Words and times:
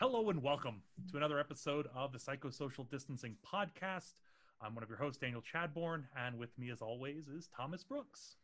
Hello 0.00 0.30
and 0.30 0.42
welcome 0.42 0.80
to 1.10 1.18
another 1.18 1.38
episode 1.38 1.86
of 1.94 2.10
the 2.10 2.18
Psychosocial 2.18 2.88
Distancing 2.88 3.36
Podcast. 3.46 4.14
I'm 4.62 4.74
one 4.74 4.82
of 4.82 4.88
your 4.88 4.96
hosts, 4.96 5.18
Daniel 5.18 5.42
Chadbourne, 5.42 6.04
and 6.16 6.38
with 6.38 6.58
me, 6.58 6.70
as 6.70 6.80
always, 6.80 7.28
is 7.28 7.50
Thomas 7.54 7.84
Brooks. 7.84 8.36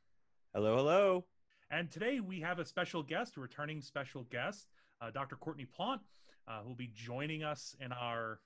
Hello, 0.53 0.77
hello. 0.77 1.25
And 1.71 1.91
today 1.91 2.21
we 2.21 2.41
have 2.41 2.59
a 2.59 2.65
special 2.67 3.03
guest, 3.03 3.39
a 3.39 3.41
returning 3.41 3.81
special 3.81 4.25
guest, 4.25 4.67
uh, 5.01 5.11
Dr. 5.11 5.37
Courtney 5.37 5.65
Plant, 5.65 6.03
uh, 6.47 6.61
who 6.61 6.69
will 6.69 6.75
be 6.75 6.93
joining 6.95 7.43
us 7.43 7.75
in 7.81 7.91
our 7.91 8.41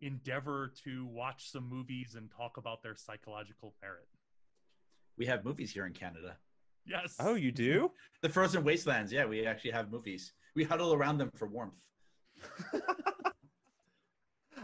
endeavor 0.00 0.72
to 0.84 1.04
watch 1.06 1.50
some 1.50 1.68
movies 1.68 2.14
and 2.16 2.30
talk 2.30 2.58
about 2.58 2.80
their 2.80 2.94
psychological 2.94 3.74
merit. 3.82 4.06
We 5.18 5.26
have 5.26 5.44
movies 5.44 5.72
here 5.72 5.86
in 5.86 5.94
Canada. 5.94 6.36
Yes. 6.86 7.16
Oh, 7.18 7.34
you 7.34 7.50
do? 7.50 7.90
The 8.20 8.28
Frozen 8.28 8.62
Wastelands. 8.62 9.12
Yeah, 9.12 9.24
we 9.24 9.44
actually 9.44 9.72
have 9.72 9.90
movies. 9.90 10.32
We 10.54 10.62
huddle 10.62 10.94
around 10.94 11.18
them 11.18 11.32
for 11.34 11.48
warmth. 11.48 11.74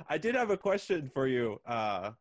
I 0.09 0.19
did 0.19 0.35
have 0.35 0.51
a 0.51 0.57
question 0.57 1.11
for 1.13 1.27
you. 1.27 1.61
Uh, 1.67 2.13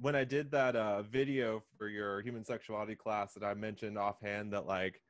when 0.00 0.16
I 0.16 0.24
did 0.24 0.50
that 0.50 0.74
uh, 0.74 1.02
video 1.02 1.62
for 1.78 1.88
your 1.88 2.20
human 2.22 2.44
sexuality 2.44 2.94
class, 2.94 3.34
that 3.34 3.44
I 3.44 3.54
mentioned 3.54 3.98
offhand 3.98 4.52
that 4.52 4.66
like 4.66 5.00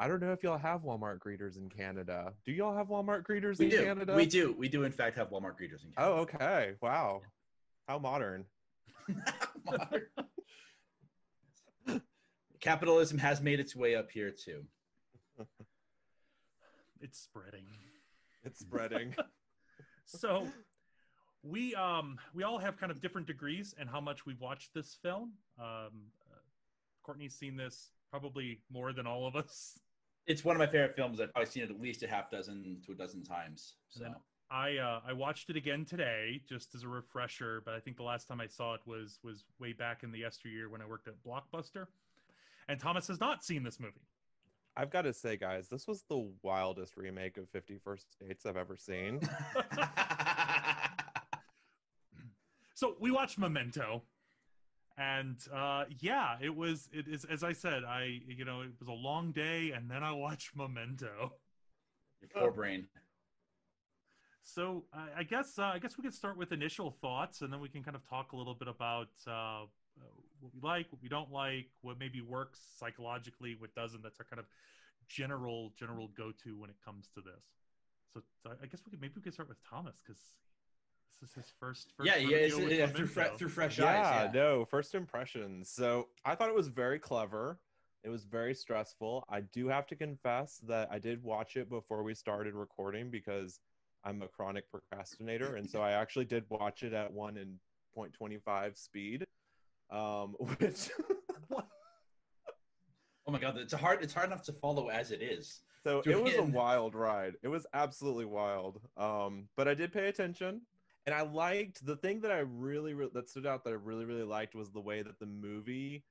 I 0.00 0.08
don't 0.08 0.20
know 0.20 0.32
if 0.32 0.42
y'all 0.42 0.56
have 0.56 0.80
Walmart 0.80 1.18
greeters 1.18 1.58
in 1.58 1.68
Canada. 1.68 2.32
Do 2.46 2.52
y'all 2.52 2.74
have 2.74 2.86
Walmart 2.86 3.22
greeters 3.22 3.58
We 3.58 3.66
in 3.66 3.70
do. 3.70 3.84
Canada? 3.84 4.14
We 4.14 4.24
do. 4.24 4.54
We 4.58 4.66
do, 4.66 4.84
in 4.84 4.92
fact, 4.92 5.18
have 5.18 5.28
Walmart 5.28 5.56
greeters 5.60 5.84
in 5.84 5.92
Canada. 5.94 5.98
Oh, 5.98 6.12
okay. 6.20 6.72
Wow. 6.80 7.20
How 7.86 7.98
modern. 7.98 8.46
Canada. 9.68 10.06
Capitalism 12.60 13.18
has 13.18 13.42
made 13.42 13.60
its 13.60 13.76
way 13.76 13.94
up 13.94 14.10
here, 14.10 14.30
too. 14.30 14.64
It's 17.02 17.18
spreading. 17.18 17.66
It's 18.44 18.60
spreading. 18.60 19.14
So 20.06 20.48
we 21.44 21.72
um 21.76 22.18
we 22.34 22.42
all 22.42 22.58
have 22.58 22.76
kind 22.76 22.90
of 22.90 23.00
different 23.00 23.28
degrees 23.28 23.76
and 23.78 23.88
how 23.88 24.00
much 24.00 24.26
we've 24.26 24.40
watched 24.40 24.74
this 24.74 24.98
film. 25.00 25.34
Um, 25.56 25.66
uh, 26.28 26.40
Courtney's 27.04 27.36
seen 27.36 27.54
this 27.54 27.92
probably 28.10 28.60
more 28.72 28.92
than 28.92 29.06
all 29.06 29.24
of 29.24 29.36
us. 29.36 29.78
It's 30.26 30.44
one 30.44 30.56
of 30.56 30.58
my 30.58 30.66
favorite 30.66 30.96
films. 30.96 31.20
I've 31.20 31.32
probably 31.32 31.48
seen 31.48 31.62
it 31.62 31.70
at 31.70 31.80
least 31.80 32.02
a 32.02 32.08
half 32.08 32.28
dozen 32.28 32.78
to 32.86 32.92
a 32.92 32.94
dozen 32.96 33.22
times. 33.22 33.76
So, 33.88 34.02
Yeah. 34.04 34.14
I 34.50 34.78
uh, 34.78 35.00
I 35.06 35.12
watched 35.12 35.48
it 35.48 35.54
again 35.56 35.84
today 35.84 36.42
just 36.48 36.74
as 36.74 36.82
a 36.82 36.88
refresher, 36.88 37.62
but 37.64 37.74
I 37.74 37.78
think 37.78 37.96
the 37.96 38.02
last 38.02 38.26
time 38.26 38.40
I 38.40 38.48
saw 38.48 38.74
it 38.74 38.80
was 38.84 39.20
was 39.22 39.44
way 39.60 39.72
back 39.72 40.02
in 40.02 40.10
the 40.10 40.18
yesteryear 40.18 40.68
when 40.68 40.82
I 40.82 40.86
worked 40.86 41.06
at 41.06 41.14
Blockbuster. 41.24 41.86
And 42.68 42.80
Thomas 42.80 43.06
has 43.06 43.20
not 43.20 43.44
seen 43.44 43.62
this 43.62 43.78
movie. 43.78 44.08
I've 44.76 44.90
got 44.90 45.02
to 45.02 45.12
say, 45.12 45.36
guys, 45.36 45.68
this 45.68 45.86
was 45.86 46.04
the 46.08 46.30
wildest 46.42 46.96
remake 46.96 47.36
of 47.36 47.48
Fifty 47.50 47.76
First 47.82 48.06
Dates 48.20 48.46
I've 48.46 48.56
ever 48.56 48.76
seen. 48.76 49.20
So 52.80 52.96
we 52.98 53.10
watched 53.10 53.38
Memento, 53.38 54.04
and 54.96 55.36
uh, 55.54 55.84
yeah, 55.98 56.38
it 56.40 56.56
was 56.56 56.88
it 56.94 57.08
is 57.08 57.26
as 57.26 57.44
I 57.44 57.52
said. 57.52 57.84
I 57.84 58.20
you 58.26 58.46
know 58.46 58.62
it 58.62 58.70
was 58.80 58.88
a 58.88 58.92
long 58.92 59.32
day, 59.32 59.72
and 59.72 59.90
then 59.90 60.02
I 60.02 60.12
watched 60.12 60.56
Memento. 60.56 61.34
your 62.22 62.30
poor 62.34 62.50
brain. 62.50 62.86
So 64.42 64.84
I 64.94 65.08
I 65.18 65.22
guess 65.24 65.58
uh, 65.58 65.64
I 65.64 65.78
guess 65.78 65.98
we 65.98 66.04
could 66.04 66.14
start 66.14 66.38
with 66.38 66.52
initial 66.52 66.96
thoughts, 67.02 67.42
and 67.42 67.52
then 67.52 67.60
we 67.60 67.68
can 67.68 67.82
kind 67.82 67.94
of 67.94 68.08
talk 68.08 68.32
a 68.32 68.36
little 68.38 68.54
bit 68.54 68.68
about 68.68 69.10
uh, 69.26 69.64
uh, 69.64 69.66
what 70.40 70.52
we 70.54 70.60
like, 70.60 70.86
what 70.90 71.02
we 71.02 71.08
don't 71.08 71.30
like, 71.32 71.68
what 71.82 71.98
maybe 71.98 72.20
works 72.20 72.60
psychologically, 72.78 73.56
what 73.58 73.74
doesn't. 73.74 74.02
That's 74.02 74.18
our 74.20 74.26
kind 74.26 74.40
of 74.40 74.46
general 75.08 75.72
general 75.78 76.08
go 76.16 76.32
to 76.44 76.58
when 76.58 76.70
it 76.70 76.76
comes 76.84 77.08
to 77.14 77.20
this. 77.20 77.44
So, 78.14 78.20
so 78.42 78.50
I 78.62 78.66
guess 78.66 78.82
we 78.84 78.90
could 78.90 79.00
maybe 79.00 79.14
we 79.16 79.22
could 79.22 79.34
start 79.34 79.48
with 79.48 79.58
Thomas 79.68 80.00
because 80.04 80.20
this 81.20 81.30
is 81.30 81.34
his 81.34 81.52
first. 81.58 81.92
first 81.96 82.08
Yeah, 82.08 82.16
yeah, 82.16 82.36
it's, 82.36 82.56
with 82.56 82.72
yeah 82.72 82.86
through, 82.86 83.06
fre- 83.06 83.36
through 83.36 83.48
fresh 83.48 83.78
yeah, 83.78 83.86
eyes. 83.86 84.30
Yeah. 84.34 84.40
no, 84.40 84.64
first 84.64 84.94
impressions. 84.94 85.70
So 85.70 86.08
I 86.24 86.34
thought 86.34 86.48
it 86.48 86.54
was 86.54 86.68
very 86.68 86.98
clever. 86.98 87.60
It 88.02 88.08
was 88.08 88.24
very 88.24 88.54
stressful. 88.54 89.24
I 89.28 89.42
do 89.42 89.68
have 89.68 89.86
to 89.88 89.96
confess 89.96 90.58
that 90.66 90.88
I 90.90 90.98
did 90.98 91.22
watch 91.22 91.56
it 91.56 91.68
before 91.68 92.02
we 92.02 92.14
started 92.14 92.54
recording 92.54 93.10
because 93.10 93.60
I'm 94.04 94.22
a 94.22 94.28
chronic 94.28 94.64
procrastinator, 94.70 95.56
and 95.56 95.68
so 95.68 95.82
I 95.82 95.92
actually 95.92 96.24
did 96.24 96.44
watch 96.48 96.82
it 96.82 96.94
at 96.94 97.12
one 97.12 97.36
and 97.36 97.58
point 97.94 98.14
twenty 98.14 98.38
five 98.38 98.78
speed, 98.78 99.26
um, 99.90 100.34
which 100.58 100.90
Oh 103.30 103.32
my 103.32 103.38
god, 103.38 103.58
it's 103.58 103.72
hard. 103.72 104.02
It's 104.02 104.12
hard 104.12 104.26
enough 104.26 104.42
to 104.46 104.52
follow 104.52 104.88
as 104.88 105.12
it 105.12 105.22
is. 105.22 105.60
so 105.84 106.02
Do 106.02 106.10
it 106.10 106.20
was 106.20 106.34
a 106.34 106.42
wild 106.42 106.96
ride. 106.96 107.34
It 107.44 107.48
was 107.48 107.64
absolutely 107.72 108.24
wild. 108.24 108.80
Um, 108.96 109.48
but 109.56 109.68
I 109.68 109.74
did 109.74 109.92
pay 109.92 110.08
attention, 110.08 110.62
and 111.06 111.14
I 111.14 111.22
liked 111.22 111.86
the 111.86 111.94
thing 111.94 112.20
that 112.22 112.32
I 112.32 112.40
really, 112.40 112.92
really 112.92 113.12
that 113.14 113.28
stood 113.28 113.46
out 113.46 113.62
that 113.62 113.70
I 113.70 113.76
really, 113.76 114.04
really 114.04 114.24
liked 114.24 114.56
was 114.56 114.72
the 114.72 114.80
way 114.80 115.02
that 115.02 115.20
the 115.20 115.26
movie 115.26 116.02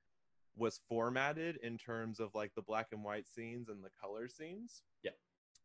was 0.56 0.80
formatted 0.88 1.58
in 1.62 1.76
terms 1.76 2.20
of 2.20 2.34
like 2.34 2.54
the 2.54 2.62
black 2.62 2.88
and 2.92 3.04
white 3.04 3.28
scenes 3.28 3.68
and 3.68 3.84
the 3.84 3.90
color 4.00 4.26
scenes. 4.26 4.80
Yeah. 5.02 5.10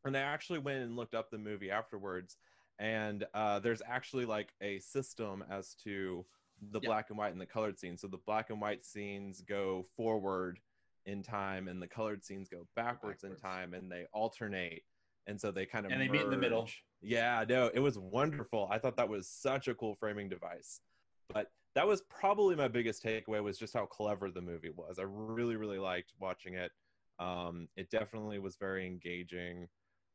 And 0.03 0.17
I 0.17 0.21
actually 0.21 0.59
went 0.59 0.83
and 0.83 0.97
looked 0.97 1.15
up 1.15 1.31
the 1.31 1.37
movie 1.37 1.71
afterwards, 1.71 2.35
and 2.79 3.25
uh, 3.33 3.59
there's 3.59 3.81
actually 3.87 4.25
like 4.25 4.53
a 4.59 4.79
system 4.79 5.41
as 5.49 5.73
to 5.85 6.25
the 6.71 6.79
Yeah. 6.81 6.87
black 6.89 7.09
and 7.09 7.17
white 7.17 7.31
and 7.31 7.41
the 7.41 7.45
colored 7.45 7.77
scenes. 7.79 8.01
So 8.01 8.07
the 8.07 8.17
black 8.17 8.49
and 8.49 8.59
white 8.61 8.85
scenes 8.85 9.41
go 9.41 9.83
forward 9.95 10.59
in 11.05 11.21
time, 11.21 11.67
and 11.67 11.81
the 11.81 11.87
colored 11.87 12.23
scenes 12.23 12.49
go 12.49 12.67
backwards, 12.75 13.23
in 13.23 13.35
time, 13.35 13.73
and 13.73 13.91
they 13.91 14.05
alternate. 14.11 14.83
And 15.27 15.39
so 15.39 15.51
they 15.51 15.65
kind 15.65 15.85
of 15.85 15.91
And 15.91 16.01
they 16.01 16.07
meet 16.07 16.21
in 16.21 16.29
the 16.29 16.37
middle. 16.37 16.69
Yeah, 17.01 17.43
no, 17.47 17.69
it 17.73 17.79
was 17.79 17.97
wonderful. 17.99 18.67
I 18.71 18.79
thought 18.79 18.95
that 18.97 19.09
was 19.09 19.27
such 19.27 19.67
a 19.67 19.75
cool 19.75 19.95
framing 19.95 20.29
device. 20.29 20.81
But 21.29 21.51
that 21.73 21.87
was 21.87 22.01
probably 22.03 22.55
my 22.55 22.67
biggest 22.67 23.03
takeaway 23.03 23.43
was 23.43 23.57
just 23.57 23.73
how 23.73 23.85
clever 23.85 24.31
the 24.31 24.41
movie 24.41 24.69
was. 24.69 24.97
I 24.99 25.03
really, 25.03 25.55
really 25.55 25.79
liked 25.79 26.13
watching 26.19 26.53
it. 26.55 26.71
Um, 27.19 27.67
it 27.75 27.89
definitely 27.89 28.39
was 28.39 28.55
very 28.57 28.85
engaging. 28.85 29.67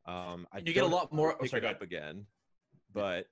Um, 0.06 0.46
I 0.52 0.58
You 0.58 0.72
get 0.72 0.84
a 0.84 0.86
lot 0.86 1.12
more- 1.12 1.34
oh, 1.34 1.38
Pick 1.38 1.50
sorry, 1.50 1.62
it 1.66 1.68
up 1.68 1.82
again, 1.82 2.26
but 2.92 3.28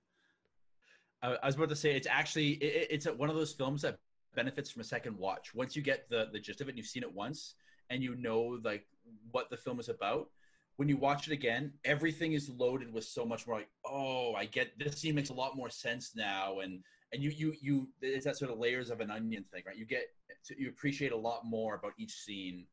I, 1.22 1.36
I 1.42 1.46
was 1.46 1.56
about 1.56 1.68
to 1.70 1.76
say 1.76 1.96
it's 1.96 2.06
actually 2.06 2.52
it, 2.52 2.88
it's 2.90 3.06
one 3.06 3.30
of 3.30 3.36
those 3.36 3.52
films 3.52 3.82
that 3.82 3.98
benefits 4.34 4.70
from 4.70 4.80
a 4.80 4.84
second 4.84 5.16
watch. 5.18 5.54
Once 5.54 5.74
you 5.76 5.82
get 5.82 6.08
the 6.08 6.28
the 6.32 6.38
gist 6.40 6.60
of 6.60 6.68
it, 6.68 6.70
and 6.72 6.78
you've 6.78 6.86
seen 6.86 7.02
it 7.02 7.12
once, 7.12 7.54
and 7.90 8.02
you 8.02 8.14
know 8.16 8.58
like 8.62 8.86
what 9.30 9.50
the 9.50 9.56
film 9.56 9.80
is 9.80 9.88
about. 9.88 10.30
When 10.76 10.88
you 10.88 10.96
watch 10.96 11.26
it 11.26 11.32
again, 11.32 11.72
everything 11.84 12.34
is 12.34 12.48
loaded 12.48 12.92
with 12.92 13.02
so 13.04 13.24
much 13.24 13.46
more. 13.48 13.56
Like, 13.58 13.70
oh, 13.84 14.34
I 14.34 14.44
get 14.44 14.78
this 14.78 14.98
scene 14.98 15.16
makes 15.16 15.30
a 15.30 15.34
lot 15.34 15.56
more 15.56 15.70
sense 15.70 16.14
now, 16.14 16.60
and 16.60 16.84
and 17.12 17.22
you 17.22 17.30
you 17.30 17.54
you 17.60 17.88
it's 18.00 18.24
that 18.26 18.36
sort 18.36 18.50
of 18.52 18.58
layers 18.58 18.90
of 18.90 19.00
an 19.00 19.10
onion 19.10 19.44
thing, 19.52 19.62
right? 19.66 19.76
You 19.76 19.86
get 19.86 20.04
to, 20.44 20.60
you 20.60 20.68
appreciate 20.68 21.12
a 21.12 21.16
lot 21.16 21.44
more 21.44 21.74
about 21.74 21.94
each 21.98 22.12
scene 22.12 22.66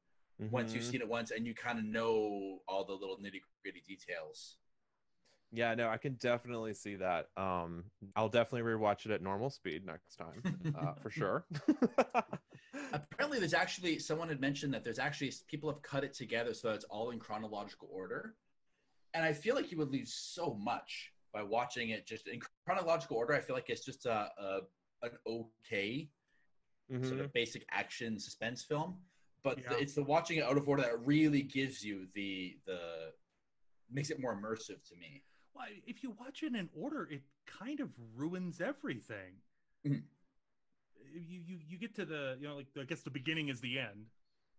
once 0.51 0.73
you've 0.73 0.83
Mhm. 0.83 0.87
seen 0.91 1.01
it 1.01 1.07
once, 1.09 1.31
and 1.31 1.47
you 1.47 1.55
kind 1.55 1.79
of 1.79 1.85
know 1.85 2.61
all 2.67 2.85
the 2.85 2.93
little 2.93 3.17
nitty 3.17 3.41
gritty 3.63 3.81
details. 3.87 4.57
Yeah, 5.55 5.73
no, 5.75 5.89
I 5.89 5.97
can 5.97 6.13
definitely 6.15 6.73
see 6.73 6.95
that. 6.95 7.27
Um, 7.37 7.85
I'll 8.15 8.29
definitely 8.29 8.69
rewatch 8.69 9.05
it 9.05 9.11
at 9.11 9.21
normal 9.21 9.49
speed 9.49 9.85
next 9.85 10.15
time, 10.17 10.43
uh, 10.77 10.93
for 11.01 11.09
sure. 11.11 11.45
Apparently, 12.93 13.39
there's 13.39 13.53
actually 13.53 13.99
someone 13.99 14.27
had 14.27 14.41
mentioned 14.41 14.73
that 14.73 14.83
there's 14.83 14.99
actually 14.99 15.31
people 15.47 15.69
have 15.71 15.81
cut 15.81 16.03
it 16.03 16.13
together 16.13 16.53
so 16.53 16.67
that 16.67 16.75
it's 16.75 16.85
all 16.85 17.11
in 17.11 17.19
chronological 17.19 17.89
order, 17.91 18.35
and 19.13 19.23
I 19.23 19.33
feel 19.33 19.55
like 19.55 19.71
you 19.71 19.77
would 19.77 19.91
lose 19.91 20.13
so 20.13 20.53
much 20.53 21.13
by 21.33 21.41
watching 21.41 21.89
it 21.89 22.05
just 22.05 22.27
in 22.27 22.39
chronological 22.65 23.17
order. 23.17 23.33
I 23.33 23.39
feel 23.41 23.55
like 23.55 23.69
it's 23.69 23.85
just 23.85 24.05
a, 24.05 24.29
a 24.37 24.59
an 25.03 25.11
okay 25.27 26.09
sort 27.01 27.19
Mhm. 27.19 27.25
of 27.25 27.33
basic 27.33 27.65
action 27.71 28.19
suspense 28.19 28.63
film, 28.63 28.97
but 29.43 29.61
Yeah. 29.61 29.69
the, 29.69 29.81
it's 29.81 29.93
the 29.93 30.03
watching 30.03 30.37
it 30.37 30.43
out 30.43 30.57
of 30.57 30.67
order 30.67 30.83
that 30.83 31.05
really 31.05 31.41
gives 31.41 31.83
you 31.83 32.07
the 32.13 32.57
the 32.65 33.13
makes 33.91 34.09
it 34.09 34.19
more 34.19 34.35
immersive 34.35 34.83
to 34.89 34.95
me. 34.95 35.23
Well, 35.55 35.65
if 35.87 36.03
you 36.03 36.11
watch 36.19 36.43
it 36.43 36.53
in 36.53 36.69
order, 36.77 37.07
it 37.09 37.21
kind 37.45 37.79
of 37.79 37.89
ruins 38.15 38.59
everything. 38.59 39.41
Mhm. 39.85 40.03
You, 41.13 41.39
you 41.39 41.59
you 41.65 41.77
get 41.77 41.95
to 41.95 42.05
the 42.05 42.35
you 42.39 42.47
know 42.47 42.57
like 42.57 42.67
I 42.77 42.83
guess 42.83 43.01
the 43.01 43.09
beginning 43.09 43.47
is 43.47 43.61
the 43.61 43.79
end, 43.79 44.07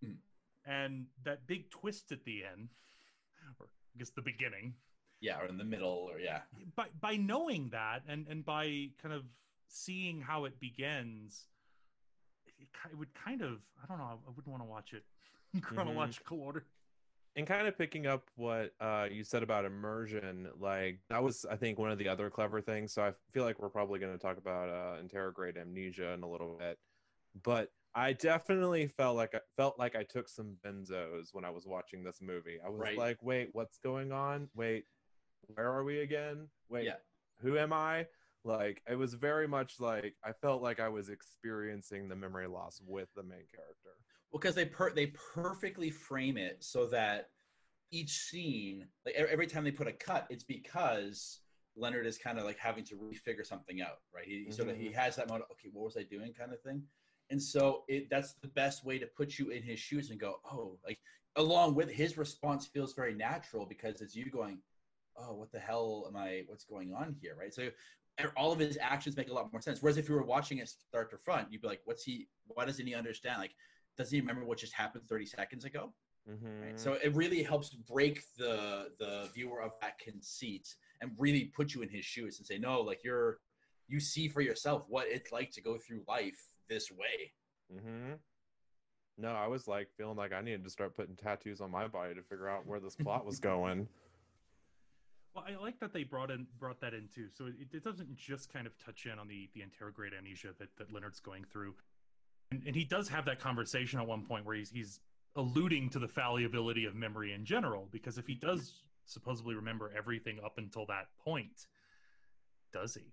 Mhm. 0.03 0.17
and 0.65 1.07
that 1.25 1.47
big 1.47 1.71
twist 1.71 2.13
at 2.13 2.25
the 2.25 2.45
end, 2.45 2.71
or 3.59 3.67
I 3.67 3.99
guess 3.99 4.11
the 4.11 4.23
beginning. 4.23 4.75
Yeah, 5.21 5.41
or 5.41 5.47
in 5.47 5.59
the 5.59 5.65
middle, 5.65 6.09
or 6.11 6.19
yeah. 6.19 6.43
By 6.75 6.89
by 6.99 7.17
knowing 7.17 7.71
that 7.71 8.05
and 8.07 8.27
and 8.29 8.45
by 8.45 8.91
kind 9.03 9.13
of 9.15 9.25
seeing 9.69 10.23
how 10.23 10.45
it 10.47 10.59
begins, 10.59 11.47
it, 12.47 12.69
it 12.91 12.97
would 12.97 13.13
kind 13.13 13.43
of 13.43 13.61
I 13.83 13.87
don't 13.87 13.99
know 13.99 14.05
I 14.27 14.31
wouldn't 14.31 14.49
want 14.49 14.63
to 14.63 14.69
watch 14.69 14.95
it 14.95 15.05
in 15.55 15.61
chronological 15.61 16.41
order. 16.41 16.65
And 17.37 17.47
kind 17.47 17.69
of 17.69 17.77
picking 17.77 18.07
up 18.07 18.31
what 18.37 18.73
uh, 18.81 19.09
you 19.11 19.23
said 19.23 19.43
about 19.43 19.67
immersion, 19.67 20.49
like 20.59 21.01
that 21.11 21.23
was, 21.23 21.45
I 21.45 21.57
think, 21.57 21.79
one 21.79 21.91
of 21.91 21.99
the 21.99 22.09
other 22.09 22.31
clever 22.31 22.63
things. 22.63 22.95
So 22.95 23.03
I 23.03 23.13
feel 23.33 23.45
like 23.45 23.61
we're 23.61 23.69
probably 23.69 24.01
going 24.01 24.13
to 24.13 24.19
talk 24.19 24.39
about 24.39 24.71
uh, 24.71 25.03
anterograde 25.03 25.61
amnesia 25.61 26.13
in 26.13 26.23
a 26.23 26.29
little 26.29 26.57
bit, 26.59 26.79
but 27.43 27.71
I 27.95 28.15
definitely 28.15 28.87
felt 28.89 29.17
like 29.17 29.35
I 29.35 29.41
felt 29.57 29.79
like 29.79 29.95
I 29.97 30.03
took 30.03 30.29
some 30.29 30.57
benzos 30.65 31.29
when 31.33 31.45
I 31.45 31.51
was 31.51 31.67
watching 31.67 32.03
this 32.03 32.23
movie. 32.23 32.59
I 32.65 32.71
was 32.71 32.81
Right. 32.81 32.97
like, 32.99 33.23
wait, 33.23 33.51
what's 33.53 33.79
going 33.79 34.13
on? 34.13 34.49
Wait, 34.55 34.85
where 35.55 35.71
are 35.71 35.85
we 35.85 36.01
again? 36.01 36.49
Wait, 36.71 36.85
Yeah. 36.85 36.97
who 37.41 37.59
am 37.59 37.73
I? 37.73 38.07
Like 38.45 38.83
it 38.89 38.97
was 38.97 39.13
very 39.15 39.49
much 39.49 39.81
like 39.81 40.15
I 40.25 40.33
felt 40.33 40.63
like 40.63 40.79
I 40.81 40.89
was 40.89 41.09
experiencing 41.11 42.09
the 42.09 42.17
memory 42.17 42.47
loss 42.47 42.81
with 42.87 43.09
the 43.15 43.23
main 43.23 43.47
character. 43.55 43.97
Because 44.33 44.55
they 44.55 44.67
per- 44.67 44.95
they 44.95 45.07
perfectly 45.35 45.91
frame 45.91 46.37
it 46.37 46.63
so 46.63 46.87
that 46.87 47.31
each 47.91 48.11
scene, 48.11 48.87
like 49.05 49.15
every 49.15 49.47
time 49.47 49.65
they 49.65 49.71
put 49.71 49.87
a 49.87 49.93
cut, 49.93 50.27
it's 50.31 50.45
because 50.45 51.41
Leonard 51.77 52.07
is 52.07 52.19
kind 52.19 52.39
of 52.39 52.45
like 52.45 52.59
having 52.59 52.85
to 52.85 52.97
refigure 52.97 53.47
something 53.47 53.81
out, 53.81 54.01
right? 54.15 54.25
He, 54.27 54.45
he 54.47 54.53
sort 54.53 54.69
of 54.69 54.77
he 54.77 54.91
has 54.93 55.17
that 55.17 55.29
moment. 55.29 55.47
Okay, 55.53 55.69
what 55.73 55.85
was 55.85 55.97
I 55.97 56.03
doing, 56.03 56.33
kind 56.33 56.53
of 56.53 56.61
thing. 56.63 56.83
And 57.31 57.43
so 57.43 57.85
it 57.89 58.09
that's 58.11 58.35
the 58.35 58.49
best 58.49 58.85
way 58.85 58.99
to 58.99 59.07
put 59.07 59.39
you 59.39 59.51
in 59.51 59.63
his 59.63 59.79
shoes 59.79 60.11
and 60.11 60.21
go, 60.21 60.37
oh, 60.51 60.79
like 60.85 60.99
along 61.37 61.75
with 61.75 61.91
his 61.91 62.17
response 62.17 62.67
feels 62.67 62.95
very 62.95 63.15
natural 63.15 63.67
because 63.67 64.01
it's 64.01 64.17
you 64.17 64.31
going, 64.31 64.59
oh, 65.17 65.35
what 65.35 65.53
the 65.53 65.59
hell 65.59 66.07
am 66.09 66.17
I? 66.17 66.43
What's 66.47 66.65
going 66.65 66.93
on 66.93 67.17
here, 67.21 67.37
right? 67.39 67.53
So 67.53 67.69
all 68.37 68.53
of 68.53 68.59
his 68.59 68.79
actions 68.81 69.17
make 69.17 69.29
a 69.29 69.35
lot 69.35 69.53
more 69.53 69.61
sense. 69.61 69.83
Whereas 69.83 69.99
if 69.99 70.09
you 70.09 70.15
were 70.15 70.25
watching 70.25 70.59
it 70.59 70.69
start 70.69 71.11
to 71.11 71.19
front, 71.19 71.53
you'd 71.53 71.61
be 71.61 71.69
like, 71.69 71.83
what's 71.85 72.03
he? 72.03 72.29
Why 72.47 72.65
doesn't 72.65 72.87
he 72.87 72.95
understand? 72.95 73.41
Like 73.41 73.55
doesn't 73.97 74.15
he 74.15 74.21
remember 74.21 74.45
what 74.45 74.59
just 74.59 74.73
happened 74.73 75.05
30 75.09 75.27
seconds 75.27 75.65
ago 75.65 75.93
Mm-hmm. 76.29 76.63
right? 76.65 76.81
so 76.81 76.95
it 76.95 77.15
really 77.15 77.41
helps 77.41 77.71
break 77.71 78.21
the 78.37 78.91
the 78.99 79.29
viewer 79.33 79.63
of 79.63 79.71
that 79.81 79.97
conceit 80.01 80.75
and 81.01 81.13
really 81.19 81.45
put 81.45 81.73
you 81.73 81.83
in 81.83 81.89
his 81.89 82.05
shoes 82.05 82.39
and 82.39 82.47
say 82.47 82.59
no 82.59 82.81
like 82.81 83.05
you're 83.05 83.39
you 83.87 84.01
see 84.01 84.27
for 84.27 84.41
yourself 84.41 84.83
what 84.89 85.07
it's 85.09 85.31
like 85.31 85.53
to 85.53 85.61
go 85.61 85.79
through 85.79 86.03
life 86.09 86.49
this 86.69 86.91
way 86.91 87.33
Mm-hmm. 87.73 88.13
No, 89.19 89.29
I 89.29 89.47
was 89.47 89.67
like 89.67 89.89
feeling 89.97 90.17
like 90.17 90.33
I 90.33 90.41
needed 90.41 90.63
to 90.65 90.71
start 90.71 90.95
putting 90.95 91.17
tattoos 91.17 91.61
on 91.61 91.71
my 91.71 91.89
body 91.89 92.15
to 92.15 92.23
figure 92.23 92.49
out 92.49 92.67
where 92.67 92.79
this 92.81 92.95
plot 92.97 93.25
was 93.25 93.41
going. 93.41 93.89
Well, 95.35 95.45
I 95.47 95.63
like 95.63 95.79
that 95.81 95.93
they 95.93 96.03
brought 96.03 96.31
in 96.31 96.47
brought 96.59 96.81
that 96.81 96.95
in 96.95 97.09
too. 97.15 97.29
So 97.37 97.45
it, 97.47 97.69
it 97.71 97.85
doesn't 97.85 98.17
just 98.17 98.51
kind 98.51 98.67
of 98.67 98.73
touch 98.79 99.05
in 99.05 99.19
on 99.19 99.29
the 99.29 99.51
the 99.53 99.61
anterograde 99.61 100.17
amnesia 100.17 100.55
that, 100.59 100.69
that 100.79 100.91
Leonard's 100.91 101.21
going 101.21 101.45
through, 101.45 101.75
and, 102.51 102.63
and 102.67 102.77
he 102.77 102.85
does 102.85 103.09
have 103.09 103.25
that 103.27 103.41
conversation 103.41 103.99
at 104.01 104.07
one 104.07 104.25
point 104.25 104.45
where 104.45 104.57
he's 104.57 104.71
he's 104.71 105.01
alluding 105.37 105.91
to 105.91 105.99
the 105.99 106.09
fallibility 106.09 106.87
of 106.87 106.95
memory 106.95 107.33
in 107.33 107.45
general. 107.45 107.89
Because 107.93 108.19
if 108.19 108.27
he 108.27 108.35
does 108.35 108.73
supposedly 109.05 109.55
remember 109.55 109.93
everything 109.97 110.39
up 110.45 110.55
until 110.59 110.87
that 110.87 111.07
point, 111.23 111.67
does 112.73 112.95
he? 112.95 113.13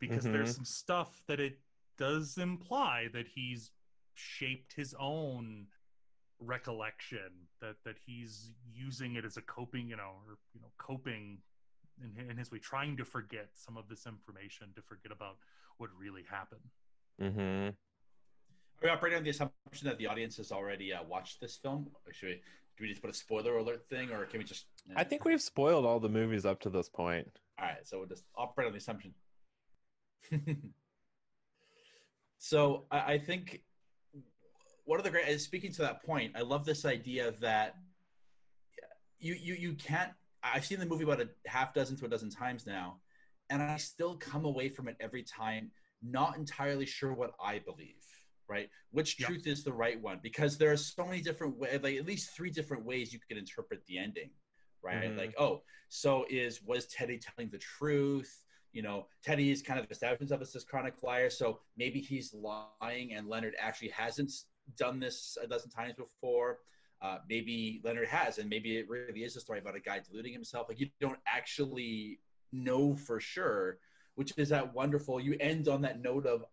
Because 0.00 0.24
there's 0.24 0.54
some 0.54 0.64
stuff 0.64 1.22
that 1.28 1.40
it 1.40 1.58
does 1.96 2.36
imply 2.38 3.08
that 3.12 3.26
he's 3.26 3.70
shaped 4.14 4.74
his 4.74 4.94
own 4.98 5.66
recollection 6.40 7.30
that 7.60 7.76
that 7.84 7.96
he's 8.04 8.52
using 8.70 9.14
it 9.14 9.24
as 9.24 9.36
a 9.36 9.42
coping 9.42 9.88
you 9.88 9.96
know 9.96 10.10
or 10.26 10.36
you 10.52 10.60
know 10.60 10.68
coping 10.78 11.38
in, 12.02 12.28
in 12.28 12.36
his 12.36 12.50
way 12.50 12.58
trying 12.58 12.96
to 12.96 13.04
forget 13.04 13.48
some 13.54 13.76
of 13.76 13.88
this 13.88 14.04
information 14.04 14.66
to 14.74 14.82
forget 14.82 15.12
about 15.12 15.36
what 15.78 15.88
really 15.98 16.24
happened 16.28 16.60
Mm-hmm. 17.20 17.70
Are 18.82 18.86
we 18.86 18.90
operating 18.90 19.18
on 19.18 19.24
the 19.24 19.30
assumption 19.30 19.88
that 19.88 19.98
the 19.98 20.06
audience 20.06 20.36
has 20.36 20.52
already 20.52 20.92
uh, 20.92 21.02
watched 21.08 21.40
this 21.40 21.56
film 21.56 21.86
or 22.06 22.12
should 22.12 22.28
we 22.28 22.40
do 22.76 22.82
we 22.82 22.88
just 22.88 23.00
put 23.00 23.10
a 23.10 23.14
spoiler 23.14 23.56
alert 23.58 23.88
thing 23.88 24.10
or 24.10 24.24
can 24.24 24.38
we 24.38 24.44
just 24.44 24.66
I 24.96 25.04
think 25.04 25.24
we've 25.24 25.40
spoiled 25.40 25.86
all 25.86 26.00
the 26.00 26.08
movies 26.08 26.44
up 26.44 26.60
to 26.60 26.70
this 26.70 26.88
point. 26.88 27.28
All 27.58 27.66
right, 27.66 27.86
so 27.86 27.98
we'll 27.98 28.08
just 28.08 28.24
operate 28.36 28.66
on 28.66 28.72
the 28.72 28.78
assumption. 28.78 29.14
so 32.38 32.84
I, 32.90 33.14
I 33.14 33.18
think 33.18 33.62
one 34.84 34.98
of 34.98 35.04
the 35.04 35.10
great 35.10 35.40
speaking 35.40 35.72
to 35.72 35.82
that 35.82 36.04
point, 36.04 36.32
I 36.36 36.42
love 36.42 36.64
this 36.64 36.84
idea 36.84 37.32
that 37.40 37.76
you 39.18 39.34
you 39.34 39.54
you 39.54 39.74
can't. 39.74 40.12
I've 40.42 40.64
seen 40.64 40.78
the 40.78 40.86
movie 40.86 41.04
about 41.04 41.20
a 41.20 41.28
half 41.46 41.72
dozen 41.72 41.96
to 41.96 42.04
a 42.04 42.08
dozen 42.08 42.28
times 42.28 42.66
now, 42.66 42.98
and 43.48 43.62
I 43.62 43.76
still 43.78 44.16
come 44.16 44.44
away 44.44 44.68
from 44.68 44.88
it 44.88 44.96
every 45.00 45.22
time 45.22 45.70
not 46.02 46.36
entirely 46.36 46.84
sure 46.84 47.14
what 47.14 47.32
I 47.42 47.60
believe. 47.60 48.03
Right, 48.48 48.68
which 48.90 49.18
Yep. 49.18 49.28
truth 49.28 49.46
is 49.46 49.64
the 49.64 49.72
right 49.72 50.00
one? 50.00 50.20
Because 50.22 50.58
there 50.58 50.70
are 50.70 50.76
so 50.76 51.06
many 51.06 51.22
different 51.22 51.56
ways, 51.56 51.80
like 51.82 51.96
at 51.96 52.04
least 52.06 52.36
three 52.36 52.50
different 52.50 52.84
ways 52.84 53.12
you 53.12 53.18
could 53.26 53.38
interpret 53.38 53.84
the 53.86 53.98
ending. 53.98 54.30
Right, 54.82 55.10
Mhm. 55.10 55.16
like 55.16 55.34
oh, 55.38 55.64
so 55.88 56.26
is 56.28 56.62
was 56.62 56.86
Teddy 56.88 57.18
telling 57.18 57.48
the 57.50 57.56
truth? 57.58 58.44
You 58.72 58.82
know, 58.82 59.08
Teddy 59.22 59.50
is 59.50 59.62
kind 59.62 59.80
of 59.80 59.90
established 59.90 60.18
himself 60.20 60.42
as 60.42 60.52
this 60.52 60.64
chronic 60.64 61.02
liar, 61.02 61.30
so 61.30 61.62
maybe 61.76 62.00
he's 62.00 62.34
lying, 62.34 63.14
and 63.14 63.26
Leonard 63.26 63.54
actually 63.58 63.88
hasn't 63.90 64.30
done 64.76 65.00
this 65.00 65.38
a 65.42 65.46
dozen 65.46 65.70
times 65.70 65.94
before. 65.94 66.58
Uh, 67.00 67.18
maybe 67.28 67.80
Leonard 67.82 68.08
has, 68.08 68.38
and 68.38 68.48
maybe 68.50 68.76
it 68.76 68.88
really 68.88 69.24
is 69.24 69.36
a 69.36 69.40
story 69.40 69.58
about 69.58 69.74
a 69.74 69.80
guy 69.80 70.00
deluding 70.00 70.32
himself. 70.34 70.68
Like 70.68 70.80
you 70.80 70.88
don't 71.00 71.18
actually 71.26 72.20
know 72.52 72.94
for 72.94 73.20
sure, 73.20 73.78
which 74.16 74.32
is 74.36 74.50
that 74.50 74.74
wonderful. 74.74 75.18
You 75.20 75.36
end 75.40 75.68
on 75.68 75.80
that 75.82 76.00
note 76.00 76.26
of 76.26 76.44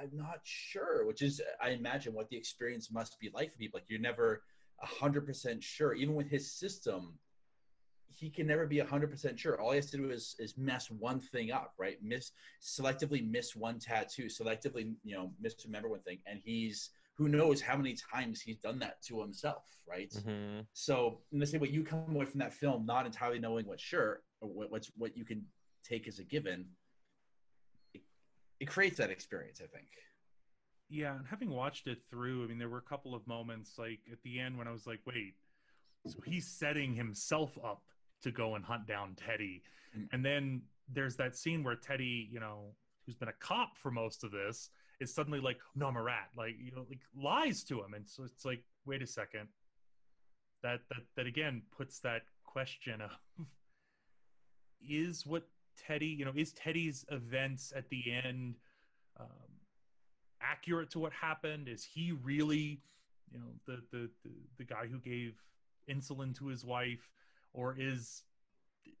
I'm 0.00 0.10
not 0.12 0.40
sure, 0.44 1.06
which 1.06 1.22
is 1.22 1.40
I 1.62 1.70
imagine 1.70 2.14
what 2.14 2.28
the 2.28 2.36
experience 2.36 2.90
must 2.90 3.18
be 3.20 3.30
like 3.34 3.52
for 3.52 3.58
people. 3.58 3.78
Like 3.78 3.88
you're 3.88 4.00
never 4.00 4.42
hundred 4.82 5.26
percent 5.26 5.62
sure, 5.62 5.94
even 5.94 6.14
with 6.14 6.28
his 6.28 6.50
system 6.50 7.18
he 8.18 8.30
can 8.30 8.46
never 8.46 8.66
be 8.66 8.78
100% 8.78 9.38
sure. 9.38 9.60
All 9.60 9.72
he 9.72 9.76
has 9.76 9.90
to 9.90 9.96
do 9.98 10.10
is 10.10 10.36
is 10.38 10.56
mess 10.56 10.90
one 10.90 11.20
thing 11.20 11.52
up 11.52 11.74
right? 11.78 11.98
Miss 12.02 12.32
selectively 12.62 13.28
miss 13.28 13.54
one 13.54 13.78
tattoo 13.78 14.26
selectively 14.26 14.94
you 15.04 15.14
know 15.14 15.30
misremember 15.40 15.88
one 15.88 16.00
thing. 16.00 16.18
And 16.26 16.40
he's 16.42 16.90
who 17.16 17.28
knows 17.28 17.60
how 17.62 17.76
many 17.76 17.94
times 17.94 18.40
he's 18.40 18.58
done 18.58 18.78
that 18.80 19.02
to 19.02 19.20
himself 19.20 19.64
right? 19.88 20.10
Mm-hmm. 20.10 20.60
so 20.72 21.20
in 21.32 21.38
the 21.38 21.46
same 21.46 21.60
way 21.60 21.68
you 21.68 21.82
come 21.82 22.04
away 22.14 22.24
from 22.24 22.40
that 22.40 22.52
film 22.52 22.84
not 22.86 23.06
entirely 23.06 23.38
knowing 23.38 23.66
what's 23.66 23.82
sure 23.82 24.22
what, 24.40 24.70
what's 24.70 24.90
what 24.96 25.16
you 25.16 25.24
can 25.24 25.44
take 25.84 26.08
as 26.08 26.18
a 26.18 26.24
given 26.24 26.66
it 28.60 28.66
creates 28.66 28.96
that 28.98 29.10
experience 29.10 29.60
i 29.62 29.66
think. 29.66 29.88
Yeah 30.88 31.16
and 31.16 31.26
having 31.26 31.50
watched 31.50 31.86
it 31.86 31.98
through 32.10 32.44
i 32.44 32.46
mean 32.46 32.58
there 32.58 32.68
were 32.68 32.78
a 32.78 32.88
couple 32.88 33.14
of 33.14 33.26
moments 33.26 33.74
like 33.78 34.00
at 34.10 34.18
the 34.22 34.38
end 34.38 34.56
when 34.56 34.68
i 34.68 34.72
was 34.72 34.86
like 34.86 35.00
wait 35.06 35.34
so 36.06 36.20
he's 36.24 36.46
setting 36.46 36.94
himself 36.94 37.58
up 37.64 37.82
to 38.22 38.30
go 38.30 38.54
and 38.54 38.64
hunt 38.64 38.86
down 38.86 39.16
teddy. 39.16 39.62
Mm. 39.96 40.08
and 40.12 40.24
then 40.24 40.62
there's 40.92 41.16
that 41.16 41.36
scene 41.36 41.64
where 41.64 41.74
teddy 41.74 42.28
you 42.30 42.38
know 42.40 42.74
who's 43.04 43.16
been 43.16 43.28
a 43.28 43.38
cop 43.40 43.76
for 43.76 43.90
most 43.90 44.24
of 44.24 44.30
this 44.30 44.70
is 45.00 45.14
suddenly 45.14 45.40
like 45.40 45.58
no 45.74 45.86
i'm 45.86 45.96
a 45.96 46.02
rat. 46.02 46.28
Like 46.36 46.56
you 46.60 46.72
know 46.72 46.86
like 46.88 47.00
lies 47.16 47.62
to 47.64 47.82
him. 47.82 47.94
And 47.94 48.08
so 48.08 48.24
it's 48.24 48.44
like 48.44 48.62
wait 48.84 49.02
a 49.02 49.06
second. 49.06 49.48
That 50.62 50.80
that 50.88 51.02
that 51.16 51.26
again 51.26 51.62
puts 51.76 52.00
that 52.00 52.22
question 52.44 53.00
of 53.00 53.10
is 54.88 55.26
what 55.26 55.44
teddy 55.76 56.06
you 56.06 56.24
know 56.24 56.32
is 56.34 56.52
teddy's 56.52 57.04
events 57.10 57.72
at 57.76 57.88
the 57.90 58.02
end 58.12 58.56
um, 59.18 59.26
accurate 60.40 60.90
to 60.90 60.98
what 60.98 61.12
happened 61.12 61.68
is 61.68 61.84
he 61.84 62.12
really 62.22 62.80
you 63.32 63.38
know 63.38 63.52
the, 63.66 63.82
the 63.92 64.10
the 64.24 64.30
the 64.58 64.64
guy 64.64 64.86
who 64.86 64.98
gave 64.98 65.42
insulin 65.90 66.34
to 66.36 66.46
his 66.46 66.64
wife 66.64 67.10
or 67.52 67.76
is 67.78 68.22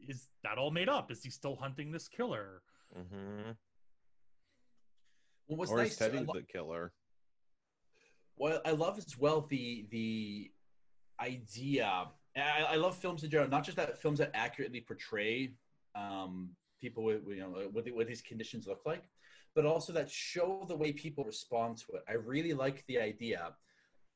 is 0.08 0.28
that 0.42 0.58
all 0.58 0.70
made 0.70 0.88
up 0.88 1.10
is 1.10 1.22
he 1.22 1.30
still 1.30 1.56
hunting 1.56 1.90
this 1.92 2.08
killer 2.08 2.62
Mm-hmm. 2.96 3.50
well 5.48 5.58
what's 5.58 5.70
Or 5.72 5.78
nice 5.78 5.92
is 5.92 5.98
Teddy 5.98 6.18
I 6.18 6.20
lo- 6.22 6.34
the 6.34 6.42
killer? 6.42 6.92
Well, 8.36 8.60
I 8.64 8.70
love 8.72 8.96
as 8.98 9.18
well 9.18 9.40
the 9.40 9.86
the 9.90 10.50
idea. 11.20 12.06
I, 12.36 12.66
I 12.70 12.76
love 12.76 12.96
films 12.96 13.24
in 13.24 13.30
general, 13.30 13.48
not 13.50 13.64
just 13.64 13.76
that 13.76 13.98
films 14.00 14.18
that 14.18 14.30
accurately 14.34 14.82
portray 14.82 15.54
um, 15.94 16.50
people 16.80 17.04
with 17.04 17.22
you 17.28 17.40
know 17.40 17.48
what, 17.72 17.86
what 17.94 18.06
these 18.06 18.22
conditions 18.22 18.66
look 18.66 18.82
like, 18.86 19.02
but 19.54 19.64
also 19.64 19.92
that 19.92 20.10
show 20.10 20.64
the 20.68 20.76
way 20.76 20.92
people 20.92 21.24
respond 21.24 21.78
to 21.78 21.96
it. 21.96 22.04
I 22.08 22.14
really 22.14 22.52
like 22.52 22.84
the 22.86 23.00
idea 23.00 23.54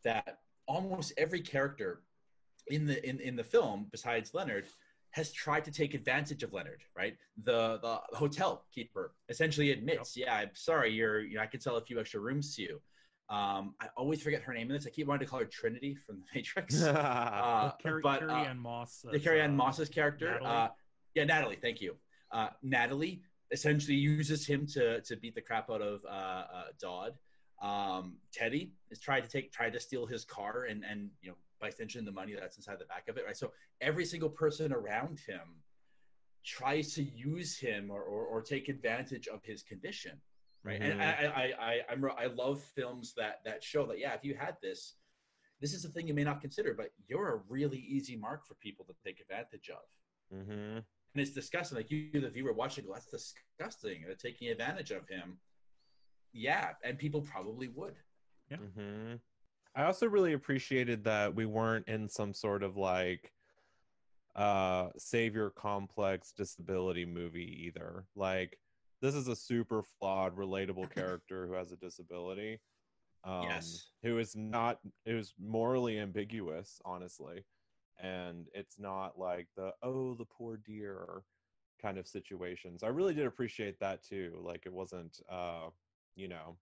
that 0.04 0.38
almost 0.66 1.12
every 1.16 1.40
character 1.40 2.02
in 2.68 2.86
the 2.86 3.06
in, 3.08 3.20
in 3.20 3.36
the 3.36 3.44
film, 3.44 3.86
besides 3.90 4.34
Leonard, 4.34 4.66
has 5.10 5.32
tried 5.32 5.64
to 5.64 5.72
take 5.72 5.94
advantage 5.94 6.42
of 6.42 6.52
Leonard. 6.52 6.82
Right, 6.96 7.16
the 7.44 7.78
the 7.82 8.00
hotel 8.16 8.64
keeper 8.72 9.14
essentially 9.28 9.72
admits, 9.72 10.16
"Yeah, 10.16 10.34
I'm 10.34 10.50
sorry, 10.54 10.92
you're 10.92 11.20
you 11.20 11.36
know, 11.36 11.42
I 11.42 11.46
could 11.46 11.62
sell 11.62 11.76
a 11.76 11.80
few 11.80 11.98
extra 12.00 12.20
rooms 12.20 12.54
to 12.56 12.62
you." 12.62 12.80
Um, 13.30 13.74
I 13.80 13.86
always 13.96 14.20
forget 14.20 14.42
her 14.42 14.52
name 14.52 14.68
in 14.68 14.76
this. 14.76 14.86
I 14.86 14.90
keep 14.90 15.06
wanting 15.06 15.24
to 15.24 15.30
call 15.30 15.38
her 15.38 15.44
Trinity 15.44 15.94
from 15.94 16.16
The 16.16 16.26
Matrix. 16.34 16.82
Uh, 16.90 17.70
Carrie, 17.80 18.00
but, 18.02 18.18
Carrie 18.18 18.32
uh, 18.32 18.44
Ann 18.44 18.58
Moss 18.58 19.04
the 19.10 19.20
Carrie 19.20 19.40
Ann 19.40 19.50
uh, 19.50 19.54
Moss's 19.54 19.88
character. 19.88 20.32
Natalie? 20.32 20.50
Uh, 20.50 20.68
yeah, 21.14 21.24
Natalie. 21.24 21.58
Thank 21.60 21.80
you. 21.80 21.94
Uh, 22.32 22.48
Natalie 22.62 23.22
essentially 23.50 23.96
uses 23.96 24.46
him 24.46 24.66
to 24.68 25.00
to 25.02 25.16
beat 25.16 25.34
the 25.34 25.40
crap 25.40 25.70
out 25.70 25.82
of 25.82 26.04
uh, 26.04 26.08
uh, 26.08 26.64
Dodd. 26.80 27.14
Um, 27.60 28.16
Teddy 28.32 28.72
is 28.90 29.00
trying 29.00 29.22
to 29.22 29.28
take 29.28 29.52
tried 29.52 29.72
to 29.72 29.80
steal 29.80 30.06
his 30.06 30.24
car 30.24 30.64
and 30.64 30.84
and 30.84 31.10
you 31.22 31.30
know 31.30 31.36
by 31.60 31.68
extension 31.68 32.04
the 32.04 32.12
money 32.12 32.34
that's 32.38 32.56
inside 32.56 32.78
the 32.78 32.86
back 32.86 33.08
of 33.08 33.16
it. 33.18 33.24
Right. 33.26 33.36
So 33.36 33.52
every 33.80 34.04
single 34.06 34.30
person 34.30 34.72
around 34.72 35.20
him 35.20 35.62
tries 36.44 36.94
to 36.94 37.02
use 37.02 37.58
him 37.58 37.90
or, 37.90 38.02
or, 38.02 38.24
or 38.24 38.40
take 38.40 38.68
advantage 38.68 39.28
of 39.28 39.44
his 39.44 39.62
condition 39.62 40.12
right 40.64 40.80
and 40.80 41.00
Mhm. 41.00 41.04
I, 41.04 41.26
I 41.26 41.70
i 41.70 41.80
i'm 41.90 42.04
i 42.16 42.26
love 42.26 42.62
films 42.62 43.14
that 43.14 43.40
that 43.44 43.62
show 43.62 43.86
that 43.86 43.98
yeah 43.98 44.14
if 44.14 44.24
you 44.24 44.34
had 44.34 44.56
this 44.62 44.94
this 45.60 45.74
is 45.74 45.84
a 45.84 45.88
thing 45.88 46.08
you 46.08 46.14
may 46.14 46.24
not 46.24 46.40
consider 46.40 46.74
but 46.74 46.92
you're 47.08 47.34
a 47.34 47.42
really 47.48 47.78
easy 47.78 48.16
mark 48.16 48.46
for 48.46 48.54
people 48.54 48.84
to 48.86 48.94
take 49.04 49.20
advantage 49.20 49.70
of 49.70 50.36
mm-hmm. 50.38 50.78
And 51.14 51.22
it's 51.22 51.32
disgusting. 51.32 51.76
Like 51.76 51.90
you, 51.90 52.10
the 52.20 52.30
viewer, 52.30 52.52
watching, 52.52 52.86
go, 52.86 52.92
that's 52.94 53.06
disgusting. 53.10 54.02
They're 54.06 54.14
taking 54.14 54.48
advantage 54.48 54.90
of 54.90 55.08
him. 55.08 55.38
Yeah, 56.32 56.70
and 56.84 56.98
people 56.98 57.22
probably 57.22 57.68
would. 57.68 57.94
Yeah. 58.50 58.58
hmm 58.58 59.14
I 59.76 59.84
also 59.84 60.06
really 60.08 60.32
appreciated 60.32 61.04
that 61.04 61.34
we 61.34 61.46
weren't 61.46 61.86
in 61.86 62.08
some 62.08 62.34
sort 62.34 62.64
of 62.64 62.76
like 62.76 63.32
uh 64.36 64.88
savior 64.96 65.50
complex 65.50 66.32
disability 66.32 67.04
movie 67.04 67.64
either. 67.66 68.06
Like 68.16 68.58
this 69.02 69.14
is 69.14 69.28
a 69.28 69.36
super 69.36 69.82
flawed, 69.82 70.36
relatable 70.36 70.90
character 70.94 71.46
who 71.46 71.54
has 71.54 71.72
a 71.72 71.76
disability. 71.76 72.60
Um, 73.24 73.42
Yes. 73.42 73.86
Who 74.02 74.18
is 74.18 74.34
not 74.34 74.78
who's 75.04 75.34
morally 75.38 75.98
ambiguous, 75.98 76.80
honestly. 76.84 77.44
And 78.02 78.46
it's 78.54 78.78
not 78.78 79.18
like 79.18 79.48
the 79.56 79.72
oh 79.82 80.14
the 80.14 80.24
poor 80.24 80.58
dear 80.64 81.22
kind 81.82 81.98
of 81.98 82.06
situations. 82.06 82.82
I 82.82 82.88
really 82.88 83.14
did 83.14 83.26
appreciate 83.26 83.78
that 83.80 84.02
too. 84.02 84.40
Like 84.42 84.62
it 84.66 84.72
wasn't 84.72 85.20
uh, 85.28 85.68
you 86.16 86.28
know, 86.28 86.56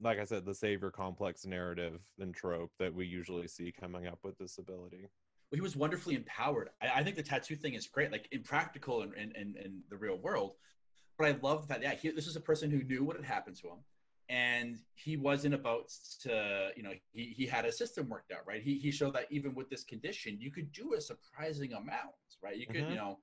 like 0.00 0.18
I 0.18 0.24
said, 0.24 0.44
the 0.44 0.54
savior 0.54 0.90
complex 0.90 1.44
narrative 1.44 2.00
and 2.18 2.34
trope 2.34 2.72
that 2.78 2.94
we 2.94 3.06
usually 3.06 3.48
see 3.48 3.72
coming 3.72 4.06
up 4.06 4.18
with 4.22 4.38
disability. 4.38 5.08
Well, 5.50 5.56
he 5.56 5.60
was 5.60 5.76
wonderfully 5.76 6.14
empowered. 6.14 6.70
I, 6.82 7.00
I 7.00 7.02
think 7.02 7.16
the 7.16 7.22
tattoo 7.22 7.56
thing 7.56 7.74
is 7.74 7.86
great, 7.86 8.12
like 8.12 8.28
impractical 8.32 9.02
in, 9.02 9.14
in, 9.14 9.32
in, 9.34 9.54
in 9.64 9.82
the 9.88 9.96
real 9.96 10.16
world. 10.18 10.52
But 11.18 11.28
I 11.28 11.38
love 11.42 11.62
the 11.62 11.68
fact 11.68 11.82
that, 11.82 11.94
yeah, 11.94 11.98
he, 11.98 12.10
this 12.10 12.26
is 12.26 12.36
a 12.36 12.40
person 12.40 12.70
who 12.70 12.82
knew 12.84 13.02
what 13.02 13.16
had 13.16 13.24
happened 13.24 13.56
to 13.56 13.68
him. 13.68 13.78
And 14.28 14.78
he 14.94 15.16
wasn't 15.16 15.54
about 15.54 15.90
to, 16.22 16.70
you 16.76 16.82
know, 16.82 16.92
he, 17.12 17.34
he 17.36 17.46
had 17.46 17.64
a 17.64 17.72
system 17.72 18.08
worked 18.08 18.30
out, 18.30 18.46
right? 18.46 18.62
He, 18.62 18.78
he 18.78 18.90
showed 18.90 19.14
that 19.14 19.26
even 19.30 19.54
with 19.54 19.70
this 19.70 19.84
condition, 19.84 20.38
you 20.38 20.50
could 20.50 20.70
do 20.72 20.94
a 20.94 21.00
surprising 21.00 21.72
amount, 21.72 22.14
right? 22.42 22.56
You 22.56 22.66
could, 22.66 22.84
Mhm. 22.84 22.90
you 22.90 22.96
know, 22.96 23.18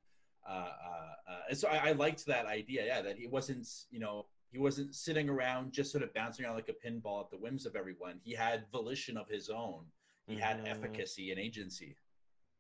uh, 0.48 0.52
uh, 0.52 1.32
uh, 1.32 1.42
and 1.50 1.58
so 1.58 1.68
I, 1.68 1.90
I 1.90 1.92
liked 1.92 2.26
that 2.26 2.46
idea, 2.48 2.86
yeah, 2.86 3.02
that 3.02 3.18
he 3.18 3.28
wasn't, 3.28 3.68
you 3.92 4.00
know, 4.00 4.26
he 4.52 4.58
wasn't 4.58 4.96
sitting 4.96 5.30
around 5.30 5.74
just 5.74 5.92
sort 5.92 6.04
of 6.04 6.14
bouncing 6.14 6.46
around 6.46 6.56
like 6.56 6.70
a 6.70 6.88
pinball 6.88 7.24
at 7.24 7.30
the 7.30 7.38
whims 7.38 7.66
of 7.66 7.76
everyone. 7.76 8.20
He 8.24 8.34
had 8.34 8.66
volition 8.72 9.18
of 9.18 9.28
his 9.28 9.50
own. 9.50 9.86
He 10.28 10.38
had 10.38 10.58
Mhm. 10.58 10.70
efficacy 10.70 11.32
and 11.32 11.40
agency. 11.40 11.98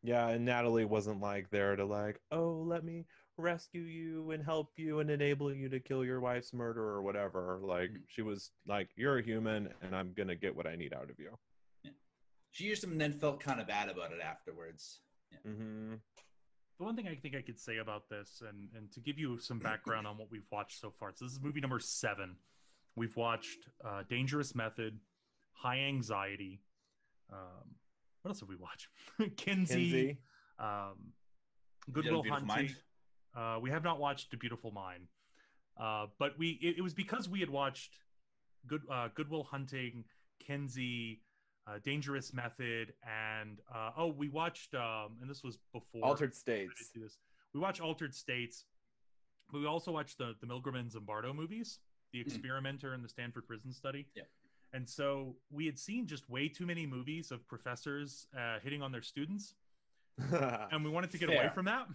Yeah, 0.03 0.27
and 0.29 0.45
Natalie 0.45 0.85
wasn't 0.85 1.19
like 1.19 1.49
there 1.49 1.75
to 1.75 1.85
like, 1.85 2.21
oh, 2.31 2.61
let 2.63 2.83
me 2.83 3.05
rescue 3.37 3.81
you 3.81 4.31
and 4.31 4.43
help 4.43 4.71
you 4.77 4.99
and 4.99 5.09
enable 5.09 5.53
you 5.53 5.69
to 5.69 5.79
kill 5.79 6.05
your 6.05 6.19
wife's 6.21 6.53
murderer 6.53 6.93
or 6.95 7.01
whatever. 7.01 7.59
Like 7.61 7.91
Mhm. 7.91 8.03
she 8.07 8.21
was 8.21 8.51
like, 8.65 8.89
you're 8.95 9.17
a 9.17 9.23
human 9.23 9.73
and 9.81 9.95
I'm 9.95 10.13
gonna 10.13 10.35
get 10.35 10.55
what 10.55 10.67
I 10.67 10.75
need 10.75 10.93
out 10.93 11.09
of 11.09 11.19
you. 11.19 11.37
She 12.51 12.63
used 12.65 12.83
him 12.83 12.91
and 12.93 13.01
then 13.01 13.11
felt 13.13 13.41
kind 13.41 13.59
of 13.59 13.67
bad 13.67 13.89
about 13.89 14.13
it 14.13 14.21
afterwards. 14.21 15.01
hmm 15.43 15.95
The 16.77 16.83
one 16.83 16.95
thing 16.95 17.07
I 17.07 17.15
think 17.15 17.35
I 17.35 17.41
could 17.41 17.59
say 17.59 17.77
about 17.77 18.09
this, 18.09 18.41
and 18.41 18.69
and 18.73 18.91
to 18.93 18.99
give 19.01 19.17
you 19.17 19.37
some 19.39 19.59
background 19.59 20.07
on 20.07 20.17
what 20.17 20.29
we've 20.31 20.49
watched 20.51 20.79
so 20.79 20.91
far, 20.91 21.11
so 21.13 21.25
this 21.25 21.33
is 21.33 21.41
movie 21.41 21.61
number 21.61 21.79
seven. 21.79 22.37
We've 22.95 23.15
watched 23.17 23.67
uh, 23.83 24.03
Dangerous 24.03 24.55
Method, 24.55 24.99
High 25.53 25.79
Anxiety. 25.79 26.61
Um, 27.31 27.75
what 28.21 28.29
else 28.31 28.39
have 28.39 28.49
we 28.49 28.55
watched? 28.55 28.87
Kinsey, 29.37 29.75
Kinsey. 29.75 30.17
Um, 30.59 31.13
You 31.87 31.93
Goodwill 31.93 32.23
Hunting. 32.23 32.47
Mind? 32.47 32.75
Uh, 33.35 33.59
we 33.61 33.69
have 33.69 33.83
not 33.83 33.99
watched 33.99 34.33
A 34.33 34.37
Beautiful 34.37 34.71
Mind, 34.71 35.07
uh, 35.79 36.07
but 36.19 36.37
we 36.37 36.59
it, 36.61 36.77
it 36.77 36.81
was 36.81 36.93
because 36.93 37.27
we 37.27 37.39
had 37.39 37.49
watched 37.49 37.99
Good 38.67 38.81
uh, 38.89 39.09
Goodwill 39.13 39.43
Hunting, 39.43 40.05
Kinsey, 40.39 41.21
uh, 41.67 41.79
Dangerous 41.83 42.33
Method, 42.33 42.93
and 43.03 43.59
uh, 43.73 43.91
oh, 43.97 44.07
we 44.07 44.29
watched 44.29 44.73
um, 44.75 45.17
and 45.21 45.29
this 45.29 45.43
was 45.43 45.57
before 45.73 46.03
Altered 46.03 46.33
States. 46.33 46.91
We 47.53 47.59
watched 47.59 47.81
Altered 47.81 48.13
States, 48.13 48.65
but 49.51 49.59
we 49.59 49.67
also 49.67 49.91
watched 49.91 50.17
the 50.17 50.33
the 50.39 50.47
Milgram 50.47 50.79
and 50.79 50.91
Zimbardo 50.91 51.35
movies, 51.35 51.79
The 52.13 52.21
Experimenter 52.21 52.93
and 52.93 53.03
the 53.03 53.09
Stanford 53.09 53.47
Prison 53.47 53.73
Study. 53.73 54.07
Yeah. 54.15 54.23
And 54.73 54.89
so 54.89 55.37
we 55.51 55.65
had 55.65 55.79
seen 55.79 56.05
just 56.05 56.29
way 56.29 56.49
too 56.49 56.65
many 56.65 56.85
movies 56.85 57.31
of 57.31 57.47
professors 57.47 58.27
uh, 58.37 58.59
hitting 58.61 58.81
on 58.81 58.91
their 58.91 59.01
students, 59.01 59.55
and 60.71 60.83
we 60.83 60.89
wanted 60.89 61.11
to 61.11 61.17
get 61.17 61.29
away 61.29 61.49
from 61.53 61.65
that. 61.65 61.87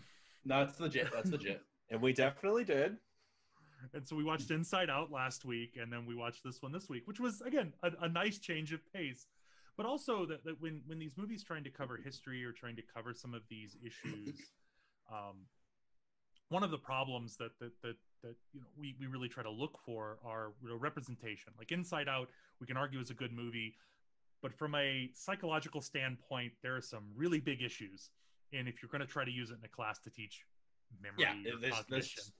No, 0.45 0.65
that's 0.65 0.81
legit. 0.81 1.09
That's 1.13 1.31
legit. 1.31 1.63
and 1.91 2.01
we 2.01 2.13
definitely 2.13 2.65
did. 2.65 2.97
And 3.95 4.07
so 4.07 4.15
we 4.15 4.25
watched 4.25 4.51
Inside 4.51 4.91
Out 4.91 5.11
last 5.11 5.45
week, 5.45 5.79
and 5.81 5.93
then 5.93 6.07
we 6.07 6.15
watched 6.15 6.45
this 6.45 6.61
one 6.63 6.73
this 6.73 6.89
week, 6.89 7.07
which 7.07 7.21
was 7.21 7.41
again 7.41 7.73
a, 7.83 7.91
a 8.03 8.09
nice 8.09 8.39
change 8.39 8.73
of 8.73 8.81
pace. 8.93 9.27
But 9.77 9.87
also 9.87 10.27
that, 10.27 10.45
that 10.45 10.61
when 10.61 10.83
when 10.87 10.99
these 10.99 11.17
movies 11.17 11.43
trying 11.43 11.65
to 11.65 11.71
cover 11.71 11.97
history 11.97 12.45
or 12.45 12.53
trying 12.53 12.77
to 12.77 12.83
cover 12.83 13.15
some 13.15 13.35
of 13.35 13.43
these 13.49 13.77
issues, 13.85 14.39
um, 15.13 15.47
one 16.51 16.63
of 16.63 16.71
the 16.71 16.79
problems 16.79 17.37
that 17.39 17.59
that 17.61 17.73
that 17.83 17.97
that 18.23 18.37
you 18.53 18.61
know 18.61 18.67
we, 18.79 18.95
we 19.01 19.07
really 19.07 19.29
try 19.29 19.43
to 19.43 19.51
look 19.51 19.79
for 19.85 20.19
are 20.25 20.53
you 20.63 20.69
know, 20.69 20.77
representation. 20.77 21.53
Like 21.59 21.73
Inside 21.73 22.09
Out, 22.09 22.29
we 22.61 22.67
can 22.67 22.77
argue 22.77 23.01
is 23.01 23.11
a 23.11 23.15
good 23.15 23.33
movie, 23.33 23.75
but 24.43 24.53
from 24.53 24.75
a 24.75 25.11
psychological 25.15 25.81
standpoint, 25.81 26.53
there 26.63 26.77
are 26.77 26.83
some 26.83 27.05
really 27.17 27.41
big 27.41 27.63
issues. 27.63 28.11
And 28.53 28.69
if 28.69 28.83
you're 28.83 28.91
going 28.91 29.01
to 29.01 29.07
try 29.07 29.25
to 29.25 29.31
use 29.31 29.51
it 29.51 29.59
in 29.59 29.65
a 29.65 29.69
class 29.69 29.99
to 30.01 30.11
teach 30.11 30.45
memory 31.01 31.43
Yeah, 31.45 31.53
or 31.53 31.59
there's, 31.59 31.75
cognition, 31.75 32.23
there's, 32.25 32.33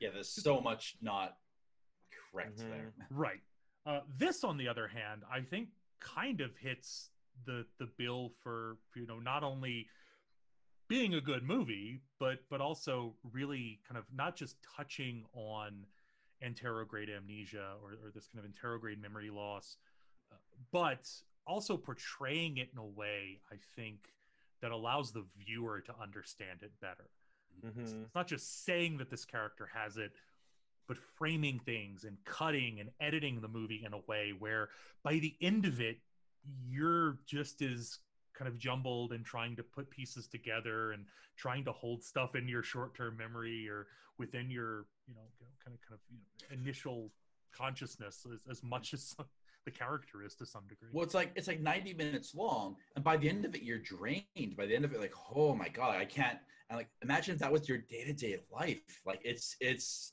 yeah, 0.00 0.10
there's 0.12 0.30
so 0.30 0.60
much 0.60 0.96
not 1.00 1.38
correct 2.30 2.58
Mhm. 2.58 2.70
there. 2.70 2.94
Right. 3.10 3.40
Uh, 3.86 4.00
this, 4.16 4.44
on 4.44 4.56
the 4.58 4.68
other 4.68 4.86
hand, 4.88 5.24
I 5.30 5.40
think 5.40 5.70
kind 6.00 6.40
of 6.40 6.56
hits 6.56 7.10
the 7.44 7.66
the 7.78 7.86
bill 7.86 8.34
for 8.42 8.78
you 8.94 9.06
know 9.06 9.18
not 9.18 9.42
only 9.42 9.88
being 10.88 11.14
a 11.14 11.20
good 11.20 11.42
movie, 11.42 12.02
but 12.18 12.46
but 12.50 12.60
also 12.60 13.16
really 13.32 13.80
kind 13.86 13.96
of 13.96 14.04
not 14.12 14.36
just 14.36 14.56
touching 14.62 15.24
on 15.32 15.86
anterograde 16.42 17.14
amnesia 17.14 17.76
or, 17.82 17.92
or 18.04 18.10
this 18.10 18.26
kind 18.26 18.44
of 18.44 18.50
anterograde 18.50 19.00
memory 19.00 19.30
loss, 19.30 19.76
uh, 20.32 20.36
but 20.72 21.08
also 21.46 21.76
portraying 21.76 22.58
it 22.58 22.70
in 22.72 22.78
a 22.78 22.84
way 22.84 23.40
I 23.50 23.56
think 23.76 24.12
that 24.60 24.70
allows 24.72 25.12
the 25.12 25.24
viewer 25.36 25.80
to 25.80 25.94
understand 26.00 26.62
it 26.62 26.78
better. 26.80 27.10
It's, 27.62 27.92
Mhm. 27.92 28.04
it's 28.04 28.14
not 28.14 28.26
just 28.26 28.64
saying 28.64 28.98
that 28.98 29.10
this 29.10 29.24
character 29.24 29.66
has 29.66 29.96
it, 29.96 30.12
but 30.86 30.96
framing 30.96 31.60
things 31.60 32.04
and 32.04 32.22
cutting 32.24 32.80
and 32.80 32.90
editing 33.00 33.40
the 33.40 33.48
movie 33.48 33.84
in 33.84 33.92
a 33.92 33.98
way 33.98 34.32
where 34.32 34.70
by 35.02 35.18
the 35.18 35.36
end 35.40 35.66
of 35.66 35.80
it, 35.80 36.02
you're 36.42 37.20
just 37.26 37.62
as 37.62 37.98
kind 38.32 38.48
of 38.48 38.58
jumbled 38.58 39.12
and 39.12 39.24
trying 39.24 39.56
to 39.56 39.62
put 39.62 39.90
pieces 39.90 40.26
together 40.26 40.92
and 40.92 41.06
trying 41.36 41.64
to 41.64 41.72
hold 41.72 42.02
stuff 42.02 42.34
in 42.34 42.48
your 42.48 42.62
short-term 42.62 43.16
memory 43.16 43.68
or 43.68 43.88
within 44.18 44.50
your, 44.50 44.86
you 45.06 45.14
know, 45.14 45.28
kind 45.62 45.74
of 45.74 45.80
kind 45.82 45.94
of 45.94 46.00
you 46.10 46.18
know, 46.18 46.54
initial 46.62 47.12
consciousness 47.52 48.26
as, 48.32 48.40
as 48.50 48.62
much 48.62 48.94
as 48.94 49.14
the 49.64 49.70
character 49.70 50.22
is 50.24 50.34
to 50.36 50.46
some 50.46 50.62
degree. 50.68 50.88
Well, 50.92 51.04
it's 51.04 51.14
like 51.14 51.32
it's 51.36 51.48
like 51.48 51.60
90 51.60 51.94
minutes 51.94 52.34
long, 52.34 52.76
and 52.94 53.04
by 53.04 53.16
the 53.16 53.28
end 53.28 53.44
of 53.44 53.54
it, 53.54 53.62
you're 53.62 53.78
drained. 53.78 54.56
By 54.56 54.66
the 54.66 54.74
end 54.74 54.84
of 54.84 54.92
it, 54.92 55.00
like, 55.00 55.14
oh 55.34 55.54
my 55.54 55.68
god, 55.68 55.96
I 55.96 56.04
can't. 56.04 56.38
And 56.68 56.78
like, 56.78 56.88
imagine 57.02 57.34
if 57.34 57.40
that 57.40 57.52
was 57.52 57.68
your 57.68 57.78
day 57.78 58.04
to 58.04 58.12
day 58.12 58.38
life. 58.52 59.00
Like, 59.04 59.20
it's 59.24 59.56
it's 59.60 60.12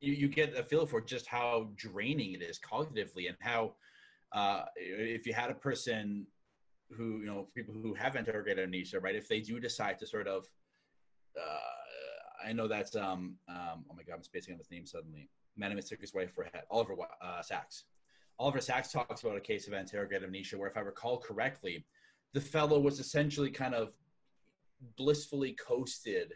you, 0.00 0.12
you 0.12 0.28
get 0.28 0.56
a 0.56 0.62
feel 0.62 0.86
for 0.86 1.00
just 1.00 1.26
how 1.26 1.70
draining 1.76 2.32
it 2.34 2.42
is 2.42 2.58
cognitively, 2.58 3.28
and 3.28 3.36
how 3.40 3.74
uh, 4.32 4.64
if 4.76 5.26
you 5.26 5.32
had 5.32 5.50
a 5.50 5.54
person 5.54 6.26
who 6.90 7.20
you 7.20 7.26
know 7.26 7.48
people 7.54 7.74
who 7.74 7.94
have 7.94 8.14
anterograde 8.14 8.62
amnesia, 8.62 9.00
right? 9.00 9.16
If 9.16 9.28
they 9.28 9.40
do 9.40 9.58
decide 9.58 9.98
to 10.00 10.06
sort 10.06 10.28
of, 10.28 10.46
uh, 11.40 12.48
I 12.48 12.52
know 12.52 12.68
that's 12.68 12.94
um 12.96 13.36
um 13.48 13.84
oh 13.90 13.94
my 13.96 14.02
god, 14.02 14.16
I'm 14.16 14.24
spacing 14.24 14.54
on 14.54 14.58
his 14.58 14.70
name 14.70 14.86
suddenly. 14.86 15.28
Manimus 15.58 15.88
took 15.88 16.00
his 16.00 16.12
wife 16.12 16.32
for 16.34 16.42
a 16.42 16.50
head. 16.52 16.64
Oliver 16.70 16.94
uh, 17.22 17.42
Sacks. 17.42 17.84
Oliver 18.38 18.60
Sacks 18.60 18.90
talks 18.90 19.22
about 19.22 19.36
a 19.36 19.40
case 19.40 19.66
of 19.68 19.74
anterograde 19.74 20.24
amnesia 20.24 20.58
where, 20.58 20.68
if 20.68 20.76
I 20.76 20.80
recall 20.80 21.18
correctly, 21.18 21.86
the 22.32 22.40
fellow 22.40 22.80
was 22.80 22.98
essentially 22.98 23.50
kind 23.50 23.74
of 23.74 23.92
blissfully 24.96 25.52
coasted 25.52 26.34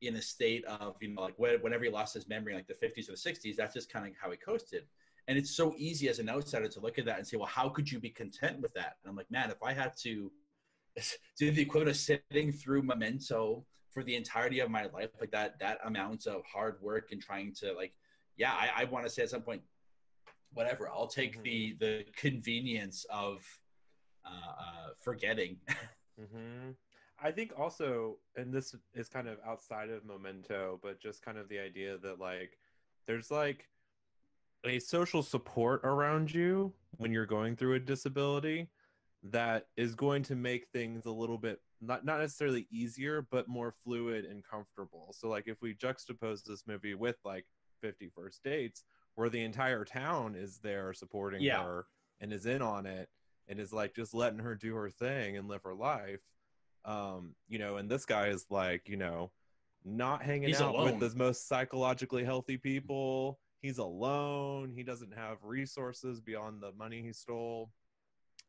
in 0.00 0.16
a 0.16 0.22
state 0.22 0.64
of, 0.64 0.96
you 1.00 1.08
know, 1.08 1.22
like 1.22 1.38
when- 1.38 1.60
whenever 1.60 1.84
he 1.84 1.90
lost 1.90 2.14
his 2.14 2.28
memory, 2.28 2.54
like 2.54 2.66
the 2.66 2.74
50s 2.74 3.08
or 3.08 3.12
the 3.12 3.18
60s, 3.18 3.56
that's 3.56 3.74
just 3.74 3.90
kind 3.90 4.06
of 4.06 4.16
how 4.16 4.30
he 4.30 4.36
coasted. 4.36 4.88
And 5.28 5.36
it's 5.36 5.50
so 5.50 5.74
easy 5.76 6.08
as 6.08 6.18
an 6.18 6.28
outsider 6.28 6.68
to 6.68 6.80
look 6.80 6.98
at 6.98 7.04
that 7.04 7.18
and 7.18 7.26
say, 7.26 7.36
well, 7.36 7.46
how 7.46 7.68
could 7.68 7.90
you 7.90 8.00
be 8.00 8.10
content 8.10 8.60
with 8.60 8.72
that? 8.74 8.96
And 9.02 9.10
I'm 9.10 9.16
like, 9.16 9.30
man, 9.30 9.50
if 9.50 9.62
I 9.62 9.72
had 9.72 9.96
to 9.98 10.32
do 11.38 11.50
the 11.50 11.62
equivalent 11.62 11.90
of 11.90 11.96
sitting 11.96 12.52
through 12.52 12.82
Memento 12.82 13.66
for 13.90 14.02
the 14.02 14.14
entirety 14.14 14.60
of 14.60 14.70
my 14.70 14.86
life, 14.86 15.10
like 15.20 15.30
that, 15.32 15.58
that 15.58 15.78
amount 15.84 16.26
of 16.26 16.44
hard 16.46 16.80
work 16.80 17.12
and 17.12 17.20
trying 17.20 17.52
to, 17.56 17.72
like, 17.74 17.92
yeah, 18.36 18.52
I, 18.52 18.82
I 18.82 18.84
want 18.84 19.04
to 19.04 19.10
say 19.10 19.22
at 19.22 19.30
some 19.30 19.42
point, 19.42 19.62
whatever. 20.52 20.88
I'll 20.88 21.06
take 21.06 21.42
the 21.42 21.76
the 21.78 22.04
convenience 22.16 23.06
of 23.10 23.44
uh, 24.24 24.28
uh, 24.30 24.88
forgetting. 25.00 25.56
hmm 26.18 26.70
I 27.22 27.30
think 27.30 27.52
also, 27.58 28.16
and 28.34 28.50
this 28.50 28.74
is 28.94 29.10
kind 29.10 29.28
of 29.28 29.36
outside 29.46 29.90
of 29.90 30.06
Memento, 30.06 30.80
but 30.82 31.02
just 31.02 31.22
kind 31.22 31.36
of 31.36 31.50
the 31.50 31.58
idea 31.58 31.98
that 31.98 32.18
like 32.18 32.56
there's 33.06 33.30
like 33.30 33.68
a 34.64 34.78
social 34.78 35.22
support 35.22 35.82
around 35.84 36.32
you 36.32 36.72
when 36.96 37.12
you're 37.12 37.26
going 37.26 37.56
through 37.56 37.74
a 37.74 37.80
disability 37.80 38.70
that 39.22 39.66
is 39.76 39.94
going 39.94 40.22
to 40.22 40.34
make 40.34 40.66
things 40.72 41.04
a 41.04 41.10
little 41.10 41.36
bit 41.36 41.60
not 41.80 42.04
not 42.04 42.20
necessarily 42.20 42.66
easier, 42.70 43.26
but 43.30 43.48
more 43.48 43.74
fluid 43.84 44.24
and 44.24 44.44
comfortable. 44.44 45.14
So 45.16 45.28
like 45.28 45.44
if 45.46 45.62
we 45.62 45.74
juxtapose 45.74 46.44
this 46.44 46.64
movie 46.66 46.94
with 46.94 47.16
like 47.24 47.46
Fifty 47.80 48.10
First 48.14 48.42
Dates, 48.44 48.84
where 49.14 49.28
the 49.28 49.42
entire 49.42 49.84
town 49.84 50.34
is 50.34 50.58
there 50.58 50.92
supporting 50.92 51.42
Yeah. 51.42 51.62
her 51.62 51.86
and 52.20 52.32
is 52.32 52.46
in 52.46 52.62
on 52.62 52.86
it 52.86 53.08
and 53.48 53.58
is 53.58 53.72
like 53.72 53.94
just 53.94 54.14
letting 54.14 54.38
her 54.38 54.54
do 54.54 54.74
her 54.74 54.90
thing 54.90 55.36
and 55.36 55.48
live 55.48 55.62
her 55.64 55.74
life. 55.74 56.20
Um, 56.84 57.34
you 57.48 57.58
know, 57.58 57.76
and 57.76 57.90
this 57.90 58.06
guy 58.06 58.28
is 58.28 58.46
like, 58.50 58.88
you 58.88 58.96
know, 58.96 59.32
not 59.84 60.22
hanging 60.22 60.48
He's 60.48 60.60
out 60.60 60.74
alone. 60.74 60.98
with 60.98 61.12
the 61.12 61.18
most 61.18 61.48
psychologically 61.48 62.24
healthy 62.24 62.56
people. 62.56 63.38
He's 63.60 63.78
alone. 63.78 64.72
He 64.74 64.82
doesn't 64.82 65.12
have 65.14 65.38
resources 65.42 66.20
beyond 66.20 66.62
the 66.62 66.72
money 66.72 67.02
he 67.02 67.12
stole. 67.12 67.70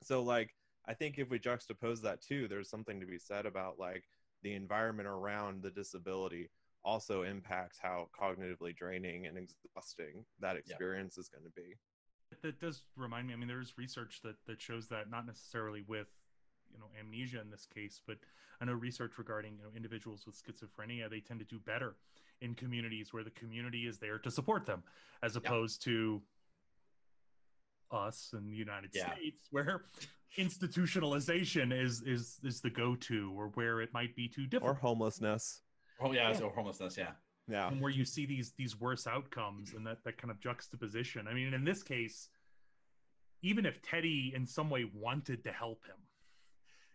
So 0.03 0.23
like 0.23 0.55
I 0.85 0.93
think 0.93 1.17
if 1.19 1.29
we 1.29 1.39
juxtapose 1.39 2.01
that 2.01 2.21
too, 2.21 2.47
there's 2.47 2.69
something 2.69 2.99
to 2.99 3.05
be 3.05 3.19
said 3.19 3.45
about 3.45 3.77
like 3.77 4.03
the 4.43 4.53
environment 4.53 5.07
around 5.07 5.61
the 5.61 5.69
disability 5.71 6.49
also 6.83 7.23
impacts 7.23 7.77
how 7.81 8.09
cognitively 8.19 8.75
draining 8.75 9.27
and 9.27 9.37
exhausting 9.37 10.25
that 10.39 10.55
experience 10.55 11.17
is 11.17 11.29
going 11.29 11.43
to 11.43 11.51
be. 11.51 11.75
that 12.41 12.59
does 12.59 12.83
remind 12.95 13.27
me. 13.27 13.33
I 13.33 13.37
mean, 13.37 13.47
there 13.47 13.61
is 13.61 13.73
research 13.77 14.21
that 14.23 14.35
that 14.47 14.61
shows 14.61 14.87
that 14.87 15.09
not 15.09 15.25
necessarily 15.25 15.83
with 15.87 16.07
you 16.71 16.79
know 16.79 16.87
amnesia 16.99 17.41
in 17.41 17.49
this 17.49 17.65
case, 17.65 18.01
but 18.05 18.17
I 18.61 18.65
know 18.65 18.73
research 18.73 19.17
regarding 19.17 19.57
you 19.57 19.63
know 19.63 19.69
individuals 19.75 20.25
with 20.25 20.35
schizophrenia 20.41 21.09
they 21.09 21.19
tend 21.19 21.39
to 21.39 21.45
do 21.45 21.59
better 21.59 21.95
in 22.41 22.55
communities 22.55 23.13
where 23.13 23.23
the 23.23 23.31
community 23.31 23.85
is 23.85 23.99
there 23.99 24.17
to 24.19 24.31
support 24.31 24.65
them, 24.65 24.81
as 25.21 25.35
opposed 25.35 25.83
to 25.83 26.21
us 27.91 28.33
in 28.37 28.49
the 28.49 28.55
United 28.55 28.89
Yeah. 28.93 29.13
States 29.13 29.47
where 29.51 29.83
institutionalization 30.37 31.73
is 31.77 32.01
is 32.03 32.39
is 32.43 32.61
the 32.61 32.69
go-to 32.69 33.33
or 33.37 33.49
where 33.49 33.81
it 33.81 33.93
might 33.93 34.15
be 34.15 34.27
too 34.29 34.47
difficult, 34.47 34.77
Or 34.77 34.79
homelessness. 34.79 35.61
Oh 36.01 36.11
yeah, 36.11 36.29
Yeah. 36.29 36.33
so 36.33 36.49
homelessness. 36.49 36.97
Yeah, 36.97 37.11
Yeah. 37.47 37.67
and 37.69 37.79
where 37.81 37.91
you 37.91 38.05
see 38.05 38.25
these 38.25 38.53
these 38.53 38.79
worse 38.79 39.07
outcomes 39.07 39.73
and 39.73 39.85
that 39.87 40.03
that 40.03 40.17
kind 40.17 40.31
of 40.31 40.39
juxtaposition. 40.39 41.27
I 41.27 41.33
mean, 41.33 41.53
in 41.53 41.63
this 41.63 41.83
case, 41.83 42.29
even 43.41 43.65
if 43.65 43.81
Teddy 43.81 44.33
in 44.35 44.45
some 44.45 44.69
way 44.69 44.89
wanted 44.93 45.43
to 45.43 45.51
help 45.51 45.85
him, 45.85 45.97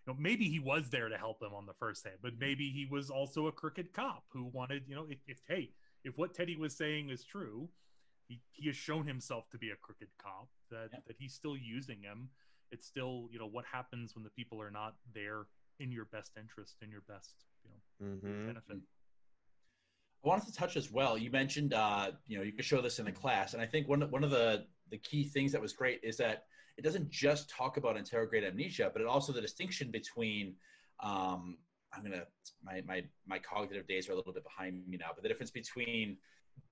you 0.06 0.12
know, 0.12 0.18
maybe 0.18 0.48
he 0.48 0.58
was 0.58 0.90
there 0.90 1.08
to 1.08 1.16
help 1.18 1.42
him 1.42 1.52
on 1.54 1.66
the 1.66 1.74
first 1.74 2.04
day, 2.04 2.12
but 2.22 2.32
maybe 2.38 2.70
he 2.70 2.86
was 2.86 3.10
also 3.10 3.46
a 3.46 3.52
crooked 3.52 3.92
cop 3.92 4.24
who 4.32 4.44
wanted, 4.44 4.84
you 4.88 4.94
know, 4.94 5.06
if, 5.08 5.18
if 5.26 5.40
hey, 5.48 5.70
if 6.04 6.16
what 6.16 6.34
Teddy 6.34 6.56
was 6.56 6.76
saying 6.76 7.10
is 7.10 7.24
true, 7.24 7.68
he, 8.28 8.40
he 8.52 8.66
has 8.68 8.76
shown 8.76 9.06
himself 9.06 9.48
to 9.50 9.58
be 9.58 9.70
a 9.70 9.76
crooked 9.76 10.08
cop 10.18 10.48
that 10.70 10.88
Yeah. 10.92 10.98
that 11.06 11.16
he's 11.18 11.34
still 11.34 11.56
using 11.56 12.02
him. 12.02 12.30
It's 12.72 12.86
still, 12.86 13.28
you 13.30 13.38
know, 13.38 13.46
what 13.46 13.64
happens 13.64 14.14
when 14.16 14.24
the 14.24 14.30
people 14.30 14.60
are 14.60 14.70
not 14.70 14.94
there 15.14 15.46
in 15.78 15.92
your 15.92 16.06
best 16.06 16.32
interest, 16.36 16.76
in 16.82 16.90
your 16.90 17.02
best, 17.02 17.44
you 17.62 17.70
know, 17.70 18.16
hmm 18.24 18.46
benefit. 18.46 18.78
I 20.24 20.28
wanted 20.28 20.46
to 20.46 20.52
touch 20.52 20.76
as 20.76 20.90
well. 20.90 21.16
You 21.16 21.30
mentioned, 21.30 21.72
uh, 21.72 22.10
you 22.26 22.36
know, 22.36 22.44
you 22.44 22.52
could 22.52 22.64
show 22.64 22.80
this 22.80 22.98
in 22.98 23.04
the 23.04 23.12
class, 23.12 23.54
and 23.54 23.62
I 23.62 23.66
think 23.66 23.88
one 23.88 24.02
one 24.10 24.24
of 24.24 24.30
the 24.30 24.64
the 24.90 24.98
key 24.98 25.24
things 25.24 25.52
that 25.52 25.60
was 25.60 25.72
great 25.72 26.00
is 26.02 26.16
that 26.18 26.44
it 26.76 26.82
doesn't 26.82 27.10
just 27.10 27.48
talk 27.48 27.76
about 27.76 27.96
anterograde 27.96 28.46
amnesia, 28.46 28.90
but 28.92 29.00
it 29.02 29.08
also 29.08 29.32
the 29.32 29.40
distinction 29.40 29.90
between. 29.90 30.54
Um, 31.02 31.58
I'm 31.94 32.02
gonna 32.02 32.24
my 32.62 32.82
my 32.86 33.04
my 33.26 33.38
cognitive 33.38 33.86
days 33.86 34.08
are 34.08 34.12
a 34.12 34.16
little 34.16 34.32
bit 34.32 34.44
behind 34.44 34.86
me 34.86 34.96
now, 34.98 35.10
but 35.14 35.22
the 35.22 35.28
difference 35.28 35.50
between 35.50 36.18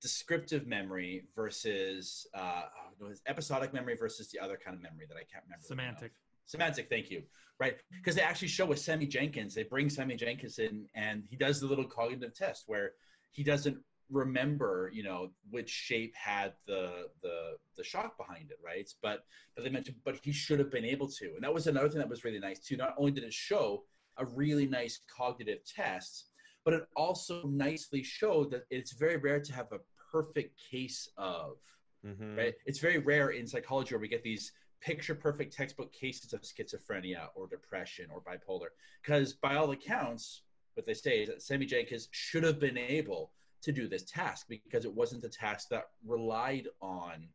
descriptive 0.00 0.66
memory 0.66 1.24
versus 1.34 2.26
uh, 2.34 2.62
oh, 3.02 3.12
episodic 3.26 3.72
memory 3.72 3.96
versus 3.96 4.30
the 4.30 4.38
other 4.38 4.58
kind 4.62 4.76
of 4.76 4.82
memory 4.82 5.06
that 5.08 5.16
I 5.16 5.24
can't 5.30 5.44
remember. 5.44 5.64
the 5.68 5.74
name 5.74 5.88
of. 5.90 5.96
Semantic. 5.96 6.12
Semantic, 6.46 6.88
thank 6.90 7.10
you. 7.10 7.22
Right, 7.60 7.76
because 7.92 8.16
they 8.16 8.22
actually 8.22 8.48
show 8.48 8.66
with 8.66 8.80
Sammy 8.80 9.06
Jenkins, 9.06 9.54
they 9.54 9.62
bring 9.62 9.88
Sammy 9.88 10.16
Jenkins 10.16 10.58
in, 10.58 10.86
and 10.96 11.22
he 11.30 11.36
does 11.36 11.60
the 11.60 11.66
little 11.66 11.84
cognitive 11.84 12.34
test 12.34 12.64
where 12.66 12.92
he 13.34 13.44
doesn't 13.44 13.78
remember, 14.10 14.90
you 14.94 15.02
know, 15.02 15.30
which 15.50 15.70
shape 15.70 16.14
had 16.16 16.54
the 16.66 17.08
the 17.22 17.56
the 17.76 17.84
shock 17.84 18.16
behind 18.18 18.50
it, 18.50 18.58
right? 18.64 18.90
But 19.02 19.24
but 19.56 19.64
they 19.64 19.70
mentioned, 19.70 19.98
but 20.04 20.18
he 20.22 20.32
should 20.32 20.60
have 20.60 20.70
been 20.70 20.86
able 20.86 21.08
to, 21.08 21.34
and 21.36 21.44
that 21.44 21.54
was 21.54 21.66
another 21.68 21.90
thing 21.90 22.00
that 22.00 22.08
was 22.08 22.24
really 22.24 22.40
nice 22.40 22.60
too. 22.60 22.76
Not 22.78 22.94
only 22.98 23.12
did 23.12 23.24
it 23.24 23.34
show 23.34 23.84
a 24.18 24.26
really 24.26 24.66
nice 24.66 25.00
cognitive 25.14 25.60
test, 25.66 26.30
but 26.64 26.74
it 26.74 26.84
also 26.96 27.42
nicely 27.46 28.02
showed 28.02 28.50
that 28.52 28.64
it's 28.70 28.92
very 28.94 29.18
rare 29.18 29.40
to 29.40 29.52
have 29.54 29.72
a 29.72 29.80
perfect 30.12 30.60
case 30.70 31.08
of 31.18 31.58
hmm 32.04 32.36
right? 32.36 32.54
It's 32.66 32.78
very 32.80 32.98
rare 32.98 33.30
in 33.30 33.46
psychology 33.46 33.94
where 33.94 34.00
we 34.00 34.08
get 34.08 34.22
these 34.22 34.52
picture 34.82 35.14
perfect 35.14 35.54
textbook 35.54 35.92
cases 35.92 36.32
of 36.32 36.42
schizophrenia 36.42 37.28
or 37.34 37.46
depression 37.48 38.08
or 38.12 38.22
bipolar. 38.22 38.68
Because 39.02 39.34
by 39.34 39.56
all 39.56 39.70
accounts, 39.70 40.42
what 40.74 40.86
they 40.86 40.94
say 40.94 41.22
is 41.22 41.28
that 41.28 41.42
Sammy 41.42 41.66
Jenkins 41.66 42.08
should 42.12 42.42
have 42.44 42.60
been 42.60 42.78
able 42.78 43.32
to 43.62 43.72
do 43.72 43.88
this 43.88 44.04
task 44.04 44.46
because 44.48 44.84
it 44.84 44.94
wasn't 44.94 45.24
a 45.24 45.28
task 45.28 45.68
that 45.70 45.84
relied 46.06 46.68
on 46.82 47.28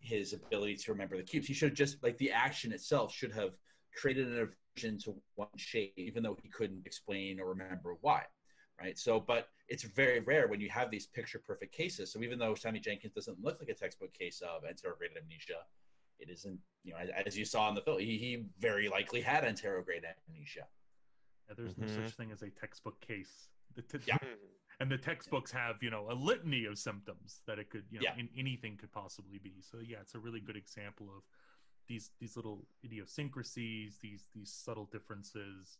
his 0.00 0.32
ability 0.32 0.76
to 0.76 0.92
remember 0.92 1.16
the 1.16 1.22
cubes. 1.22 1.46
He 1.46 1.54
should 1.54 1.70
have 1.70 1.78
just 1.78 2.02
like 2.02 2.18
the 2.18 2.32
action 2.32 2.72
itself 2.72 3.12
should 3.14 3.32
have 3.32 3.52
created 3.96 4.28
an 4.28 4.48
aversion 4.76 4.98
to 5.00 5.14
one 5.34 5.48
shape, 5.56 5.94
even 5.96 6.22
though 6.22 6.36
he 6.42 6.48
couldn't 6.48 6.86
explain 6.86 7.38
or 7.38 7.48
remember 7.48 7.96
why. 8.00 8.24
Right. 8.80 8.98
So, 8.98 9.20
but 9.20 9.48
it's 9.68 9.82
very 9.82 10.20
rare 10.20 10.48
when 10.48 10.58
you 10.58 10.70
have 10.70 10.90
these 10.90 11.06
picture 11.06 11.38
perfect 11.38 11.72
cases. 11.72 12.10
So 12.10 12.22
even 12.22 12.38
though 12.38 12.54
Sammy 12.54 12.80
Jenkins 12.80 13.12
doesn't 13.12 13.38
look 13.38 13.58
like 13.60 13.68
a 13.68 13.74
textbook 13.74 14.14
case 14.14 14.40
of 14.40 14.62
anterograde 14.62 15.20
amnesia, 15.22 15.60
it 16.18 16.30
isn't, 16.30 16.58
you 16.82 16.92
know, 16.92 16.98
as, 16.98 17.10
as 17.26 17.38
you 17.38 17.44
saw 17.44 17.68
in 17.68 17.74
the 17.74 17.82
film, 17.82 17.98
he, 17.98 18.16
he 18.16 18.46
very 18.58 18.88
likely 18.88 19.20
had 19.20 19.44
anterograde 19.44 20.02
amnesia. 20.28 20.66
Yeah, 21.50 21.54
there's 21.56 21.76
no 21.76 21.86
Mhm. 21.86 22.04
such 22.04 22.14
thing 22.16 22.30
as 22.30 22.42
a 22.42 22.50
textbook 22.50 23.00
case. 23.00 23.48
The 23.74 23.82
t- 23.82 23.98
Yeah. 24.06 24.18
and 24.80 24.90
the 24.90 24.96
textbooks 24.98 25.50
have 25.50 25.82
you 25.82 25.90
know 25.90 26.10
a 26.10 26.14
litany 26.14 26.64
of 26.64 26.78
symptoms 26.78 27.42
that 27.46 27.58
it 27.58 27.70
could 27.70 27.86
you 27.90 27.98
know 27.98 28.04
Yeah. 28.04 28.16
in, 28.16 28.28
anything 28.36 28.76
could 28.76 28.92
possibly 28.92 29.38
be. 29.38 29.60
So 29.60 29.78
yeah, 29.80 30.00
it's 30.00 30.14
a 30.14 30.18
really 30.20 30.40
good 30.40 30.56
example 30.56 31.10
of 31.16 31.24
these 31.88 32.10
these 32.20 32.36
little 32.36 32.68
idiosyncrasies, 32.84 33.98
these 33.98 34.26
these 34.32 34.52
subtle 34.52 34.86
differences 34.86 35.78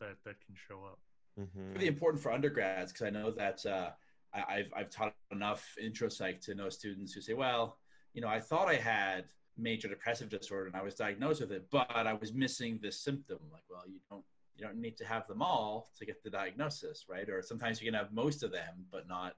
that 0.00 0.22
that 0.24 0.40
can 0.40 0.54
show 0.56 0.84
up. 0.84 1.00
hmm 1.36 1.72
really 1.74 1.86
important 1.86 2.20
for 2.20 2.32
undergrads 2.32 2.92
because 2.92 3.06
I 3.06 3.10
know 3.10 3.30
that 3.30 3.64
uh, 3.64 3.94
I, 4.34 4.42
I've 4.56 4.72
I've 4.74 4.90
taught 4.90 5.14
enough 5.30 5.76
intro 5.78 6.08
psych 6.08 6.40
to 6.42 6.54
know 6.56 6.68
students 6.68 7.12
who 7.12 7.20
say, 7.20 7.34
well, 7.34 7.78
you 8.14 8.20
know, 8.20 8.28
I 8.28 8.40
thought 8.40 8.66
I 8.68 8.74
had 8.76 9.30
major 9.56 9.86
depressive 9.88 10.28
disorder 10.28 10.66
and 10.66 10.74
I 10.76 10.82
was 10.82 10.94
diagnosed 10.96 11.40
with 11.40 11.52
it, 11.52 11.70
but 11.70 11.88
I 11.94 12.14
was 12.14 12.32
missing 12.32 12.78
this 12.80 13.00
symptom. 13.00 13.38
Like, 13.52 13.62
well, 13.68 13.86
you 13.88 14.00
don't 14.10 14.24
you 14.56 14.64
don't 14.64 14.80
need 14.80 14.96
to 14.98 15.04
have 15.04 15.26
them 15.26 15.42
all 15.42 15.90
to 15.98 16.04
get 16.04 16.22
the 16.22 16.30
diagnosis, 16.30 17.06
right? 17.08 17.28
Or 17.28 17.42
sometimes 17.42 17.80
you 17.80 17.90
can 17.90 17.98
have 17.98 18.12
most 18.12 18.42
of 18.42 18.52
them, 18.52 18.86
but 18.90 19.08
not, 19.08 19.36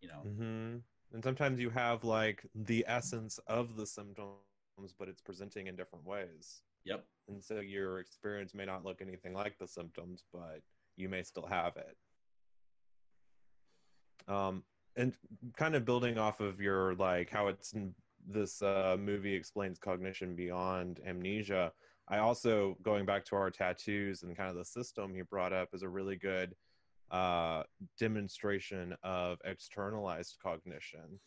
you 0.00 0.08
know. 0.08 0.22
hmm 0.22 0.76
And 1.12 1.24
sometimes 1.24 1.58
you 1.58 1.70
have 1.70 2.04
like 2.04 2.46
the 2.54 2.84
essence 2.86 3.38
of 3.46 3.76
the 3.76 3.86
symptoms, 3.86 4.94
but 4.98 5.08
it's 5.08 5.22
presenting 5.22 5.66
in 5.66 5.76
different 5.76 6.04
ways. 6.06 6.62
Yep. 6.84 7.04
And 7.28 7.42
so 7.42 7.60
your 7.60 8.00
experience 8.00 8.54
may 8.54 8.64
not 8.64 8.84
look 8.84 9.00
anything 9.00 9.34
like 9.34 9.58
the 9.58 9.68
symptoms, 9.68 10.24
but 10.32 10.60
you 10.96 11.08
may 11.08 11.22
still 11.22 11.46
have 11.46 11.76
it. 11.76 11.96
Um, 14.32 14.62
and 14.96 15.14
kind 15.56 15.74
of 15.74 15.84
building 15.84 16.18
off 16.18 16.40
of 16.40 16.60
your 16.60 16.94
like 16.96 17.30
how 17.30 17.48
it's 17.48 17.74
this 18.28 18.60
uh, 18.62 18.96
movie 18.98 19.34
explains 19.34 19.78
cognition 19.78 20.34
beyond 20.34 21.00
amnesia. 21.06 21.72
I 22.10 22.18
also 22.18 22.76
going 22.82 23.06
back 23.06 23.24
to 23.26 23.36
our 23.36 23.50
tattoos 23.50 24.22
and 24.24 24.36
kind 24.36 24.50
of 24.50 24.56
the 24.56 24.64
system 24.64 25.14
he 25.14 25.22
brought 25.22 25.52
up 25.52 25.68
is 25.72 25.82
a 25.82 25.88
really 25.88 26.16
good 26.16 26.56
uh, 27.12 27.62
demonstration 27.98 28.96
of 29.04 29.38
externalized 29.44 30.36
cognition. 30.42 31.20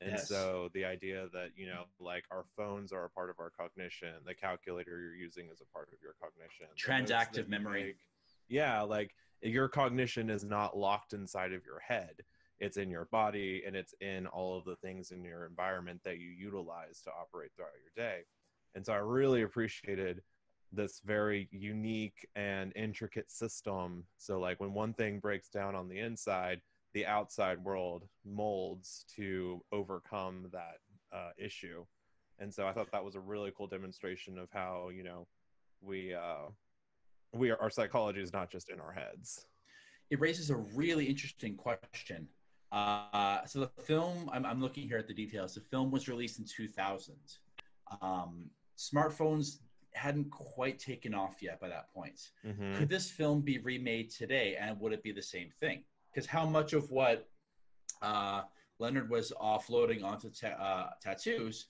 And 0.00 0.10
Yes. 0.10 0.28
so 0.28 0.70
the 0.74 0.84
idea 0.84 1.28
that, 1.32 1.50
you 1.56 1.66
know, 1.66 1.84
like 2.00 2.24
our 2.32 2.44
phones 2.56 2.92
are 2.92 3.04
a 3.04 3.10
part 3.10 3.30
of 3.30 3.36
our 3.38 3.50
cognition, 3.50 4.14
the 4.26 4.34
calculator 4.34 5.00
you're 5.00 5.14
using 5.14 5.48
is 5.52 5.60
a 5.60 5.66
part 5.72 5.88
of 5.92 5.98
your 6.02 6.14
cognition. 6.20 6.66
the 6.66 6.92
notes 6.92 7.08
that 7.08 7.32
Transactive 7.32 7.48
memory. 7.48 7.84
make- 7.84 7.96
yeah, 8.48 8.82
like 8.82 9.14
your 9.40 9.68
cognition 9.68 10.30
is 10.30 10.44
not 10.44 10.76
locked 10.76 11.12
inside 11.12 11.52
of 11.52 11.64
your 11.64 11.78
head. 11.78 12.24
It's 12.58 12.76
in 12.76 12.90
your 12.90 13.06
body 13.06 13.62
and 13.64 13.74
it's 13.76 13.94
in 14.00 14.26
all 14.26 14.58
of 14.58 14.64
the 14.64 14.76
things 14.76 15.10
in 15.12 15.24
your 15.24 15.46
environment 15.46 16.02
that 16.04 16.18
you 16.18 16.28
utilize 16.30 17.00
to 17.02 17.10
operate 17.12 17.52
throughout 17.54 17.72
your 17.82 17.92
day. 17.96 18.24
And 18.74 18.84
so 18.84 18.92
I 18.92 18.96
really 18.96 19.42
appreciated 19.42 20.22
this 20.72 21.00
very 21.04 21.48
unique 21.52 22.26
and 22.34 22.72
intricate 22.74 23.30
system. 23.30 24.04
So, 24.18 24.40
like, 24.40 24.60
when 24.60 24.72
one 24.72 24.92
thing 24.92 25.20
breaks 25.20 25.48
down 25.48 25.74
on 25.74 25.88
the 25.88 25.98
inside, 25.98 26.60
the 26.92 27.06
outside 27.06 27.62
world 27.62 28.04
molds 28.24 29.04
to 29.16 29.62
overcome 29.72 30.48
that 30.52 30.78
uh, 31.12 31.30
issue. 31.38 31.84
And 32.38 32.52
so 32.52 32.66
I 32.66 32.72
thought 32.72 32.90
that 32.92 33.04
was 33.04 33.14
a 33.14 33.20
really 33.20 33.52
cool 33.56 33.66
demonstration 33.66 34.38
of 34.38 34.48
how, 34.52 34.90
you 34.94 35.04
know, 35.04 35.26
we, 35.80 36.14
uh, 36.14 36.48
we 37.32 37.50
are, 37.50 37.60
our 37.60 37.70
psychology 37.70 38.20
is 38.20 38.32
not 38.32 38.50
just 38.50 38.70
in 38.70 38.80
our 38.80 38.92
heads. 38.92 39.46
it 40.10 40.20
raises 40.20 40.50
a 40.50 40.56
really 40.56 41.06
interesting 41.06 41.56
question. 41.56 42.28
Uh, 42.72 43.44
so 43.46 43.60
the 43.60 43.82
film, 43.82 44.28
I'm, 44.32 44.44
I'm 44.44 44.60
looking 44.60 44.88
here 44.88 44.98
at 44.98 45.06
the 45.06 45.14
details. 45.14 45.54
The 45.54 45.60
film 45.60 45.90
was 45.90 46.08
released 46.08 46.38
in 46.40 46.44
2000. 46.44 47.14
Um, 48.02 48.50
smartphones 48.76 49.58
hadn't 49.92 50.30
quite 50.30 50.78
taken 50.78 51.14
off 51.14 51.40
yet 51.42 51.60
by 51.60 51.68
that 51.68 51.88
point. 51.92 52.32
Mhm. 52.44 52.74
Could 52.74 52.88
this 52.88 53.10
film 53.10 53.42
be 53.42 53.58
remade 53.58 54.10
today, 54.10 54.56
and 54.56 54.78
would 54.80 54.92
it 54.92 55.02
be 55.02 55.12
the 55.12 55.22
same 55.22 55.50
thing? 55.50 55.84
Because 56.10 56.26
how 56.26 56.46
much 56.46 56.72
of 56.72 56.90
what 56.90 57.30
uh, 58.02 58.42
Leonard 58.78 59.08
was 59.08 59.32
offloading 59.40 60.02
onto 60.04 60.30
ta- 60.30 60.48
uh, 60.48 60.90
tattoos 61.00 61.66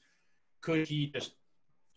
could 0.62 0.88
he 0.88 1.08
just, 1.08 1.34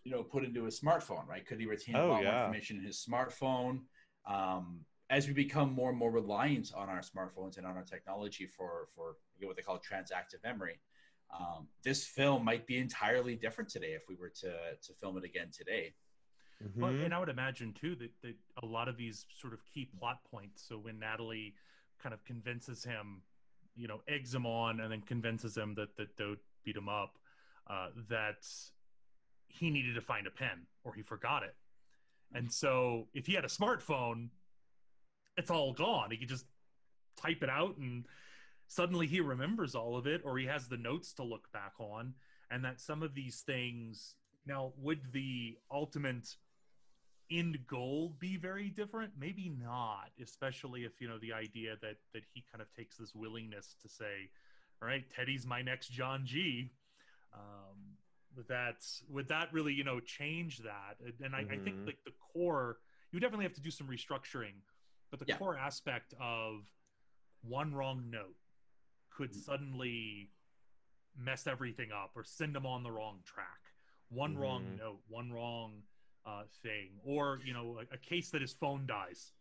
you 0.04 0.12
know, 0.12 0.22
put 0.22 0.44
into 0.44 0.64
his 0.64 0.78
smartphone? 0.78 1.26
Right? 1.26 1.44
Could 1.46 1.58
he 1.58 1.66
retain 1.66 1.96
a 1.96 2.04
Oh, 2.04 2.08
lot 2.08 2.22
more 2.22 2.24
yeah. 2.24 2.44
information 2.44 2.76
in 2.76 2.84
his 2.84 3.04
smartphone? 3.04 3.86
Um, 4.26 4.84
as 5.10 5.26
we 5.26 5.32
become 5.32 5.72
more 5.72 5.88
and 5.88 5.98
more 5.98 6.10
reliant 6.10 6.72
on 6.74 6.90
our 6.90 7.00
smartphones 7.00 7.56
and 7.56 7.66
on 7.66 7.76
our 7.76 7.82
technology 7.82 8.46
for 8.46 8.88
for 8.94 9.16
you 9.38 9.42
know, 9.42 9.48
what 9.48 9.56
they 9.56 9.62
call 9.62 9.78
transactive 9.78 10.42
memory, 10.44 10.78
um, 11.30 11.68
this 11.82 12.06
film 12.06 12.44
might 12.44 12.66
be 12.66 12.78
entirely 12.78 13.36
different 13.36 13.68
today 13.70 13.92
if 13.92 14.02
we 14.08 14.14
were 14.14 14.30
to 14.30 14.76
to 14.82 14.92
film 14.94 15.16
it 15.18 15.24
again 15.24 15.50
today. 15.50 15.94
Well, 16.74 16.92
Mhm. 16.92 17.04
and 17.04 17.14
I 17.14 17.18
would 17.20 17.28
imagine 17.28 17.72
too 17.72 17.94
that, 17.96 18.20
that 18.22 18.36
a 18.62 18.66
lot 18.66 18.88
of 18.88 18.96
these 18.96 19.26
sort 19.30 19.52
of 19.52 19.64
key 19.64 19.84
plot 19.84 20.24
points. 20.24 20.62
So 20.66 20.76
when 20.78 20.98
Natalie 20.98 21.54
kind 21.98 22.12
of 22.12 22.24
convinces 22.24 22.82
him, 22.82 23.22
you 23.76 23.86
know, 23.86 24.02
eggs 24.08 24.34
him 24.34 24.44
on, 24.44 24.80
and 24.80 24.90
then 24.90 25.02
convinces 25.02 25.56
him 25.56 25.74
that 25.74 25.96
that 25.96 26.16
Dodd 26.16 26.38
beat 26.64 26.76
him 26.76 26.88
up, 26.88 27.18
uh, 27.68 27.90
that 28.08 28.44
he 29.48 29.70
needed 29.70 29.94
to 29.94 30.00
find 30.00 30.26
a 30.26 30.30
pen 30.30 30.66
or 30.82 30.94
he 30.94 31.02
forgot 31.02 31.42
it. 31.42 31.56
And 32.32 32.52
so 32.52 33.08
if 33.14 33.26
he 33.26 33.34
had 33.34 33.44
a 33.44 33.48
smartphone, 33.48 34.30
it's 35.36 35.50
all 35.50 35.72
gone. 35.72 36.10
He 36.10 36.16
could 36.18 36.28
just 36.28 36.46
type 37.16 37.42
it 37.42 37.48
out 37.48 37.76
and 37.78 38.06
suddenly 38.68 39.06
he 39.06 39.20
remembers 39.20 39.74
all 39.74 39.96
of 39.96 40.06
it 40.06 40.20
or 40.24 40.38
he 40.38 40.46
has 40.46 40.68
the 40.68 40.76
notes 40.76 41.12
to 41.14 41.24
look 41.24 41.50
back 41.52 41.72
on 41.78 42.14
and 42.50 42.64
that 42.64 42.80
some 42.80 43.02
of 43.02 43.14
these 43.14 43.40
things 43.40 44.14
now 44.46 44.72
would 44.78 45.00
the 45.12 45.56
ultimate 45.70 46.28
end 47.30 47.58
goal 47.66 48.14
be 48.18 48.36
very 48.36 48.70
different 48.70 49.12
maybe 49.18 49.50
not 49.60 50.10
especially 50.22 50.84
if 50.84 51.00
you 51.00 51.08
know 51.08 51.18
the 51.18 51.32
idea 51.32 51.76
that 51.82 51.96
that 52.14 52.22
he 52.32 52.42
kind 52.50 52.62
of 52.62 52.72
takes 52.74 52.96
this 52.96 53.14
willingness 53.14 53.74
to 53.82 53.88
say 53.88 54.30
all 54.80 54.88
right 54.88 55.10
teddy's 55.10 55.46
my 55.46 55.60
next 55.60 55.88
john 55.90 56.24
g 56.24 56.70
um 57.34 57.96
would 58.34 58.48
that 58.48 58.76
would 59.10 59.28
that 59.28 59.52
really 59.52 59.72
you 59.74 59.84
know 59.84 60.00
change 60.00 60.58
that 60.58 60.96
and, 61.22 61.34
I, 61.34 61.40
I 61.40 61.56
think 61.58 61.76
Mhm. 61.76 61.86
like 61.86 61.98
the 62.04 62.12
core 62.32 62.78
you 63.12 63.20
definitely 63.20 63.44
have 63.44 63.54
to 63.54 63.60
do 63.62 63.70
some 63.70 63.88
restructuring 63.88 64.54
but 65.10 65.18
the 65.18 65.26
Yeah. 65.26 65.36
core 65.36 65.56
aspect 65.56 66.14
of 66.20 66.70
one 67.42 67.74
wrong 67.74 68.10
note 68.10 68.36
could 69.18 69.32
Mhm. 69.32 69.44
suddenly 69.44 70.30
mess 71.16 71.48
everything 71.48 71.90
up 71.90 72.12
or 72.14 72.22
send 72.22 72.54
them 72.54 72.64
on 72.64 72.84
the 72.84 72.92
wrong 72.92 73.20
track 73.24 73.74
one 74.10 74.36
wrong 74.38 74.62
Mhm. 74.64 74.76
note 74.78 75.02
one 75.08 75.32
wrong 75.32 75.82
uh, 76.24 76.44
thing 76.62 77.00
or 77.02 77.40
you 77.44 77.52
know 77.52 77.78
a, 77.80 77.94
a 77.94 77.98
case 77.98 78.30
that 78.30 78.40
his 78.40 78.52
phone 78.52 78.86
dies 78.86 79.32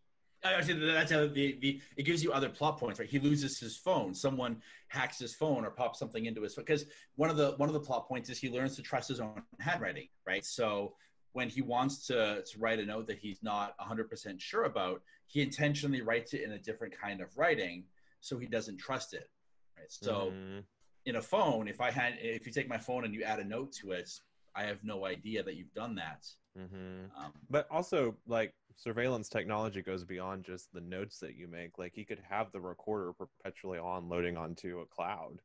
Actually, 0.44 0.86
that's 0.86 1.12
how 1.12 1.26
the, 1.26 1.58
the 1.60 1.82
it 1.98 2.04
gives 2.04 2.24
you 2.24 2.32
other 2.32 2.48
plot 2.48 2.78
points, 2.78 3.00
right? 3.00 3.10
He 3.10 3.18
loses 3.18 3.60
his 3.60 3.76
phone. 3.76 4.14
Someone 4.14 4.62
hacks 4.88 5.18
his 5.18 5.34
phone 5.34 5.66
or 5.66 5.72
pops 5.72 5.98
something 5.98 6.26
into 6.28 6.42
his 6.44 6.54
phone. 6.54 6.64
Because 6.64 6.86
one 7.16 7.32
of 7.32 7.38
the 7.38 7.54
one 7.58 7.68
of 7.70 7.74
the 7.74 7.80
plot 7.80 8.08
points 8.08 8.30
is 8.30 8.38
he 8.40 8.48
learns 8.50 8.76
to 8.76 8.84
trust 8.84 9.10
his 9.10 9.20
own 9.20 9.44
handwriting, 9.60 10.08
right? 10.28 10.46
So 10.46 10.94
when 11.34 11.50
he 11.50 11.62
wants 11.64 12.06
to 12.08 12.44
to 12.50 12.60
write 12.60 12.80
a 12.80 12.86
note 12.86 13.08
that 13.08 13.18
he's 13.18 13.42
not 13.42 13.76
100% 13.80 14.40
sure 14.40 14.66
about, 14.66 15.02
he 15.26 15.42
intentionally 15.42 16.02
writes 16.02 16.34
it 16.36 16.42
in 16.44 16.52
a 16.52 16.60
different 16.60 16.94
kind 16.98 17.20
of 17.20 17.36
writing 17.36 17.86
so 18.22 18.38
he 18.38 18.46
doesn't 18.46 18.78
trust 18.78 19.16
it, 19.16 19.30
right? 19.78 19.92
So 19.92 20.32
Mhm. 20.32 20.66
in 21.06 21.16
a 21.18 21.22
phone, 21.22 21.68
if 21.68 21.80
I 21.82 21.92
had 21.92 22.18
if 22.20 22.46
you 22.46 22.52
take 22.52 22.68
my 22.68 22.78
phone 22.78 23.06
and 23.06 23.14
you 23.14 23.24
add 23.24 23.40
a 23.40 23.44
note 23.46 23.72
to 23.74 23.92
it, 23.92 24.10
I 24.56 24.64
have 24.64 24.84
no 24.84 25.06
idea 25.06 25.44
that 25.44 25.56
you've 25.56 25.74
done 25.74 25.96
that. 25.96 26.28
Mhm. 26.58 27.12
Um, 27.16 27.34
But 27.50 27.70
also, 27.70 28.20
like 28.26 28.56
surveillance 28.76 29.30
technology 29.30 29.82
goes 29.82 30.04
beyond 30.04 30.44
just 30.46 30.72
the 30.72 30.82
notes 30.82 31.20
that 31.20 31.36
you 31.36 31.48
make. 31.48 31.78
Like 31.78 31.94
he 31.96 32.06
could 32.06 32.20
have 32.20 32.52
the 32.52 32.62
recorder 32.62 33.14
perpetually 33.14 33.78
on, 33.80 34.10
loading 34.10 34.38
onto 34.38 34.80
a 34.80 34.88
cloud, 34.88 35.42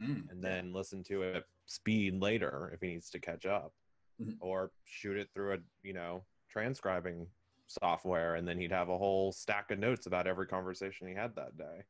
mm, 0.00 0.28
and 0.30 0.44
then 0.44 0.72
listen 0.72 1.02
to 1.04 1.22
it 1.22 1.44
speed 1.66 2.14
later 2.20 2.70
if 2.74 2.80
he 2.80 2.88
needs 2.88 3.10
to 3.10 3.20
catch 3.20 3.46
up, 3.46 3.74
Mhm. 4.18 4.40
or 4.40 4.72
shoot 4.84 5.16
it 5.18 5.30
through 5.34 5.54
a 5.54 5.58
you 5.82 5.92
know 5.94 6.26
transcribing 6.48 7.28
software, 7.68 8.34
and 8.36 8.46
then 8.48 8.58
he'd 8.58 8.72
have 8.72 8.88
a 8.90 8.98
whole 8.98 9.32
stack 9.32 9.70
of 9.70 9.78
notes 9.78 10.06
about 10.06 10.26
every 10.26 10.46
conversation 10.46 11.08
he 11.08 11.14
had 11.14 11.34
that 11.36 11.56
day. 11.56 11.84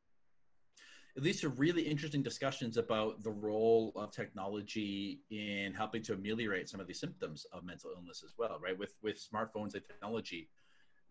It 1.15 1.23
leads 1.23 1.41
to 1.41 1.49
really 1.49 1.81
interesting 1.81 2.23
discussions 2.23 2.77
about 2.77 3.21
the 3.23 3.31
role 3.31 3.91
of 3.95 4.11
technology 4.11 5.21
in 5.29 5.73
helping 5.73 6.01
to 6.03 6.13
ameliorate 6.13 6.69
some 6.69 6.79
of 6.79 6.87
the 6.87 6.93
symptoms 6.93 7.45
of 7.51 7.63
mental 7.63 7.91
illness 7.95 8.23
as 8.25 8.33
well 8.37 8.59
right? 8.63 8.77
With 8.77 8.95
with 9.01 9.17
smartphones 9.17 9.73
and 9.73 9.83
technology 9.85 10.49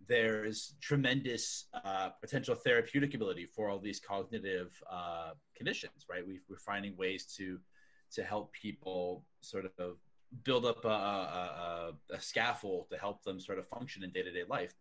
there's 0.09 0.75
tremendous 0.81 1.67
uh, 1.85 2.09
potential 2.21 2.55
therapeutic 2.55 3.15
ability 3.15 3.47
for 3.47 3.69
all 3.69 3.79
these 3.79 4.01
cognitive 4.01 4.73
uh, 4.91 5.33
conditions 5.55 6.07
right? 6.09 6.27
We, 6.27 6.41
we're 6.49 6.59
finding 6.59 6.97
ways 6.97 7.25
to 7.37 7.59
to 8.13 8.25
help 8.25 8.53
people 8.53 9.25
sort 9.41 9.71
of 9.79 9.97
build 10.45 10.65
up 10.65 10.85
a, 10.85 10.89
a, 10.89 10.93
a, 10.93 12.15
a 12.15 12.21
scaffold 12.21 12.89
to 12.91 12.97
help 12.97 13.23
them 13.23 13.41
sort 13.41 13.59
of 13.59 13.69
function 13.69 14.03
in 14.03 14.11
day-to-day 14.11 14.45
life. 14.49 14.75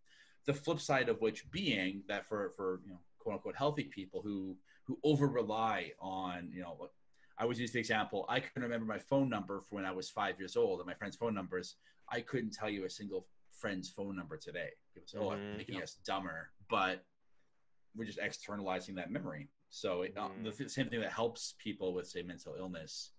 The 0.46 0.54
flip 0.54 0.80
side 0.80 1.08
of 1.08 1.20
which 1.20 1.50
being 1.50 2.02
that 2.08 2.26
for 2.26 2.52
for 2.56 2.80
you 2.84 2.92
know 2.92 2.98
quote 3.18 3.34
unquote 3.34 3.56
healthy 3.56 3.84
people 3.84 4.22
who 4.22 4.56
who 4.90 4.98
over 5.04 5.28
rely 5.28 5.92
on 6.00 6.50
you 6.52 6.60
know 6.60 6.90
I 7.38 7.44
always 7.44 7.60
use 7.60 7.70
the 7.70 7.78
example 7.78 8.26
I 8.28 8.40
can 8.40 8.60
remember 8.62 8.84
my 8.86 8.98
phone 8.98 9.28
number 9.30 9.60
from 9.60 9.76
when 9.76 9.84
I 9.84 9.92
was 9.92 10.10
five 10.10 10.38
years 10.38 10.56
old 10.56 10.80
and 10.80 10.86
my 10.86 10.94
friends' 10.94 11.16
phone 11.16 11.32
numbers. 11.32 11.76
I 12.08 12.20
couldn't 12.20 12.52
tell 12.52 12.68
you 12.68 12.84
a 12.84 12.90
single 12.90 13.28
friend's 13.52 13.88
phone 13.88 14.16
number 14.16 14.36
today. 14.36 14.70
People 14.92 15.06
say, 15.08 15.18
"Oh, 15.18 15.30
I'm 15.30 15.38
Mhm. 15.38 15.56
making 15.58 15.80
us 15.80 15.94
dumber," 16.04 16.50
but 16.68 17.04
we're 17.94 18.04
just 18.04 18.18
externalizing 18.18 18.96
that 18.96 19.10
memory. 19.12 19.48
So 19.70 20.02
it, 20.02 20.16
uh, 20.16 20.28
Mhm. 20.28 20.42
the 20.44 20.52
th- 20.52 20.70
same 20.70 20.90
thing 20.90 21.00
that 21.00 21.12
helps 21.12 21.54
people 21.58 21.94
with 21.94 22.08
say 22.08 22.22
mental 22.22 22.56
illness 22.56 23.12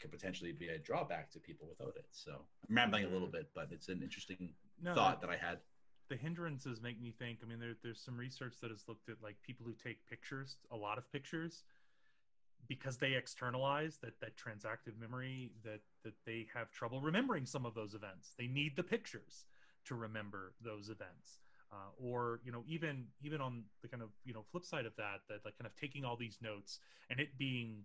could 0.00 0.10
potentially 0.10 0.52
be 0.52 0.68
a 0.68 0.78
drawback 0.78 1.30
to 1.32 1.38
people 1.40 1.68
without 1.68 1.94
it. 1.96 2.06
So 2.12 2.48
I'm 2.68 2.74
rambling 2.76 3.04
a 3.04 3.08
little 3.08 3.28
Mhm. 3.28 3.32
bit, 3.32 3.54
but 3.54 3.70
it's 3.72 3.88
an 3.88 4.02
interesting 4.02 4.54
no 4.80 4.94
thought 4.94 5.20
that 5.20 5.30
I 5.30 5.36
had. 5.36 5.60
The 6.08 6.16
hindrances 6.16 6.80
make 6.80 7.00
me 7.00 7.12
think 7.18 7.38
i 7.42 7.48
mean 7.48 7.58
there, 7.60 7.76
there's 7.82 8.00
some 8.00 8.16
research 8.16 8.54
that 8.60 8.70
has 8.70 8.84
looked 8.88 9.08
at 9.08 9.16
like 9.22 9.36
people 9.42 9.66
who 9.66 9.74
take 9.82 9.98
pictures 10.08 10.56
a 10.70 10.76
lot 10.76 10.98
of 10.98 11.10
pictures 11.12 11.62
because 12.68 12.96
they 12.96 13.14
externalize 13.14 13.98
that 13.98 14.18
that 14.20 14.32
transactive 14.36 14.98
memory 15.00 15.52
that 15.64 15.80
that 16.04 16.14
they 16.24 16.46
have 16.54 16.70
trouble 16.70 17.00
remembering 17.00 17.46
some 17.46 17.66
of 17.66 17.74
those 17.74 17.94
events 17.94 18.34
they 18.38 18.46
need 18.46 18.76
the 18.76 18.82
pictures 18.82 19.44
to 19.84 19.94
remember 19.94 20.54
those 20.64 20.88
events 20.88 21.38
uh, 21.72 21.90
or 21.98 22.40
you 22.44 22.52
know 22.52 22.62
even 22.66 23.04
even 23.22 23.40
on 23.40 23.62
the 23.82 23.88
kind 23.88 24.02
of 24.02 24.10
you 24.24 24.32
know 24.32 24.44
flip 24.50 24.64
side 24.64 24.86
of 24.86 24.94
that 24.96 25.20
that 25.28 25.44
like 25.44 25.56
kind 25.58 25.66
of 25.66 25.74
taking 25.76 26.04
all 26.04 26.16
these 26.16 26.38
notes 26.40 26.78
and 27.10 27.20
it 27.20 27.36
being 27.38 27.82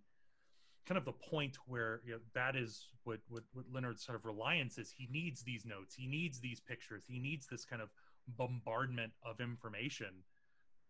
kind 0.87 0.97
of 0.97 1.05
the 1.05 1.11
point 1.11 1.57
where 1.67 2.01
you 2.05 2.13
know, 2.13 2.19
that 2.33 2.55
is 2.55 2.87
what, 3.03 3.19
what 3.29 3.43
what 3.53 3.65
Leonard's 3.71 4.03
sort 4.03 4.17
of 4.17 4.25
reliance 4.25 4.77
is. 4.77 4.93
He 4.95 5.07
needs 5.11 5.43
these 5.43 5.65
notes. 5.65 5.95
He 5.95 6.07
needs 6.07 6.39
these 6.39 6.59
pictures. 6.59 7.03
He 7.07 7.19
needs 7.19 7.47
this 7.47 7.65
kind 7.65 7.81
of 7.81 7.89
bombardment 8.27 9.13
of 9.23 9.39
information. 9.39 10.23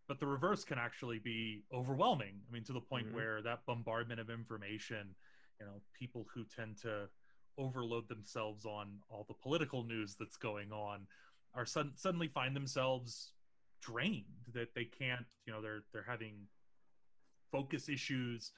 But 0.08 0.18
the 0.20 0.26
reverse 0.26 0.64
can 0.64 0.78
actually 0.78 1.18
be 1.18 1.64
overwhelming. 1.72 2.42
I 2.48 2.52
mean, 2.52 2.64
to 2.64 2.72
the 2.72 2.80
point 2.80 3.08
Mhm. 3.08 3.12
where 3.12 3.42
that 3.42 3.64
bombardment 3.66 4.20
of 4.20 4.30
information, 4.30 5.14
you 5.60 5.66
know, 5.66 5.82
people 5.92 6.24
who 6.34 6.44
tend 6.44 6.78
to 6.78 7.08
overload 7.58 8.08
themselves 8.08 8.64
on 8.64 9.02
all 9.08 9.24
the 9.24 9.34
political 9.34 9.84
news 9.84 10.16
that's 10.16 10.36
going 10.36 10.72
on 10.72 11.06
are 11.54 11.66
sud- 11.66 11.98
suddenly 11.98 12.28
find 12.28 12.56
themselves 12.56 13.34
drained 13.80 14.44
that 14.52 14.74
they 14.74 14.84
can't 14.84 15.26
you 15.44 15.52
know 15.52 15.60
they're 15.60 15.84
they're 15.92 16.02
having 16.04 16.48
focus 17.50 17.88
issues 17.88 18.52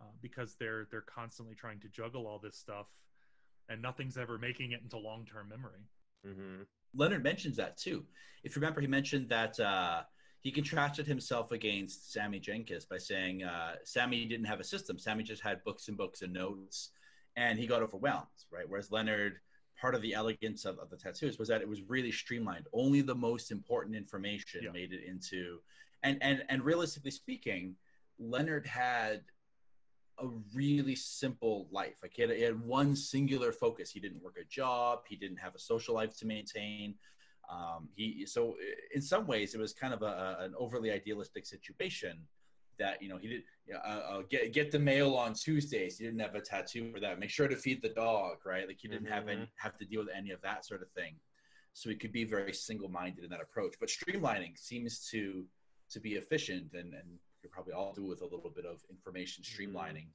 uh, 0.00 0.04
because 0.22 0.54
they're 0.54 0.86
they're 0.90 1.02
constantly 1.02 1.54
trying 1.54 1.80
to 1.80 1.88
juggle 1.88 2.26
all 2.26 2.38
this 2.38 2.56
stuff 2.56 2.86
and 3.68 3.82
nothing's 3.82 4.16
ever 4.16 4.38
making 4.38 4.72
it 4.72 4.80
into 4.82 4.96
long-term 4.96 5.48
memory 5.48 5.82
hmm 6.24 6.62
Leonard 6.94 7.22
mentions 7.22 7.56
that 7.56 7.76
too. 7.76 8.04
If 8.44 8.54
you 8.54 8.60
remember, 8.60 8.80
he 8.80 8.86
mentioned 8.86 9.28
that 9.28 9.58
uh, 9.60 10.02
he 10.42 10.50
contrasted 10.50 11.06
himself 11.06 11.52
against 11.52 12.12
Sammy 12.12 12.38
Jenkins 12.38 12.84
by 12.84 12.98
saying 12.98 13.42
uh, 13.42 13.74
Sammy 13.84 14.24
didn't 14.24 14.46
have 14.46 14.60
a 14.60 14.64
system. 14.64 14.98
Sammy 14.98 15.24
just 15.24 15.42
had 15.42 15.62
books 15.64 15.88
and 15.88 15.96
books 15.96 16.22
and 16.22 16.32
notes, 16.32 16.90
and 17.36 17.58
he 17.58 17.66
got 17.66 17.82
overwhelmed, 17.82 18.26
right? 18.50 18.64
Whereas 18.68 18.90
Leonard, 18.90 19.40
part 19.80 19.94
of 19.94 20.02
the 20.02 20.14
elegance 20.14 20.64
of, 20.64 20.78
of 20.78 20.90
the 20.90 20.96
tattoos 20.96 21.38
was 21.38 21.48
that 21.48 21.60
it 21.60 21.68
was 21.68 21.82
really 21.82 22.12
streamlined. 22.12 22.66
Only 22.72 23.00
the 23.00 23.14
most 23.14 23.50
important 23.50 23.94
information 23.96 24.62
Yeah. 24.64 24.70
made 24.72 24.92
it 24.92 25.04
into, 25.04 25.60
and 26.02 26.18
and 26.22 26.44
and 26.48 26.62
realistically 26.64 27.10
speaking, 27.10 27.74
Leonard 28.18 28.66
had 28.66 29.22
a 30.20 30.26
really 30.54 30.94
simple 30.94 31.68
life. 31.70 31.96
Like 32.02 32.12
he 32.14 32.22
had, 32.22 32.30
he 32.30 32.42
had 32.42 32.60
one 32.60 32.96
singular 32.96 33.52
focus. 33.52 33.90
He 33.90 34.00
didn't 34.00 34.22
work 34.22 34.36
a 34.40 34.44
job. 34.44 35.00
He 35.08 35.16
didn't 35.16 35.38
have 35.38 35.54
a 35.54 35.58
social 35.58 35.94
life 35.94 36.16
to 36.18 36.26
maintain. 36.26 36.94
Um, 37.50 37.88
he 37.94 38.26
so 38.26 38.56
in 38.94 39.00
some 39.00 39.26
ways 39.26 39.54
it 39.54 39.60
was 39.60 39.72
kind 39.72 39.94
of 39.94 40.02
a, 40.02 40.36
an 40.40 40.54
overly 40.58 40.90
idealistic 40.90 41.46
situation 41.46 42.18
that 42.78 43.02
you 43.02 43.08
know 43.08 43.16
he 43.16 43.28
did 43.28 43.42
yeah, 43.66 43.76
uh, 43.78 44.18
uh, 44.18 44.22
get 44.28 44.52
get 44.52 44.70
the 44.70 44.78
mail 44.78 45.14
on 45.14 45.34
Tuesdays. 45.34 45.98
He 45.98 46.04
didn't 46.04 46.20
have 46.20 46.34
a 46.34 46.40
tattoo 46.40 46.92
for 46.92 47.00
that. 47.00 47.18
Make 47.18 47.30
sure 47.30 47.48
to 47.48 47.56
feed 47.56 47.82
the 47.82 47.88
dog, 47.88 48.38
right? 48.44 48.66
Like 48.66 48.78
he 48.80 48.88
didn't 48.88 49.08
have 49.08 49.28
any 49.28 49.48
have 49.56 49.76
to 49.78 49.84
deal 49.84 50.00
with 50.00 50.10
any 50.14 50.30
of 50.30 50.40
that 50.42 50.64
sort 50.64 50.82
of 50.82 50.90
thing. 50.90 51.14
So 51.72 51.90
he 51.90 51.96
could 51.96 52.12
be 52.12 52.24
very 52.24 52.52
single 52.52 52.88
minded 52.88 53.24
in 53.24 53.30
that 53.30 53.40
approach. 53.40 53.76
But 53.78 53.88
streamlining 53.88 54.58
seems 54.58 55.08
to 55.10 55.44
to 55.90 56.00
be 56.00 56.14
efficient, 56.14 56.72
and 56.72 56.94
and 56.94 57.08
you 57.08 57.18
could 57.42 57.50
probably 57.50 57.72
all 57.72 57.92
do 57.92 58.04
with 58.04 58.22
a 58.22 58.24
little 58.24 58.50
bit 58.54 58.64
of 58.64 58.80
information 58.90 59.42
mm-hmm. 59.42 59.76
streamlining. 59.76 60.06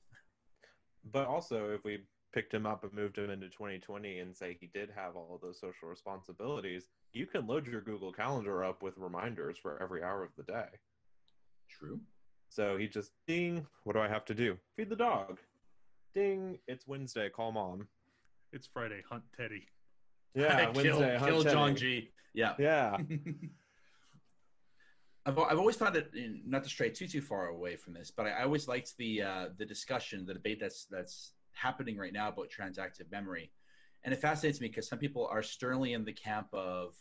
But 1.12 1.28
also, 1.28 1.70
if 1.72 1.84
we 1.84 2.00
picked 2.34 2.54
him 2.54 2.66
up 2.66 2.84
and 2.84 2.94
moved 2.94 3.18
him 3.18 3.30
into 3.30 3.48
2020 3.50 4.20
and 4.20 4.36
say 4.36 4.58
he 4.60 4.68
did 4.74 4.90
have 4.96 5.16
all 5.16 5.36
of 5.36 5.42
those 5.42 5.60
social 5.60 5.88
responsibilities, 5.88 6.88
you 7.12 7.26
can 7.26 7.46
load 7.46 7.68
your 7.68 7.82
Google 7.82 8.12
Calendar 8.12 8.64
up 8.64 8.82
with 8.82 8.98
reminders 8.98 9.58
for 9.58 9.82
every 9.82 10.04
hour 10.04 10.24
of 10.24 10.32
the 10.36 10.44
day. 10.44 10.66
True. 11.70 12.00
So 12.50 12.78
he 12.78 12.88
just 12.88 13.12
ding, 13.28 13.66
what 13.84 13.94
do 13.94 14.00
I 14.00 14.08
have 14.08 14.26
to 14.26 14.34
do? 14.34 14.58
Feed 14.76 14.90
the 14.90 14.96
dog. 14.96 15.40
Ding, 16.14 16.60
it's 16.68 16.88
Wednesday, 16.88 17.30
call 17.30 17.52
mom. 17.52 17.88
It's 18.52 18.68
Friday, 18.68 19.02
hunt 19.10 19.24
Teddy. 19.36 19.68
Yeah, 20.36 20.66
kill, 20.74 21.00
Wednesday, 21.00 21.18
hunt 21.18 21.32
kill 21.32 21.44
John 21.44 21.76
Teddy. 21.76 22.02
G. 22.02 22.10
Yeah. 22.34 22.54
Yeah. 22.60 22.98
I've, 25.26 25.40
I've 25.40 25.60
always 25.60 25.76
found 25.76 25.96
it 25.96 26.12
not 26.46 26.64
to 26.64 26.70
stray 26.70 26.90
too 26.90 27.08
too 27.08 27.22
far 27.22 27.48
away 27.48 27.76
from 27.76 27.94
this, 27.94 28.12
but 28.12 28.26
I, 28.26 28.32
I 28.32 28.44
always 28.44 28.68
liked 28.68 28.96
the 28.98 29.22
uh, 29.22 29.46
the 29.58 29.66
discussion, 29.66 30.26
the 30.26 30.34
debate 30.34 30.60
that's 30.60 30.86
that's 30.86 31.34
happening 31.54 31.98
right 31.98 32.14
now 32.14 32.30
about 32.30 32.50
transactive 32.50 33.12
memory, 33.12 33.52
and 34.04 34.14
it 34.14 34.18
fascinates 34.18 34.60
me 34.60 34.68
because 34.68 34.88
some 34.88 35.00
people 35.00 35.28
are 35.28 35.44
sternly 35.44 35.94
in 35.94 36.04
the 36.04 36.14
camp 36.14 36.48
of 36.54 36.96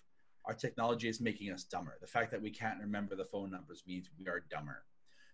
our 0.44 0.54
technology 0.54 1.08
is 1.08 1.20
making 1.20 1.52
us 1.52 1.64
dumber. 1.64 1.96
The 2.00 2.06
fact 2.06 2.30
that 2.32 2.42
we 2.42 2.50
can't 2.50 2.80
remember 2.80 3.14
the 3.16 3.24
phone 3.24 3.50
numbers 3.50 3.82
means 3.86 4.10
we 4.18 4.28
are 4.28 4.44
dumber, 4.50 4.84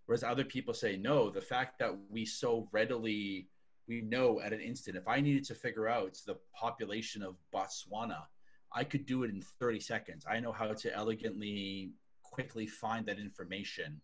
whereas 0.06 0.22
other 0.22 0.44
people 0.44 0.72
say 0.72 0.96
no. 0.96 1.30
The 1.30 1.40
fact 1.40 1.78
that 1.80 1.94
we 2.10 2.24
so 2.24 2.68
readily 2.72 3.48
we 3.88 4.02
know 4.02 4.40
at 4.40 4.52
an 4.52 4.60
instant. 4.60 4.96
If 4.96 5.08
I 5.08 5.20
needed 5.20 5.44
to 5.44 5.54
figure 5.54 5.88
out 5.88 6.18
the 6.26 6.36
population 6.54 7.22
of 7.22 7.36
Botswana, 7.52 8.24
I 8.72 8.84
could 8.84 9.06
do 9.06 9.24
it 9.24 9.30
in 9.30 9.40
30 9.40 9.80
seconds. 9.80 10.26
I 10.30 10.40
know 10.40 10.52
how 10.52 10.74
to 10.74 10.94
elegantly 10.94 11.92
quickly 12.38 12.66
find 12.66 13.04
that 13.06 13.18
information. 13.18 14.00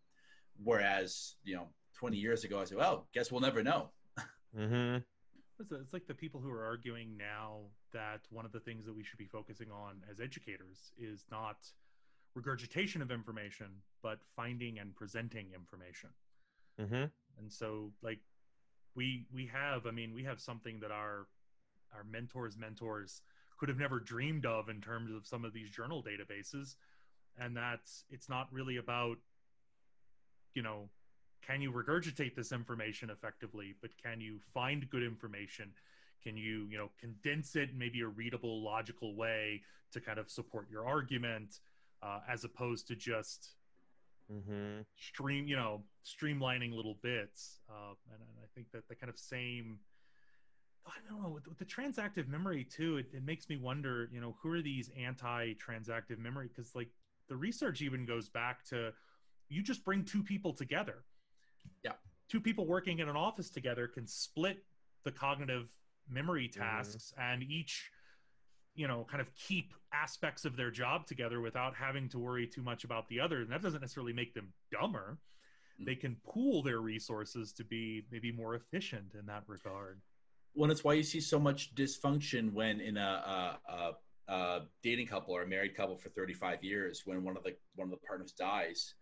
Whereas, 0.62 1.36
you 1.44 1.54
know, 1.54 1.68
20 1.94 2.16
years 2.16 2.42
ago, 2.42 2.60
I 2.60 2.64
said, 2.64 2.78
well, 2.78 3.06
guess 3.14 3.30
we'll 3.30 3.40
never 3.40 3.62
know. 3.62 3.90
mm-hmm. 4.58 4.98
It's, 5.60 5.70
it's 5.70 5.92
like 5.92 6.08
the 6.08 6.14
people 6.14 6.40
who 6.40 6.50
are 6.50 6.64
arguing 6.64 7.16
now 7.16 7.60
that 7.92 8.22
one 8.30 8.44
of 8.44 8.50
the 8.50 8.58
things 8.58 8.84
that 8.86 8.96
we 8.96 9.04
should 9.04 9.18
be 9.18 9.26
focusing 9.26 9.70
on 9.70 10.02
as 10.10 10.20
educators 10.20 10.90
is 10.98 11.26
not 11.30 11.58
regurgitation 12.34 13.00
of 13.02 13.12
information, 13.12 13.68
but 14.02 14.18
finding 14.34 14.80
and 14.80 14.96
presenting 14.96 15.46
information. 15.54 16.10
Mm-hmm. 16.80 17.04
And 17.38 17.52
so, 17.52 17.92
like, 18.02 18.18
we 18.96 19.26
we 19.32 19.46
have, 19.46 19.86
I 19.86 19.92
mean, 19.92 20.12
we 20.12 20.24
have 20.24 20.40
something 20.40 20.80
that 20.80 20.90
our 20.90 21.28
our 21.94 22.02
mentors 22.02 22.56
mentors 22.58 23.22
could 23.58 23.68
have 23.68 23.78
never 23.78 24.00
dreamed 24.00 24.44
of 24.44 24.68
in 24.68 24.80
terms 24.80 25.12
of 25.12 25.24
some 25.24 25.44
of 25.44 25.52
these 25.52 25.70
journal 25.70 26.02
databases, 26.02 26.74
and 27.38 27.56
that's 27.56 28.04
it's 28.10 28.28
not 28.28 28.48
really 28.52 28.76
about, 28.76 29.16
you 30.54 30.62
know, 30.62 30.88
can 31.46 31.60
you 31.60 31.70
regurgitate 31.72 32.34
this 32.34 32.52
information 32.52 33.10
effectively 33.10 33.74
but 33.82 33.90
can 34.02 34.20
you 34.20 34.38
find 34.54 34.88
good 34.88 35.02
information 35.02 35.72
can 36.22 36.36
you 36.36 36.66
you 36.70 36.78
know 36.78 36.90
condense 36.98 37.54
it 37.54 37.70
in 37.70 37.78
maybe 37.78 38.00
a 38.00 38.06
readable 38.06 38.62
logical 38.64 39.14
way 39.14 39.60
to 39.92 40.00
kind 40.00 40.18
of 40.18 40.30
support 40.30 40.66
your 40.70 40.86
argument 40.86 41.60
uh, 42.02 42.20
as 42.28 42.44
opposed 42.44 42.86
to 42.88 42.96
just 42.96 43.56
Mm-hmm. 44.32 44.82
stream 44.96 45.46
you 45.46 45.56
know 45.56 45.82
streamlining 46.04 46.74
little 46.74 46.96
bits 47.02 47.60
uh, 47.68 47.94
and, 48.12 48.20
and 48.20 48.38
i 48.42 48.46
think 48.54 48.70
that 48.72 48.88
the 48.88 48.94
kind 48.94 49.10
of 49.10 49.18
same 49.18 49.78
i 50.86 50.92
don't 51.08 51.22
know 51.22 51.28
with, 51.28 51.46
with 51.48 51.58
the 51.58 51.64
transactive 51.64 52.28
memory 52.28 52.64
too 52.64 52.96
it, 52.98 53.06
it 53.12 53.24
makes 53.24 53.48
me 53.48 53.56
wonder 53.56 54.08
you 54.12 54.20
know 54.20 54.36
who 54.42 54.50
are 54.52 54.62
these 54.62 54.90
anti-transactive 54.98 56.18
memory 56.18 56.48
because 56.48 56.74
like 56.74 56.90
the 57.28 57.36
research 57.36 57.82
even 57.82 58.04
goes 58.04 58.28
back 58.28 58.64
to 58.66 58.92
you 59.48 59.62
just 59.62 59.84
bring 59.84 60.04
two 60.04 60.22
people 60.22 60.52
together. 60.52 61.04
Yeah. 61.82 61.92
two 62.28 62.40
people 62.40 62.66
working 62.66 62.98
in 62.98 63.08
an 63.08 63.16
office 63.16 63.48
together 63.50 63.88
can 63.88 64.06
split 64.06 64.58
the 65.04 65.10
cognitive 65.10 65.68
memory 66.10 66.48
tasks 66.48 67.14
and 67.18 67.42
each 67.42 67.90
you 68.74 68.86
know 68.86 69.06
kind 69.10 69.20
of 69.22 69.28
keep 69.34 69.72
aspects 69.92 70.44
of 70.44 70.56
their 70.56 70.70
job 70.70 71.06
together 71.06 71.40
without 71.40 71.74
having 71.74 72.08
to 72.10 72.18
worry 72.18 72.46
too 72.46 72.62
much 72.62 72.84
about 72.84 73.08
the 73.08 73.20
other. 73.20 73.40
And 73.40 73.50
that 73.50 73.62
doesn't 73.62 73.80
necessarily 73.80 74.12
make 74.12 74.34
them 74.34 74.52
dumber. 74.70 75.18
Mm. 75.80 75.86
they 75.86 75.94
can 75.94 76.16
pool 76.24 76.62
their 76.62 76.80
resources 76.80 77.52
to 77.54 77.64
be 77.64 78.04
maybe 78.10 78.30
more 78.30 78.54
efficient 78.54 79.14
in 79.18 79.26
that 79.26 79.42
regard. 79.46 80.00
Well, 80.54 80.70
it's 80.70 80.84
why 80.84 80.94
you 80.94 81.02
see 81.02 81.20
so 81.20 81.38
much 81.38 81.74
dysfunction 81.74 82.52
when 82.52 82.80
in 82.80 82.96
a, 82.96 83.00
a, 83.00 83.72
a, 83.72 83.92
a 84.28 84.62
dating 84.82 85.06
couple 85.06 85.34
or 85.36 85.42
a 85.42 85.46
married 85.46 85.74
couple 85.76 85.96
for 85.96 86.08
35 86.10 86.64
years, 86.64 87.02
when 87.04 87.24
one 87.24 87.36
of 87.36 87.42
the 87.44 87.56
one 87.74 87.88
of 87.88 87.90
the 87.92 88.06
partners 88.06 88.32
dies, 88.32 88.94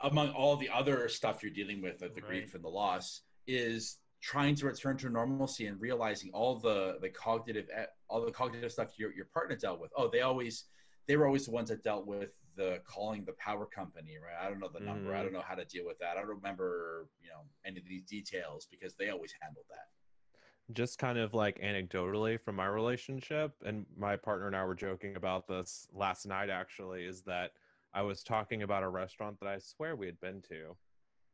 among 0.00 0.30
all 0.30 0.56
the 0.56 0.68
other 0.68 1.08
stuff 1.08 1.42
you're 1.42 1.52
dealing 1.52 1.82
with, 1.82 2.00
like 2.00 2.14
the 2.14 2.20
Right. 2.20 2.28
grief 2.28 2.54
and 2.54 2.64
the 2.64 2.68
loss, 2.68 3.22
is 3.46 3.98
trying 4.20 4.54
to 4.56 4.66
return 4.66 4.96
to 4.98 5.08
normalcy 5.10 5.66
and 5.66 5.80
realizing 5.80 6.30
all 6.32 6.58
the 6.58 6.98
the 7.00 7.10
cognitive 7.10 7.68
all 8.08 8.24
the 8.24 8.32
cognitive 8.32 8.72
stuff 8.72 8.98
your 8.98 9.12
your 9.14 9.26
partner 9.26 9.56
dealt 9.56 9.80
with. 9.80 9.92
Oh, 9.96 10.08
they 10.08 10.22
always 10.22 10.64
they 11.06 11.16
were 11.16 11.26
always 11.26 11.46
the 11.46 11.52
ones 11.52 11.68
that 11.70 11.82
dealt 11.82 12.06
with 12.06 12.30
the 12.56 12.82
calling 12.84 13.24
the 13.24 13.32
power 13.34 13.66
company, 13.66 14.18
right? 14.18 14.36
I 14.44 14.48
don't 14.48 14.58
know 14.60 14.68
the 14.68 14.80
number. 14.80 15.14
I 15.14 15.20
Mhm. 15.20 15.22
don't 15.24 15.32
know 15.32 15.40
how 15.42 15.54
to 15.54 15.64
deal 15.64 15.86
with 15.86 15.98
that. 16.00 16.16
I 16.16 16.20
don't 16.20 16.28
remember, 16.28 17.08
you 17.20 17.30
know, 17.30 17.48
any 17.64 17.78
of 17.78 17.86
these 17.86 18.02
details 18.02 18.66
because 18.66 18.94
they 18.96 19.10
always 19.10 19.32
handled 19.40 19.66
that. 19.70 19.86
Just 20.72 20.98
kind 20.98 21.18
of 21.18 21.34
like 21.34 21.60
anecdotally 21.60 22.40
from 22.40 22.56
my 22.56 22.66
relationship 22.66 23.52
and 23.64 23.86
my 23.96 24.16
partner 24.16 24.46
and 24.46 24.56
i 24.56 24.64
were 24.64 24.74
joking 24.74 25.16
about 25.16 25.46
this 25.48 25.88
last 25.94 26.26
night 26.26 26.50
actually 26.50 27.04
is 27.04 27.22
that 27.22 27.52
i 27.94 28.02
was 28.02 28.22
talking 28.22 28.62
about 28.62 28.82
a 28.82 28.88
restaurant 28.88 29.38
that 29.40 29.48
i 29.48 29.58
swear 29.58 29.96
we 29.96 30.06
had 30.06 30.20
been 30.20 30.42
to. 30.42 30.76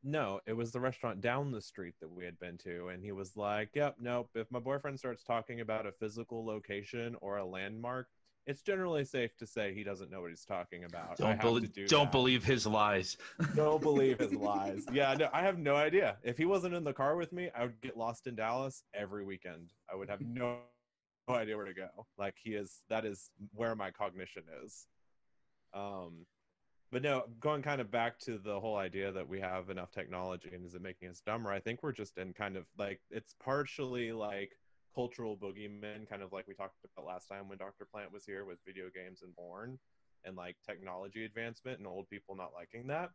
No 0.06 0.40
it 0.46 0.52
was 0.52 0.70
the 0.70 0.80
restaurant 0.80 1.20
down 1.20 1.50
the 1.50 1.62
street 1.62 1.94
that 2.00 2.10
we 2.10 2.24
had 2.24 2.38
been 2.38 2.58
to 2.58 2.88
and 2.88 3.02
he 3.02 3.12
was 3.12 3.36
like 3.36 3.70
yep 3.74 3.96
nope 3.98 4.28
if 4.34 4.50
my 4.50 4.58
boyfriend 4.58 4.98
starts 4.98 5.24
talking 5.24 5.60
about 5.60 5.86
a 5.86 5.92
physical 5.92 6.44
location 6.44 7.16
or 7.22 7.38
a 7.38 7.44
landmark 7.44 8.08
it's 8.46 8.62
generally 8.62 9.04
safe 9.04 9.36
to 9.38 9.46
say 9.46 9.72
he 9.72 9.82
doesn't 9.84 10.10
know 10.10 10.20
what 10.20 10.30
he's 10.30 10.44
talking 10.44 10.84
about 10.84 11.16
Don't 11.16 11.32
have 11.32 11.40
believe. 11.40 11.72
do 11.72 11.86
Don't 11.86 12.12
believe 12.12 12.44
his 12.44 12.66
lies. 12.66 13.16
don't 13.56 13.80
believe 13.80 14.18
his 14.18 14.34
lies. 14.34 14.84
Yeah, 14.92 15.14
no, 15.14 15.28
I 15.32 15.42
have 15.42 15.58
no 15.58 15.76
idea. 15.76 16.16
If 16.22 16.36
he 16.36 16.44
wasn't 16.44 16.74
in 16.74 16.84
the 16.84 16.92
car 16.92 17.16
with 17.16 17.32
me, 17.32 17.50
I 17.56 17.62
would 17.62 17.80
get 17.80 17.96
lost 17.96 18.26
in 18.26 18.34
Dallas 18.34 18.84
every 18.92 19.24
weekend. 19.24 19.72
I 19.90 19.96
would 19.96 20.10
have 20.10 20.20
no, 20.20 20.58
no 21.28 21.34
idea 21.34 21.56
where 21.56 21.66
to 21.66 21.74
go. 21.74 21.88
Like 22.18 22.34
he 22.42 22.50
is 22.50 22.82
that 22.90 23.04
is 23.04 23.30
where 23.54 23.74
my 23.74 23.90
cognition 23.90 24.42
is. 24.64 24.86
Um 25.72 26.26
but 26.92 27.02
no, 27.02 27.24
going 27.40 27.62
kind 27.62 27.80
of 27.80 27.90
back 27.90 28.20
to 28.20 28.38
the 28.38 28.60
whole 28.60 28.76
idea 28.76 29.10
that 29.10 29.28
we 29.28 29.40
have 29.40 29.68
enough 29.68 29.90
technology 29.90 30.50
and 30.54 30.64
is 30.64 30.74
it 30.74 30.82
making 30.82 31.08
us 31.08 31.22
dumber? 31.24 31.50
I 31.50 31.58
think 31.60 31.82
we're 31.82 31.92
just 31.92 32.18
in 32.18 32.32
kind 32.34 32.56
of 32.56 32.66
like 32.78 33.00
it's 33.10 33.34
partially 33.42 34.12
like 34.12 34.52
cultural 34.94 35.36
boogeymen, 35.36 36.08
kind 36.08 36.22
of 36.22 36.32
like 36.32 36.46
we 36.46 36.54
talked 36.54 36.76
about 36.84 37.06
last 37.06 37.28
time 37.28 37.48
when 37.48 37.58
Dr. 37.58 37.86
Plant 37.90 38.12
was 38.12 38.24
here 38.24 38.44
with 38.44 38.58
video 38.66 38.86
games 38.94 39.22
and 39.22 39.34
porn 39.34 39.78
and 40.24 40.36
like 40.36 40.56
technology 40.66 41.24
advancement 41.24 41.78
and 41.78 41.86
old 41.86 42.08
people 42.08 42.34
not 42.34 42.52
liking 42.54 42.86
that. 42.88 43.10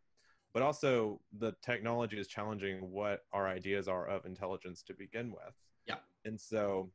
But 0.52 0.62
also 0.62 1.20
the 1.38 1.54
technology 1.62 2.18
is 2.18 2.26
challenging 2.26 2.90
what 2.90 3.24
our 3.32 3.48
ideas 3.48 3.88
are 3.88 4.06
of 4.06 4.26
intelligence 4.26 4.82
to 4.82 4.94
begin 4.94 5.30
with. 5.30 5.54
Yeah. 5.86 5.96
And 6.24 6.40
so 6.40 6.90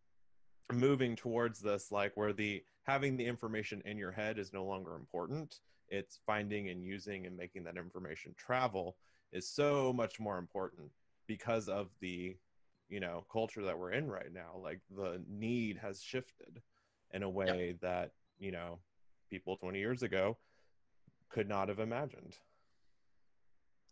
moving 0.74 1.15
towards 1.15 1.60
this 1.60 1.91
like 1.91 2.12
where 2.15 2.34
the 2.34 2.63
having 2.84 3.17
the 3.17 3.26
information 3.26 3.82
in 3.86 3.98
your 3.98 4.12
head 4.12 4.39
is 4.39 4.52
no 4.52 4.65
longer 4.65 4.95
important 4.95 5.60
it's 5.89 6.19
finding 6.26 6.69
and 6.69 6.84
using 6.84 7.26
and 7.26 7.38
making 7.38 7.63
that 7.63 7.78
information 7.78 8.34
travel 8.38 8.98
is 9.32 9.48
so 9.48 9.93
much 9.93 10.19
more 10.19 10.38
important 10.38 10.89
because 11.28 11.67
of 11.69 11.89
the 12.02 12.36
you 12.89 13.00
know 13.00 13.26
culture 13.32 13.63
that 13.63 13.78
we're 13.78 13.91
in 13.91 14.08
right 14.08 14.32
now 14.34 14.52
like 14.62 14.80
the 14.95 15.21
need 15.30 15.78
has 15.78 16.02
shifted 16.02 16.62
in 17.13 17.24
a 17.24 17.30
way 17.30 17.76
that 17.82 18.12
you 18.38 18.52
know 18.52 18.80
people 19.30 19.58
20 19.58 19.80
years 19.80 20.04
ago 20.04 20.38
could 21.30 21.48
not 21.50 21.67
have 21.69 21.80
imagined 21.80 22.36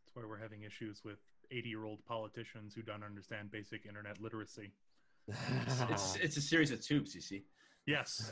that's 0.05 0.15
why 0.15 0.23
we're 0.27 0.37
having 0.37 0.61
issues 0.63 1.01
with 1.03 1.17
80 1.51 1.69
year 1.69 1.85
old 1.85 2.05
politicians 2.05 2.73
who 2.75 2.81
don't 2.81 3.03
understand 3.03 3.51
basic 3.51 3.85
internet 3.85 4.19
literacy 4.21 4.71
It's 5.89 6.15
it's 6.17 6.37
a 6.37 6.41
series 6.41 6.71
of 6.71 6.81
tubes, 6.81 7.15
you 7.15 7.21
see. 7.21 7.43
yes 7.87 8.31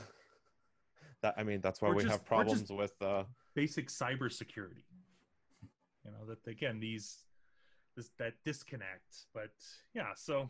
that 1.21 1.33
i 1.37 1.43
mean 1.43 1.61
that's 1.61 1.81
why 1.81 1.89
Or 1.89 1.95
we 1.95 2.03
just- 2.03 2.11
have 2.11 2.25
problems 2.25 2.69
with 2.69 2.93
uh 3.01 3.23
basic 3.55 3.87
cybersecurity. 3.89 4.83
You 6.05 6.11
know 6.11 6.25
that 6.27 6.45
again 6.49 6.79
these 6.79 7.25
this 7.95 8.11
that 8.19 8.33
disconnect, 8.45 9.25
but 9.33 9.51
yeah. 9.93 10.13
So 10.15 10.49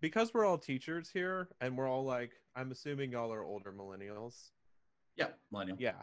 because 0.00 0.32
we're 0.34 0.44
all 0.44 0.58
teachers 0.58 1.10
here 1.10 1.48
and 1.60 1.76
we're 1.78 1.88
all 1.88 2.04
like 2.04 2.32
i'm 2.56 2.72
assuming 2.72 3.12
y'all 3.12 3.32
are 3.32 3.44
older 3.44 3.72
millennials 3.72 4.50
Yeah, 5.16 5.28
millennial. 5.52 5.76
yeah 5.80 6.02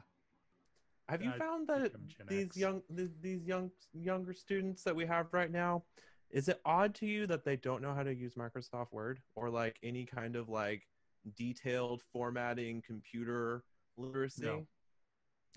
Have 1.09 1.21
you 1.21 1.31
I 1.31 1.37
found 1.37 1.67
that 1.67 1.91
these 2.27 2.55
young 2.55 2.81
these 2.89 3.43
young 3.45 3.71
younger 3.93 4.33
students 4.33 4.83
that 4.83 4.95
we 4.95 5.05
have 5.05 5.27
right 5.33 5.51
now, 5.51 5.83
is 6.29 6.47
it 6.47 6.61
odd 6.65 6.95
to 6.95 7.05
you 7.05 7.27
that 7.27 7.43
they 7.43 7.57
don't 7.57 7.81
know 7.81 7.93
how 7.93 8.03
to 8.03 8.13
use 8.13 8.35
Microsoft 8.35 8.91
Word 8.93 9.19
or 9.35 9.49
like 9.49 9.77
any 9.83 10.05
kind 10.05 10.35
of 10.37 10.47
like 10.47 10.83
detailed 11.35 12.01
formatting 12.13 12.81
computer 12.85 13.63
literacy? 13.97 14.45
No. 14.45 14.65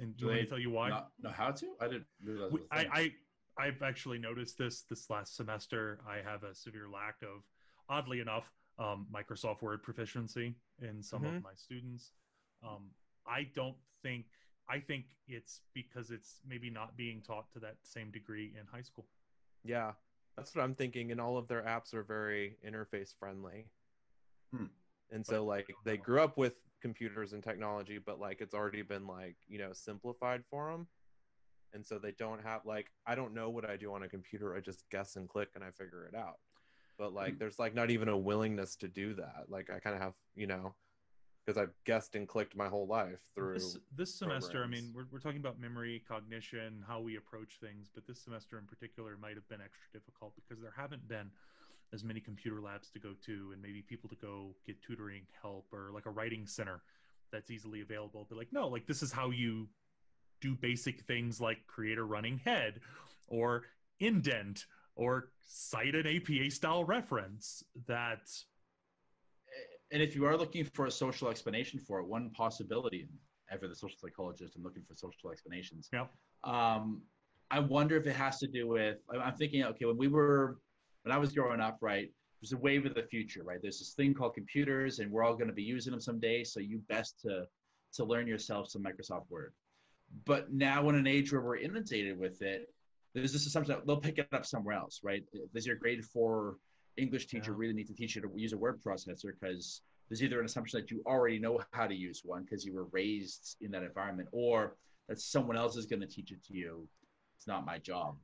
And 0.01 0.17
do 0.17 0.25
Do 0.25 0.25
you 0.25 0.31
want 0.31 0.39
they 0.39 0.45
to 0.45 0.51
tell 0.51 0.59
you 0.59 0.71
why? 0.71 0.89
Not 0.89 1.13
know 1.21 1.31
how 1.31 1.51
to? 1.53 1.67
I 1.81 1.87
didn't 1.87 2.07
realize. 2.25 2.51
We- 2.51 2.61
it 2.61 2.63
was 2.63 2.69
a 2.73 2.83
thing. 2.83 2.91
I, 2.93 2.99
I 3.01 3.13
I've 3.59 3.83
actually 3.83 4.19
noticed 4.19 4.57
this 4.59 4.83
this 4.83 5.11
last 5.11 5.37
semester. 5.37 6.01
I 6.09 6.19
have 6.19 6.43
a 6.43 6.55
severe 6.55 6.89
lack 6.89 7.17
of, 7.23 7.43
oddly 7.89 8.21
enough, 8.21 8.51
um, 8.79 9.07
Microsoft 9.13 9.63
Word 9.63 9.83
proficiency 9.83 10.55
in 10.81 11.03
some 11.03 11.25
of 11.25 11.33
Mhm. 11.35 11.43
my 11.43 11.55
students. 11.55 12.13
Um, 12.63 12.95
I 13.27 13.45
don't 13.45 13.77
think 14.03 14.27
I 14.69 14.79
think 14.81 15.07
it's 15.27 15.61
because 15.75 16.11
it's 16.13 16.41
maybe 16.47 16.71
not 16.71 16.97
being 16.97 17.21
taught 17.21 17.51
to 17.53 17.59
that 17.61 17.85
same 17.85 18.11
degree 18.13 18.57
in 18.57 18.65
high 18.67 18.81
school. 18.83 19.07
Yeah, 19.65 19.95
that's 20.37 20.55
what 20.55 20.63
I'm 20.63 20.75
thinking. 20.77 21.11
And 21.11 21.21
all 21.21 21.37
of 21.37 21.49
their 21.49 21.63
apps 21.65 21.93
are 21.95 22.05
very 22.05 22.57
interface 22.65 23.13
friendly. 23.19 23.69
Hmm. 24.53 24.67
And 25.11 25.27
so, 25.27 25.41
But- 25.45 25.49
like, 25.49 25.75
they 25.85 25.97
grew 25.99 26.21
up 26.21 26.39
with 26.39 26.55
computers 26.81 27.33
and 27.33 27.43
technology, 27.43 27.99
but 27.99 28.19
like, 28.21 28.41
it's 28.41 28.55
already 28.55 28.83
been 28.83 29.07
like, 29.07 29.37
you 29.49 29.59
know, 29.59 29.73
simplified 29.73 30.47
for 30.47 30.71
them. 30.71 30.89
And 31.75 31.85
so 31.87 31.99
they 31.99 32.13
don't 32.13 32.43
have 32.43 32.65
like, 32.67 32.91
I 33.07 33.15
don't 33.15 33.35
know 33.35 33.49
what 33.51 33.69
I 33.69 33.77
do 33.77 33.93
on 33.95 34.03
a 34.03 34.09
computer. 34.09 34.55
I 34.55 34.61
just 34.61 34.85
guess 34.91 35.17
and 35.17 35.29
click 35.29 35.51
and 35.55 35.65
I 35.65 35.71
figure 35.71 36.05
it 36.05 36.15
out. 36.15 36.39
But 36.99 37.15
like, 37.15 37.35
Hmm. 37.35 37.39
there's 37.39 37.59
like 37.59 37.75
not 37.75 37.91
even 37.91 38.09
a 38.09 38.17
willingness 38.17 38.77
to 38.77 38.89
do 38.89 39.15
that. 39.15 39.47
Like, 39.49 39.71
I 39.71 39.79
kind 39.79 39.97
of 39.97 40.03
have, 40.03 40.15
you 40.35 40.47
know, 40.47 40.75
because 41.45 41.61
I've 41.61 41.73
guessed 41.85 42.15
and 42.15 42.29
clicked 42.29 42.55
my 42.55 42.69
whole 42.69 42.87
life 42.87 43.21
through. 43.35 43.55
This, 43.55 43.79
this 43.97 44.15
semester, 44.15 44.63
I 44.63 44.69
mean, 44.69 44.93
we're, 44.95 45.07
we're 45.11 45.19
talking 45.19 45.41
about 45.41 45.59
memory, 45.59 46.05
cognition, 46.07 46.85
how 46.87 47.01
we 47.01 47.17
approach 47.17 47.59
things, 47.61 47.91
but 47.93 48.07
this 48.07 48.23
semester 48.23 48.59
in 48.59 48.67
particular 48.67 49.17
might 49.21 49.35
have 49.35 49.49
been 49.49 49.61
extra 49.61 49.89
difficult 49.93 50.35
because 50.37 50.63
there 50.63 50.75
haven't 50.77 51.09
been 51.09 51.31
as 51.93 52.05
many 52.05 52.21
computer 52.21 52.61
labs 52.61 52.91
to 52.91 52.99
go 52.99 53.15
to 53.27 53.51
and 53.53 53.61
maybe 53.61 53.83
people 53.83 54.09
to 54.09 54.17
go 54.17 54.55
get 54.67 54.81
tutoring 54.83 55.23
help 55.41 55.67
or 55.73 55.91
like 55.93 56.07
a 56.07 56.11
writing 56.11 56.47
center 56.47 56.83
that's 57.33 57.51
easily 57.51 57.81
available. 57.81 58.27
But 58.29 58.39
like, 58.39 58.53
no, 58.53 58.69
like 58.69 58.87
this 58.87 59.03
is 59.03 59.11
how 59.11 59.31
you 59.31 59.69
do 60.43 60.55
basic 60.55 61.01
things 61.03 61.41
like 61.41 61.67
create 61.67 61.97
a 61.97 62.05
running 62.05 62.39
head 62.45 62.81
or 63.29 63.63
indent 64.01 64.67
or 64.95 65.31
cite 65.47 65.95
an 65.95 66.07
APA 66.07 66.51
style 66.51 66.85
reference 66.85 67.63
that 67.87 68.29
and 69.93 70.03
if 70.03 70.15
you 70.15 70.25
are 70.25 70.37
looking 70.37 70.65
for 70.65 70.87
a 70.87 70.91
social 70.91 71.29
explanation 71.29 71.79
for 71.79 72.01
it, 72.01 72.07
one 72.07 72.31
possibility, 72.31 73.09
ever 73.51 73.69
the 73.69 73.75
social 73.75 73.99
psychologist, 73.99 74.57
I'm 74.57 74.63
looking 74.63 74.83
for 74.89 74.95
social 74.95 75.31
explanations. 75.31 75.91
Yeah. 75.93 76.07
Um, 76.45 77.03
I 77.51 77.61
wonder 77.61 77.97
if 77.99 78.07
it 78.07 78.17
has 78.17 78.39
to 78.39 78.47
do 78.47 78.67
with. 78.67 78.99
I'm- 79.11 79.21
I'm 79.21 79.37
thinking, 79.37 79.63
okay, 79.65 79.85
when 79.85 79.99
we 79.99 80.09
were, 80.09 80.59
when 81.03 81.13
I 81.13 81.19
was 81.19 81.35
growing 81.35 81.61
up, 81.61 81.77
right, 81.83 82.11
there's 82.41 82.53
a 82.53 82.57
wave 82.57 82.87
of 82.87 82.95
the 82.95 83.03
future, 83.03 83.45
right? 83.45 83.61
There's 83.61 83.79
this 83.79 83.93
thing 83.93 84.15
called 84.15 84.35
computers, 84.35 84.99
and 84.99 85.13
we're 85.13 85.23
all 85.23 85.35
going 85.35 85.49
to 85.49 85.55
be 85.55 85.63
using 85.63 85.91
them 85.91 86.01
someday. 86.01 86.43
So 86.43 86.59
you 86.59 86.79
best 86.89 87.21
to 87.21 87.47
to 87.95 88.05
learn 88.05 88.27
yourself 88.27 88.71
some 88.71 88.83
Microsoft 88.83 89.29
Word. 89.29 89.53
But 90.25 90.53
now, 90.53 90.89
in 90.89 90.95
an 90.95 91.07
age 91.07 91.33
where 91.33 91.41
we're 91.41 91.57
inundated 91.57 92.19
with 92.19 92.43
it, 92.43 92.69
there's 93.15 93.33
this 93.33 93.47
assumption 93.47 93.75
that 93.75 93.87
they'll 93.87 93.97
pick 93.97 94.19
it 94.19 94.29
up 94.33 94.47
somewhere 94.47 94.75
else, 94.75 95.01
right? 95.03 95.25
Does 95.55 95.67
your 95.67 95.77
grade 95.77 96.05
four 96.05 96.57
English 96.97 97.27
teacher 97.27 97.53
Yeah. 97.53 97.59
really 97.59 97.75
need 97.75 97.87
to 97.89 97.95
teach 97.95 98.17
you 98.17 98.23
to 98.23 98.31
use 98.35 98.53
a 98.53 98.59
word 98.59 98.81
processor? 98.83 99.33
Because 99.39 99.83
there's 100.09 100.23
either 100.23 100.41
an 100.41 100.47
assumption 100.47 100.81
that 100.81 100.91
you 100.91 101.03
already 101.07 101.39
know 101.39 101.61
how 101.73 101.87
to 101.87 101.95
use 101.95 102.23
one 102.25 102.45
because 102.45 102.65
you 102.65 102.75
were 102.75 102.85
raised 102.87 103.57
in 103.61 103.71
that 103.71 103.83
environment, 103.83 104.29
or 104.33 104.77
that 105.09 105.21
someone 105.21 105.57
else 105.57 105.77
is 105.77 105.87
going 105.87 106.01
to 106.01 106.07
teach 106.07 106.33
it 106.33 106.43
to 106.45 106.55
you. 106.55 106.87
It's 107.37 107.47
not 107.47 107.65
my 107.65 107.79
job. 107.79 108.19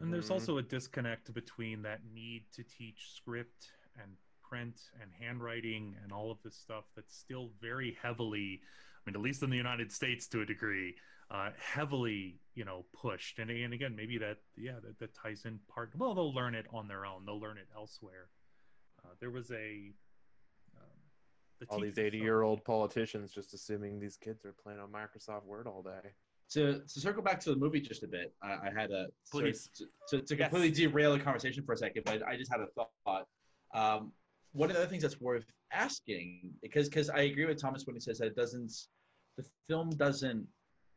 And 0.00 0.12
there's 0.12 0.30
also 0.30 0.52
mm-hmm. 0.52 0.66
a 0.66 0.68
disconnect 0.68 1.32
between 1.34 1.82
that 1.82 2.00
need 2.12 2.44
to 2.54 2.64
teach 2.64 3.12
script 3.14 3.70
and 4.00 4.12
print 4.42 4.80
and 5.00 5.10
handwriting 5.18 5.96
and 6.02 6.12
all 6.12 6.30
of 6.30 6.38
this 6.42 6.56
stuff 6.56 6.84
that's 6.96 7.16
still 7.16 7.50
very 7.60 7.96
heavily, 8.02 8.60
I 8.62 9.10
mean, 9.10 9.16
at 9.16 9.22
least 9.22 9.42
in 9.42 9.50
the 9.50 9.56
United 9.56 9.92
States 9.92 10.26
to 10.28 10.42
a 10.42 10.46
degree, 10.46 10.94
uh, 11.30 11.50
heavily, 11.58 12.38
you 12.54 12.64
know, 12.64 12.84
pushed. 12.92 13.38
And, 13.38 13.50
and 13.50 13.72
again, 13.72 13.94
maybe 13.96 14.18
that, 14.18 14.38
yeah, 14.56 14.74
that, 14.82 14.98
that 14.98 15.14
ties 15.14 15.44
in 15.44 15.58
part. 15.72 15.90
Well, 15.96 16.14
they'll 16.14 16.34
learn 16.34 16.54
it 16.54 16.66
on 16.72 16.88
their 16.88 17.06
own. 17.06 17.24
They'll 17.26 17.40
learn 17.40 17.58
it 17.58 17.68
elsewhere. 17.74 18.28
Uh, 19.04 19.10
there 19.20 19.30
was 19.30 19.50
a. 19.50 19.92
Um, 20.76 20.88
the 21.60 21.66
all 21.66 21.80
these 21.80 21.98
80 21.98 22.18
year 22.18 22.42
old 22.42 22.64
politicians 22.64 23.32
just 23.32 23.54
assuming 23.54 24.00
these 24.00 24.16
kids 24.16 24.44
are 24.44 24.54
playing 24.62 24.80
on 24.80 24.88
Microsoft 24.90 25.44
Word 25.44 25.66
all 25.66 25.82
day. 25.82 26.10
To, 26.50 26.80
to 26.80 27.00
circle 27.00 27.22
back 27.22 27.40
to 27.40 27.50
the 27.50 27.56
movie 27.56 27.80
just 27.80 28.02
a 28.02 28.06
bit, 28.06 28.34
I, 28.42 28.52
I 28.52 28.70
had 28.76 28.90
a 28.90 29.06
sorry, 29.24 29.52
Please. 29.52 29.70
to, 29.76 29.86
to, 30.18 30.22
to 30.22 30.36
Yes. 30.36 30.50
completely 30.50 30.70
derail 30.86 31.12
the 31.16 31.20
conversation 31.20 31.64
for 31.64 31.72
a 31.72 31.76
second, 31.76 32.02
but 32.04 32.22
I 32.22 32.36
just 32.36 32.52
had 32.52 32.60
a 32.60 32.66
thought. 32.74 33.26
Um, 33.74 34.12
one 34.52 34.70
of 34.70 34.76
the 34.76 34.82
other 34.82 34.90
things 34.90 35.02
that's 35.02 35.20
worth 35.20 35.46
asking, 35.72 36.50
because 36.62 36.88
because 36.88 37.08
I 37.08 37.20
agree 37.20 37.46
with 37.46 37.60
Thomas 37.60 37.86
when 37.86 37.96
he 37.96 38.00
says 38.00 38.18
that 38.18 38.26
it 38.26 38.36
doesn't, 38.36 38.72
the 39.36 39.44
film 39.66 39.90
doesn't 39.90 40.46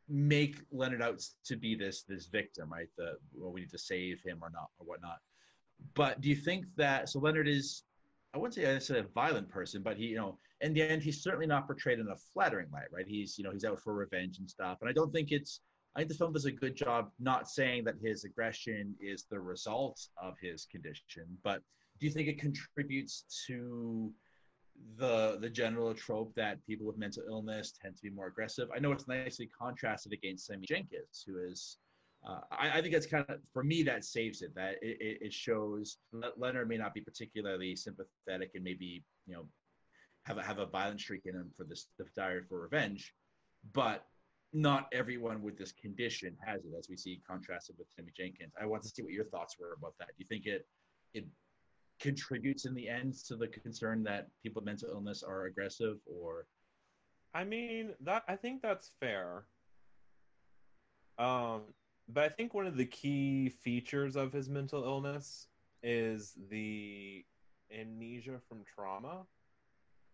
make 0.10 0.58
Leonard 0.72 1.02
out 1.02 1.22
to 1.46 1.56
be 1.56 1.76
this 1.76 2.04
this 2.04 2.28
victim, 2.28 2.72
right? 2.72 2.90
The 2.98 3.18
well, 3.34 3.52
we 3.52 3.62
need 3.62 3.72
to 3.72 3.78
save 3.78 4.22
him 4.22 4.40
or 4.42 4.50
not 4.50 4.70
or 4.80 4.86
whatnot. 4.86 5.18
But 5.94 6.22
do 6.22 6.30
you 6.30 6.36
think 6.36 6.66
that 6.76 7.10
so 7.10 7.20
Leonard 7.20 7.48
is, 7.48 7.84
I 8.34 8.38
wouldn't 8.38 8.56
say 8.56 8.64
necessarily 8.64 9.06
a 9.06 9.14
violent 9.14 9.50
person, 9.50 9.82
but 9.82 9.98
he 9.98 10.06
you 10.06 10.18
know 10.18 10.38
in 10.62 10.74
the 10.74 10.82
end 10.82 11.04
he's 11.04 11.22
certainly 11.22 11.48
not 11.48 11.68
portrayed 11.68 12.00
in 12.00 12.08
a 12.08 12.16
flattering 12.34 12.68
light, 12.72 12.88
right? 12.92 13.08
He's 13.08 13.38
you 13.38 13.44
know 13.44 13.52
he's 13.52 13.66
out 13.66 13.82
for 13.82 13.94
revenge 13.94 14.40
and 14.40 14.50
stuff, 14.50 14.78
and 14.82 14.90
I 14.90 14.94
don't 14.94 15.12
think 15.12 15.32
it's. 15.32 15.62
I 15.96 16.02
think 16.02 16.10
the 16.10 16.16
film 16.16 16.34
does 16.34 16.46
a 16.46 16.52
good 16.52 16.76
job 16.76 17.10
not 17.20 17.50
saying 17.50 17.86
that 17.86 17.96
his 18.00 18.24
aggression 18.24 18.94
is 19.02 19.26
the 19.32 19.40
result 19.40 20.00
of 20.22 20.36
his 20.40 20.68
condition, 20.72 21.26
but 21.44 21.64
do 22.00 22.06
you 22.06 22.12
think 22.12 22.28
it 22.28 22.40
contributes 22.40 23.24
to 23.48 24.14
the 24.98 25.38
the 25.42 25.50
general 25.50 25.94
trope 25.94 26.34
that 26.36 26.66
people 26.66 26.86
with 26.86 26.98
mental 26.98 27.24
illness 27.28 27.74
tend 27.82 27.96
to 27.96 28.02
be 28.02 28.10
more 28.10 28.28
aggressive? 28.28 28.70
I 28.76 28.80
know 28.80 28.92
it's 28.92 29.08
nicely 29.08 29.50
contrasted 29.60 30.14
against 30.14 30.48
Sammy 30.48 30.66
Jenkins, 30.68 31.24
who 31.26 31.40
is. 31.44 31.78
Uh, 32.28 32.40
I, 32.52 32.80
I 32.80 32.82
think 32.82 32.94
that's 32.94 33.06
kind 33.06 33.26
of 33.30 33.40
for 33.54 33.64
me 33.64 33.84
that 33.84 34.04
saves 34.04 34.42
it. 34.42 34.54
That 34.56 34.76
it, 34.82 35.20
it, 35.22 35.34
shows 35.34 35.98
Le- 36.12 36.34
Leonard 36.36 36.68
may 36.68 36.78
not 36.78 36.94
be 36.94 37.02
particularly 37.02 37.76
sympathetic 37.76 38.52
and 38.56 38.64
maybe 38.64 39.04
you 39.28 39.36
know 39.36 39.48
have 40.24 40.38
a 40.38 40.44
have 40.44 40.58
a 40.60 40.66
violent 40.66 41.00
streak 41.00 41.22
in 41.26 41.36
him 41.36 41.52
for 41.56 41.64
this 41.64 41.88
desire 41.98 42.44
for 42.50 42.62
revenge, 42.62 43.14
but 43.74 44.06
not 44.54 44.88
everyone 44.94 45.42
with 45.42 45.58
this 45.58 45.72
condition 45.74 46.36
has 46.46 46.64
it, 46.66 46.72
as 46.78 46.88
we 46.90 46.98
see 46.98 47.22
contrasted 47.30 47.76
with 47.78 47.88
Sammy 47.96 48.12
Jenkins. 48.16 48.54
I 48.60 48.66
want 48.66 48.84
to 48.84 48.90
see 48.90 49.04
what 49.04 49.12
your 49.12 49.26
thoughts 49.26 49.56
were 49.60 49.74
about 49.78 49.94
that. 50.00 50.08
Do 50.08 50.16
you 50.18 50.26
think 50.26 50.46
it 50.46 50.66
it 51.14 51.26
contributes 52.00 52.66
in 52.66 52.74
the 52.74 52.88
end 52.88 53.14
to 53.28 53.36
the 53.36 53.48
concern 53.48 54.04
that 54.04 54.28
people 54.44 54.62
with 54.62 54.66
mental 54.66 54.90
illness 54.90 55.24
are 55.24 55.46
aggressive, 55.46 55.98
or 56.06 56.46
I 57.34 57.44
mean, 57.44 57.94
that 58.02 58.24
I 58.28 58.36
think 58.36 58.62
that's 58.62 58.92
fair. 59.00 59.46
Um, 61.18 61.62
but 62.10 62.24
I 62.24 62.30
think 62.30 62.54
one 62.54 62.68
of 62.68 62.78
the 62.78 62.86
key 62.86 63.50
features 63.50 64.16
of 64.16 64.32
his 64.32 64.50
mental 64.50 64.84
illness 64.84 65.48
is 65.84 66.34
the 66.50 67.26
amnesia 67.72 68.40
from 68.48 68.64
trauma. 68.64 69.26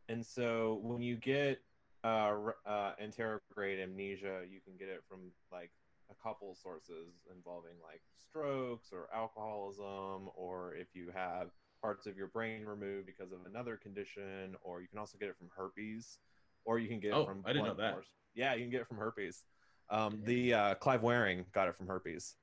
And 0.10 0.26
so 0.26 0.80
when 0.82 1.02
you 1.02 1.16
get 1.16 1.62
uh, 2.04 2.36
uh, 2.66 2.94
anterograde 3.02 3.82
amnesia, 3.82 4.42
you 4.50 4.60
can 4.66 4.76
get 4.78 4.90
it 4.90 5.04
from 5.08 5.32
like 5.52 5.72
a 6.10 6.24
couple 6.24 6.56
sources 6.56 7.14
involving 7.34 7.76
like 7.82 8.02
strokes 8.18 8.90
or 8.92 9.08
alcoholism, 9.14 10.30
or 10.36 10.76
if 10.76 10.88
you 10.94 11.12
have 11.14 11.50
parts 11.84 12.08
of 12.08 12.16
your 12.16 12.28
brain 12.28 12.66
removed 12.66 13.06
because 13.06 13.34
of 13.34 13.40
another 13.46 13.76
condition, 13.76 14.56
or 14.64 14.82
you 14.82 14.88
can 14.88 14.98
also 14.98 15.18
get 15.20 15.28
it 15.28 15.36
from 15.38 15.50
herpes, 15.56 16.18
or 16.64 16.80
you 16.80 16.88
can 16.88 17.00
get 17.02 17.14
Oh, 17.14 17.24
it 17.24 17.26
from 17.28 17.44
I 17.46 17.52
didn't 17.52 17.68
know 17.68 17.74
that. 17.76 17.94
force. 17.94 18.08
Yeah, 18.34 18.54
you 18.54 18.62
can 18.62 18.72
get 18.72 18.82
it 18.82 18.88
from 18.88 18.98
herpes. 18.98 19.44
Um, 19.90 20.22
the 20.24 20.54
uh, 20.54 20.76
Clive 20.76 21.04
Wearing 21.04 21.46
got 21.54 21.68
it 21.68 21.76
from 21.76 21.88
herpes. 21.88 22.36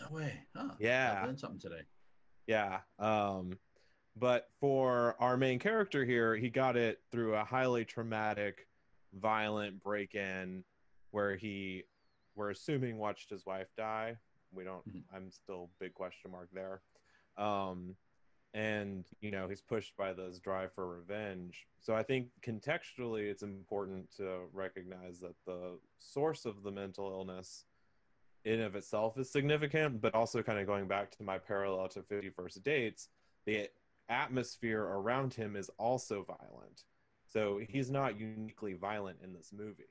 no 0.00 0.08
way? 0.10 0.44
Huh. 0.56 0.74
Yeah. 0.78 1.18
I 1.22 1.26
learned 1.26 1.40
something 1.40 1.58
today. 1.58 1.82
Yeah. 2.46 2.78
Um, 3.00 3.58
but 4.16 4.48
for 4.60 5.16
our 5.18 5.36
main 5.36 5.58
character 5.58 6.04
here, 6.04 6.36
he 6.36 6.48
got 6.48 6.76
it 6.76 7.00
through 7.10 7.34
a 7.34 7.44
highly 7.44 7.84
traumatic, 7.84 8.68
violent 9.12 9.82
break 9.82 10.14
in 10.14 10.62
where 11.10 11.34
he, 11.34 11.82
we're 12.36 12.50
assuming, 12.50 12.96
watched 12.96 13.28
his 13.28 13.44
wife 13.44 13.68
die. 13.76 14.16
We 14.52 14.62
don't, 14.64 14.86
Mhm. 14.88 15.02
I'm 15.12 15.30
still 15.32 15.68
big 15.80 15.94
question 15.94 16.30
mark 16.30 16.48
there. 16.52 16.80
Um, 17.36 17.96
and, 18.54 19.04
you 19.20 19.30
know, 19.30 19.48
he's 19.48 19.62
pushed 19.62 19.96
by 19.96 20.12
this 20.12 20.38
drive 20.38 20.72
for 20.74 20.86
revenge. 20.86 21.66
So 21.80 21.94
I 21.94 22.02
think 22.02 22.28
contextually, 22.46 23.30
it's 23.30 23.42
important 23.42 24.14
to 24.16 24.40
recognize 24.52 25.18
that 25.20 25.34
the 25.46 25.78
source 25.98 26.44
of 26.44 26.62
the 26.62 26.70
mental 26.70 27.10
illness 27.10 27.64
in 28.44 28.60
of 28.60 28.76
itself 28.76 29.16
is 29.18 29.30
significant, 29.30 30.00
but 30.00 30.14
also 30.14 30.42
kind 30.42 30.58
of 30.58 30.66
going 30.66 30.86
back 30.86 31.10
to 31.12 31.22
my 31.22 31.38
parallel 31.38 31.88
to 31.88 32.02
50 32.02 32.30
First 32.30 32.62
Dates, 32.62 33.08
the 33.46 33.68
atmosphere 34.08 34.82
around 34.82 35.32
him 35.32 35.56
is 35.56 35.70
also 35.78 36.24
violent. 36.24 36.84
So 37.26 37.60
he's 37.66 37.90
not 37.90 38.20
uniquely 38.20 38.74
violent 38.74 39.18
in 39.24 39.32
this 39.32 39.50
movie. 39.56 39.84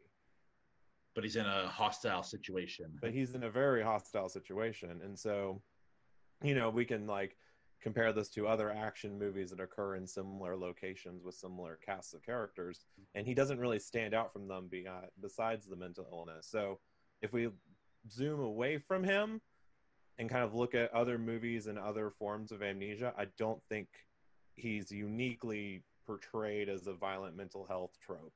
but 1.16 1.24
he's 1.24 1.36
in 1.36 1.46
a 1.46 1.68
hostile 1.68 2.24
situation. 2.24 2.98
but 3.02 3.12
he's 3.12 3.34
in 3.34 3.44
a 3.44 3.50
very 3.50 3.82
hostile 3.84 4.30
situation 4.30 5.02
and 5.04 5.18
so 5.18 5.62
you 6.44 6.56
know 6.56 6.70
we 6.70 6.86
can 6.86 7.06
like 7.08 7.36
compare 7.82 8.14
this 8.14 8.30
to 8.30 8.48
other 8.48 8.72
action 8.72 9.18
movies 9.18 9.50
that 9.50 9.60
occur 9.60 9.96
in 9.96 10.06
similar 10.06 10.56
locations 10.56 11.24
with 11.24 11.36
similar 11.36 11.80
casts 11.86 12.14
of 12.14 12.24
characters 12.24 12.86
and 13.16 13.26
he 13.26 13.34
doesn't 13.34 13.60
really 13.60 13.80
stand 13.80 14.14
out 14.14 14.32
from 14.32 14.48
them 14.48 14.68
beyond, 14.70 15.08
besides 15.22 15.66
the 15.66 15.76
mental 15.76 16.08
illness 16.12 16.48
so 16.50 16.80
if 17.22 17.34
we 17.34 17.50
zoom 18.10 18.40
away 18.40 18.78
from 18.78 19.04
him 19.04 19.42
and 20.18 20.30
kind 20.30 20.44
of 20.44 20.54
look 20.54 20.76
at 20.76 20.94
other 20.94 21.18
movies 21.18 21.68
and 21.68 21.78
other 21.78 22.12
forms 22.12 22.52
of 22.52 22.62
amnesia 22.62 23.14
i 23.18 23.26
don't 23.38 23.62
think 23.70 23.88
he's 24.56 24.92
uniquely 24.92 25.84
portrayed 26.06 26.70
as 26.70 26.88
a 26.88 26.94
violent 26.94 27.36
mental 27.36 27.66
health 27.66 27.98
trope 28.02 28.34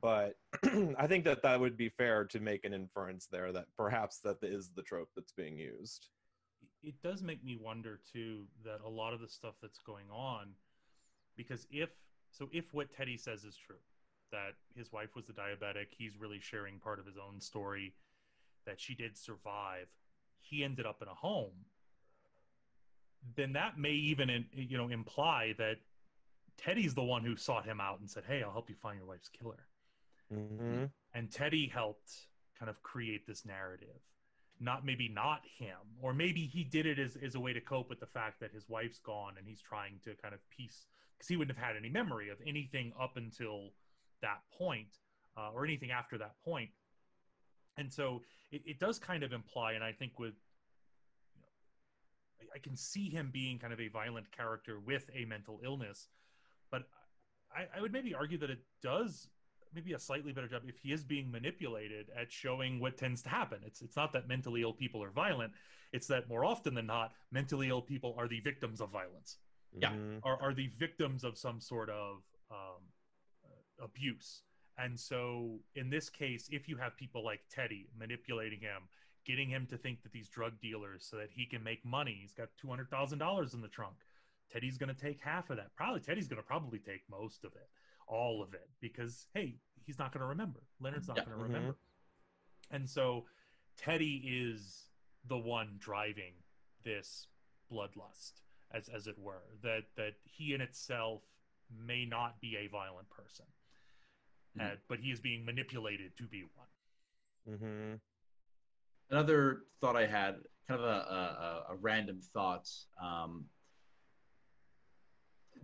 but 0.00 0.34
I 0.98 1.06
think 1.06 1.24
that 1.24 1.42
that 1.42 1.60
would 1.60 1.76
be 1.76 1.88
fair 1.88 2.24
to 2.24 2.40
make 2.40 2.64
an 2.64 2.74
inference 2.74 3.26
there 3.30 3.52
that 3.52 3.66
perhaps 3.76 4.18
that 4.20 4.38
is 4.42 4.70
the 4.74 4.82
trope 4.82 5.10
that's 5.14 5.32
being 5.32 5.58
used. 5.58 6.08
It 6.86 6.94
does 7.02 7.22
make 7.22 7.44
me 7.44 7.58
wonder 7.60 8.00
too 8.12 8.44
that 8.64 8.78
a 8.84 8.88
lot 8.88 9.12
of 9.12 9.20
the 9.20 9.28
stuff 9.28 9.54
that's 9.60 9.78
going 9.78 10.06
on 10.10 10.48
because 11.36 11.66
if 11.70 11.90
so 12.30 12.48
if 12.52 12.72
what 12.72 12.90
teddy 12.90 13.16
says 13.16 13.44
is 13.44 13.56
true 13.56 13.76
that 14.32 14.54
his 14.74 14.92
wife 14.92 15.14
was 15.14 15.28
a 15.28 15.32
diabetic 15.32 15.86
he's 15.96 16.16
really 16.18 16.40
sharing 16.40 16.78
part 16.78 16.98
of 16.98 17.06
his 17.06 17.16
own 17.16 17.40
story 17.40 17.92
that 18.64 18.80
she 18.80 18.94
did 18.94 19.16
survive 19.16 19.88
he 20.40 20.64
ended 20.64 20.86
up 20.86 21.02
in 21.02 21.08
a 21.08 21.14
home 21.14 21.64
then 23.34 23.52
that 23.52 23.78
may 23.78 23.92
even 23.92 24.46
you 24.52 24.78
know 24.78 24.88
imply 24.88 25.54
that 25.58 25.76
teddy's 26.56 26.94
the 26.94 27.02
one 27.02 27.24
who 27.24 27.36
sought 27.36 27.66
him 27.66 27.80
out 27.80 28.00
and 28.00 28.08
said 28.08 28.22
hey 28.26 28.42
i'll 28.42 28.52
help 28.52 28.70
you 28.70 28.76
find 28.76 28.98
your 28.98 29.06
wife's 29.06 29.28
killer 29.28 29.66
Mm-hmm. 30.34 30.84
and 31.14 31.30
Teddy 31.30 31.70
helped 31.72 32.10
kind 32.58 32.68
of 32.68 32.82
create 32.82 33.26
this 33.26 33.44
narrative. 33.44 34.00
Not 34.58 34.86
maybe 34.86 35.08
not 35.08 35.42
him, 35.58 35.76
or 36.00 36.14
maybe 36.14 36.46
he 36.46 36.64
did 36.64 36.86
it 36.86 36.98
as, 36.98 37.16
as 37.16 37.34
a 37.34 37.40
way 37.40 37.52
to 37.52 37.60
cope 37.60 37.90
with 37.90 38.00
the 38.00 38.06
fact 38.06 38.40
that 38.40 38.52
his 38.52 38.68
wife's 38.68 38.98
gone 38.98 39.34
and 39.38 39.46
he's 39.46 39.60
trying 39.60 40.00
to 40.04 40.14
kind 40.14 40.32
of 40.32 40.40
piece 40.48 40.86
because 41.16 41.28
he 41.28 41.36
wouldn't 41.36 41.56
have 41.56 41.66
had 41.66 41.76
any 41.76 41.88
memory 41.88 42.30
of 42.30 42.38
anything 42.46 42.92
up 43.00 43.16
until 43.16 43.70
that 44.22 44.40
point 44.56 44.98
uh, 45.36 45.50
or 45.54 45.64
anything 45.64 45.90
after 45.90 46.16
that 46.18 46.34
point. 46.44 46.70
And 47.76 47.92
so 47.92 48.22
it, 48.50 48.62
it 48.64 48.78
does 48.78 48.98
kind 48.98 49.22
of 49.22 49.32
imply, 49.32 49.72
and 49.72 49.84
I 49.84 49.92
think 49.92 50.18
with 50.18 50.34
you 51.34 51.42
know, 51.42 51.48
I, 52.40 52.56
I 52.56 52.58
can 52.58 52.76
see 52.76 53.10
him 53.10 53.30
being 53.32 53.58
kind 53.58 53.72
of 53.72 53.80
a 53.80 53.88
violent 53.88 54.30
character 54.34 54.78
with 54.80 55.10
a 55.14 55.24
mental 55.26 55.60
illness, 55.62 56.08
but 56.70 56.84
I, 57.54 57.66
I 57.76 57.80
would 57.80 57.92
maybe 57.92 58.14
argue 58.14 58.38
that 58.38 58.50
it 58.50 58.60
does 58.82 59.28
maybe 59.74 59.92
a 59.92 59.98
slightly 59.98 60.32
better 60.32 60.48
job 60.48 60.62
if 60.66 60.78
he 60.78 60.92
is 60.92 61.04
being 61.04 61.30
manipulated 61.30 62.06
at 62.18 62.32
showing 62.32 62.80
what 62.80 62.96
tends 62.96 63.22
to 63.22 63.28
happen. 63.28 63.58
It's 63.64 63.82
it's 63.82 63.96
not 63.96 64.12
that 64.12 64.28
mentally 64.28 64.62
ill 64.62 64.72
people 64.72 65.02
are 65.02 65.10
violent. 65.10 65.52
It's 65.92 66.06
that 66.08 66.28
more 66.28 66.44
often 66.44 66.74
than 66.74 66.86
not, 66.86 67.12
mentally 67.30 67.68
ill 67.68 67.82
people 67.82 68.14
are 68.18 68.28
the 68.28 68.40
victims 68.40 68.80
of 68.80 68.90
violence. 68.90 69.38
Yeah. 69.78 69.92
Mhm. 69.92 70.20
Are 70.24 70.40
are 70.40 70.54
the 70.54 70.68
victims 70.78 71.24
of 71.24 71.36
some 71.36 71.60
sort 71.60 71.90
of 71.90 72.22
um, 72.50 72.82
uh, 73.44 73.84
abuse. 73.84 74.42
And 74.78 74.98
so 74.98 75.60
in 75.74 75.88
this 75.90 76.10
case, 76.10 76.48
if 76.52 76.68
you 76.68 76.76
have 76.76 76.96
people 76.96 77.24
like 77.24 77.40
Teddy 77.50 77.88
manipulating 77.98 78.60
him, 78.60 78.82
getting 79.24 79.48
him 79.48 79.66
to 79.66 79.78
think 79.78 80.02
that 80.02 80.12
these 80.12 80.28
drug 80.28 80.60
dealers 80.60 81.06
so 81.08 81.16
that 81.16 81.30
he 81.30 81.46
can 81.46 81.62
make 81.62 81.84
money, 81.84 82.18
he's 82.20 82.32
got 82.32 82.48
two 82.56 82.68
hundred 82.68 82.90
thousand 82.90 83.18
dollars 83.18 83.54
in 83.54 83.60
the 83.60 83.68
trunk. 83.68 83.96
Teddy's 84.52 84.78
going 84.78 84.94
to 84.94 85.00
take 85.00 85.20
half 85.20 85.50
of 85.50 85.56
that. 85.56 85.74
Probably 85.76 86.00
Teddy's 86.00 86.28
going 86.28 86.40
to 86.40 86.46
probably 86.46 86.78
take 86.78 87.02
most 87.10 87.44
of 87.44 87.52
it, 87.56 87.68
all 88.06 88.42
of 88.42 88.54
it, 88.54 88.68
because 88.80 89.26
hey, 89.34 89.58
he's 89.84 89.98
not 89.98 90.12
going 90.12 90.20
to 90.20 90.26
remember. 90.26 90.60
Leonard's 90.80 91.08
not 91.08 91.16
Yeah. 91.18 91.24
going 91.24 91.36
to 91.38 91.42
Mhm. 91.44 91.48
remember. 91.48 91.78
And 92.70 92.88
so 92.88 93.26
Teddy 93.76 94.16
is 94.26 94.90
the 95.24 95.38
one 95.38 95.76
driving 95.78 96.34
this 96.82 97.28
bloodlust, 97.70 98.42
as 98.70 98.88
as 98.88 99.06
it 99.06 99.18
were. 99.18 99.42
That 99.62 99.94
that 99.96 100.14
he 100.24 100.54
in 100.54 100.60
itself 100.60 101.22
may 101.70 102.04
not 102.06 102.40
be 102.40 102.56
a 102.56 102.68
violent 102.68 103.08
person, 103.10 103.46
Mhm. 104.56 104.72
uh, 104.72 104.76
but 104.88 105.00
he 105.00 105.10
is 105.10 105.20
being 105.20 105.44
manipulated 105.44 106.16
to 106.16 106.26
be 106.26 106.44
one. 106.44 106.68
mm-hmm. 107.48 107.94
another 109.10 109.66
thought 109.80 109.94
I 109.96 110.04
had, 110.06 110.44
kind 110.66 110.80
of 110.80 110.82
a, 110.82 110.88
a, 110.88 111.14
a- 111.14 111.72
a 111.74 111.76
random 111.76 112.20
thought. 112.20 112.68
Um, 113.00 113.48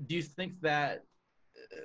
do 0.07 0.15
you 0.15 0.23
think 0.23 0.61
that? 0.61 1.05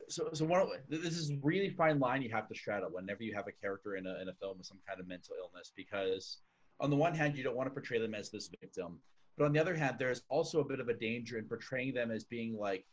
So, 0.09 0.29
so 0.33 0.45
one, 0.45 0.67
this 0.89 1.17
is 1.17 1.33
really 1.41 1.69
fine 1.69 1.99
line 1.99 2.21
you 2.21 2.31
have 2.31 2.47
to 2.47 2.55
straddle 2.55 2.89
whenever 2.91 3.23
you 3.23 3.33
have 3.35 3.47
a 3.47 3.51
character 3.51 3.95
in 3.95 4.07
a, 4.07 4.21
in 4.21 4.29
a 4.29 4.33
film 4.33 4.57
with 4.57 4.67
some 4.67 4.79
kind 4.87 4.99
of 4.99 5.07
mental 5.07 5.35
illness, 5.37 5.71
because 5.75 6.37
on 6.79 6.89
the 6.89 6.95
one 6.95 7.13
hand, 7.13 7.37
you 7.37 7.43
don't 7.43 7.55
want 7.55 7.67
to 7.67 7.73
portray 7.73 7.99
them 7.99 8.15
as 8.15 8.29
this 8.29 8.49
victim, 8.61 8.99
but 9.37 9.45
on 9.45 9.53
the 9.53 9.59
other 9.59 9.75
hand, 9.75 9.97
there's 9.99 10.21
also 10.29 10.61
a 10.61 10.65
bit 10.65 10.79
of 10.79 10.89
a 10.89 10.93
danger 10.93 11.37
in 11.37 11.45
portraying 11.45 11.93
them 11.93 12.11
as 12.11 12.23
being 12.23 12.57
like 12.57 12.85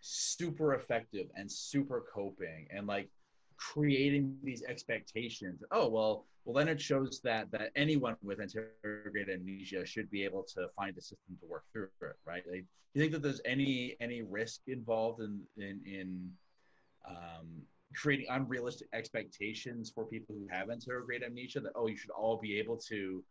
super 0.00 0.74
effective 0.74 1.28
and 1.36 1.50
super 1.50 2.04
coping 2.12 2.66
and 2.70 2.86
like 2.86 3.08
creating 3.72 4.36
these 4.42 4.62
expectations. 4.64 5.62
Oh 5.70 5.88
well, 5.88 6.26
well 6.44 6.54
then 6.54 6.68
it 6.68 6.80
shows 6.80 7.20
that 7.24 7.50
that 7.52 7.70
anyone 7.76 8.16
with 8.22 8.38
anterograde 8.38 9.32
amnesia 9.32 9.84
should 9.86 10.10
be 10.10 10.24
able 10.24 10.44
to 10.54 10.68
find 10.76 10.96
a 10.96 11.00
system 11.00 11.36
to 11.40 11.46
work 11.46 11.64
through 11.72 11.88
it, 12.02 12.16
right? 12.26 12.42
Like, 12.50 12.64
you 12.94 13.00
think 13.00 13.12
that 13.12 13.22
there's 13.22 13.40
any 13.44 13.96
any 14.00 14.22
risk 14.22 14.60
involved 14.66 15.20
in 15.20 15.40
in 15.56 15.80
in 15.86 16.30
um, 17.08 17.62
creating 17.94 18.26
unrealistic 18.30 18.88
expectations 18.92 19.90
for 19.94 20.04
people 20.04 20.34
who 20.34 20.46
have 20.50 20.68
anterograde 20.68 21.24
amnesia? 21.24 21.60
That 21.60 21.72
oh, 21.74 21.86
you 21.86 21.96
should 21.96 22.10
all 22.10 22.38
be 22.38 22.58
able 22.58 22.76
to 22.88 23.24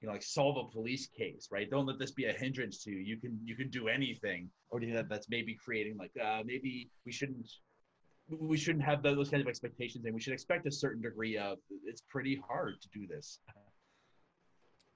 you 0.00 0.06
know 0.06 0.12
like 0.12 0.22
solve 0.22 0.56
a 0.56 0.64
police 0.72 1.08
case 1.08 1.48
right 1.50 1.70
don't 1.70 1.84
let 1.84 1.98
this 1.98 2.10
be 2.10 2.24
a 2.24 2.32
hindrance 2.32 2.82
to 2.82 2.90
you 2.90 3.00
you 3.00 3.18
can 3.18 3.38
you 3.44 3.54
can 3.54 3.68
do 3.68 3.86
anything 3.88 4.48
or 4.70 4.80
do 4.80 4.86
you 4.86 4.94
think 4.94 5.06
that 5.06 5.14
that's 5.14 5.28
maybe 5.28 5.54
creating 5.54 5.94
like 5.98 6.12
uh 6.24 6.42
maybe 6.46 6.88
we 7.04 7.12
shouldn't 7.12 7.46
we 8.38 8.56
shouldn't 8.56 8.84
have 8.84 9.02
those 9.02 9.30
kinds 9.30 9.42
of 9.42 9.48
expectations 9.48 10.04
and 10.04 10.14
we 10.14 10.20
should 10.20 10.32
expect 10.32 10.66
a 10.66 10.72
certain 10.72 11.02
degree 11.02 11.36
of 11.36 11.58
it's 11.84 12.02
pretty 12.08 12.40
hard 12.46 12.80
to 12.80 12.88
do 12.88 13.06
this 13.06 13.40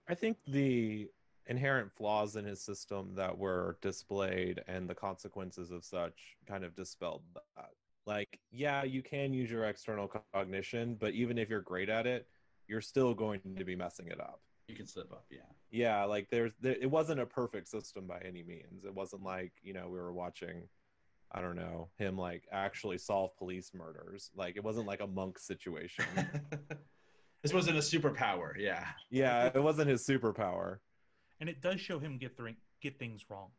I 0.09 0.15
think 0.15 0.37
the 0.47 1.09
inherent 1.47 1.93
flaws 1.93 2.37
in 2.37 2.45
his 2.45 2.61
system 2.61 3.15
that 3.17 3.37
were 3.37 3.79
displayed 3.81 4.63
and 4.67 4.89
the 4.89 4.95
consequences 4.95 5.71
of 5.71 5.85
such 5.85 6.37
kind 6.47 6.65
of 6.65 6.75
dispelled 6.75 7.23
that. 7.57 7.71
Like, 8.07 8.39
yeah, 8.51 8.85
you 8.85 9.03
can 9.03 9.33
use 9.33 9.51
your 9.51 9.65
external 9.65 10.11
cognition, 10.35 10.97
but 10.99 11.13
even 11.15 11.39
if 11.39 11.49
you're 11.49 11.63
great 11.63 11.89
at 11.89 12.07
it, 12.07 12.27
you're 12.69 12.83
still 12.83 13.15
going 13.15 13.41
to 13.57 13.65
be 13.65 13.77
messing 13.77 14.09
it 14.09 14.21
up. 14.21 14.41
you 14.69 14.75
can 14.75 14.87
slip 14.87 15.11
up 15.13 15.25
yeah 15.31 15.41
Yeah, 15.71 16.05
like 16.05 16.29
there's 16.31 16.53
there, 16.61 16.77
it 16.81 16.91
wasn't 16.91 17.21
a 17.21 17.27
perfect 17.27 17.69
system 17.69 18.07
by 18.07 18.21
any 18.25 18.43
means. 18.43 18.85
It 18.85 18.95
wasn't 18.95 19.23
like, 19.23 19.53
you 19.63 19.73
know, 19.73 19.89
we 19.89 19.99
were 19.99 20.13
watching 20.13 20.69
I 21.37 21.41
don't 21.41 21.57
know, 21.57 21.89
him 21.99 22.17
like 22.17 22.45
actually 22.53 22.97
solve 22.99 23.37
police 23.37 23.73
murders. 23.75 24.31
Like 24.37 24.57
it 24.57 24.63
wasn't 24.63 24.87
like 24.87 25.01
a 25.01 25.07
monk 25.07 25.39
situation. 25.39 26.05
this 27.43 27.53
wasn't 27.53 27.77
a 27.77 27.81
superpower 27.81 28.53
yeah 28.57 28.87
yeah, 29.11 29.51
it 29.55 29.63
wasn't 29.63 29.89
his 29.89 30.07
superpower. 30.07 30.79
and 31.41 31.49
it 31.49 31.61
does 31.61 31.81
show 31.81 31.99
him 31.99 32.19
get 32.19 32.37
th- 32.39 32.57
get 32.81 32.99
things 32.99 33.25
wrong. 33.29 33.51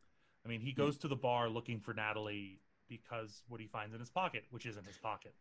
I 0.45 0.47
mean, 0.47 0.61
he 0.61 0.71
Hmm. 0.71 0.81
goes 0.83 0.97
to 0.99 1.07
the 1.07 1.15
bar 1.15 1.49
looking 1.49 1.79
for 1.81 1.93
Natalie 1.93 2.61
because 2.87 3.43
what 3.49 3.59
he 3.59 3.67
finds 3.67 3.93
in 3.93 3.99
his 3.99 4.09
pocket, 4.09 4.45
which 4.51 4.65
isn't 4.65 4.85
his 4.87 4.97
pocket, 4.97 5.33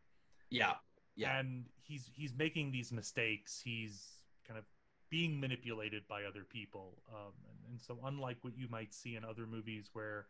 yeah 0.51 0.75
yeah 1.17 1.39
and 1.39 1.67
he's 1.83 2.11
he's 2.13 2.35
making 2.35 2.73
these 2.73 2.91
mistakes. 2.93 3.61
He's 3.65 4.19
kind 4.47 4.59
of 4.59 4.65
being 5.09 5.39
manipulated 5.39 6.03
by 6.09 6.25
other 6.25 6.43
people, 6.43 7.03
um, 7.13 7.33
and, 7.49 7.59
and 7.71 7.81
so 7.81 7.99
unlike 8.05 8.39
what 8.43 8.57
you 8.59 8.67
might 8.69 8.93
see 8.93 9.15
in 9.15 9.25
other 9.25 9.47
movies 9.47 9.91
where. 9.93 10.27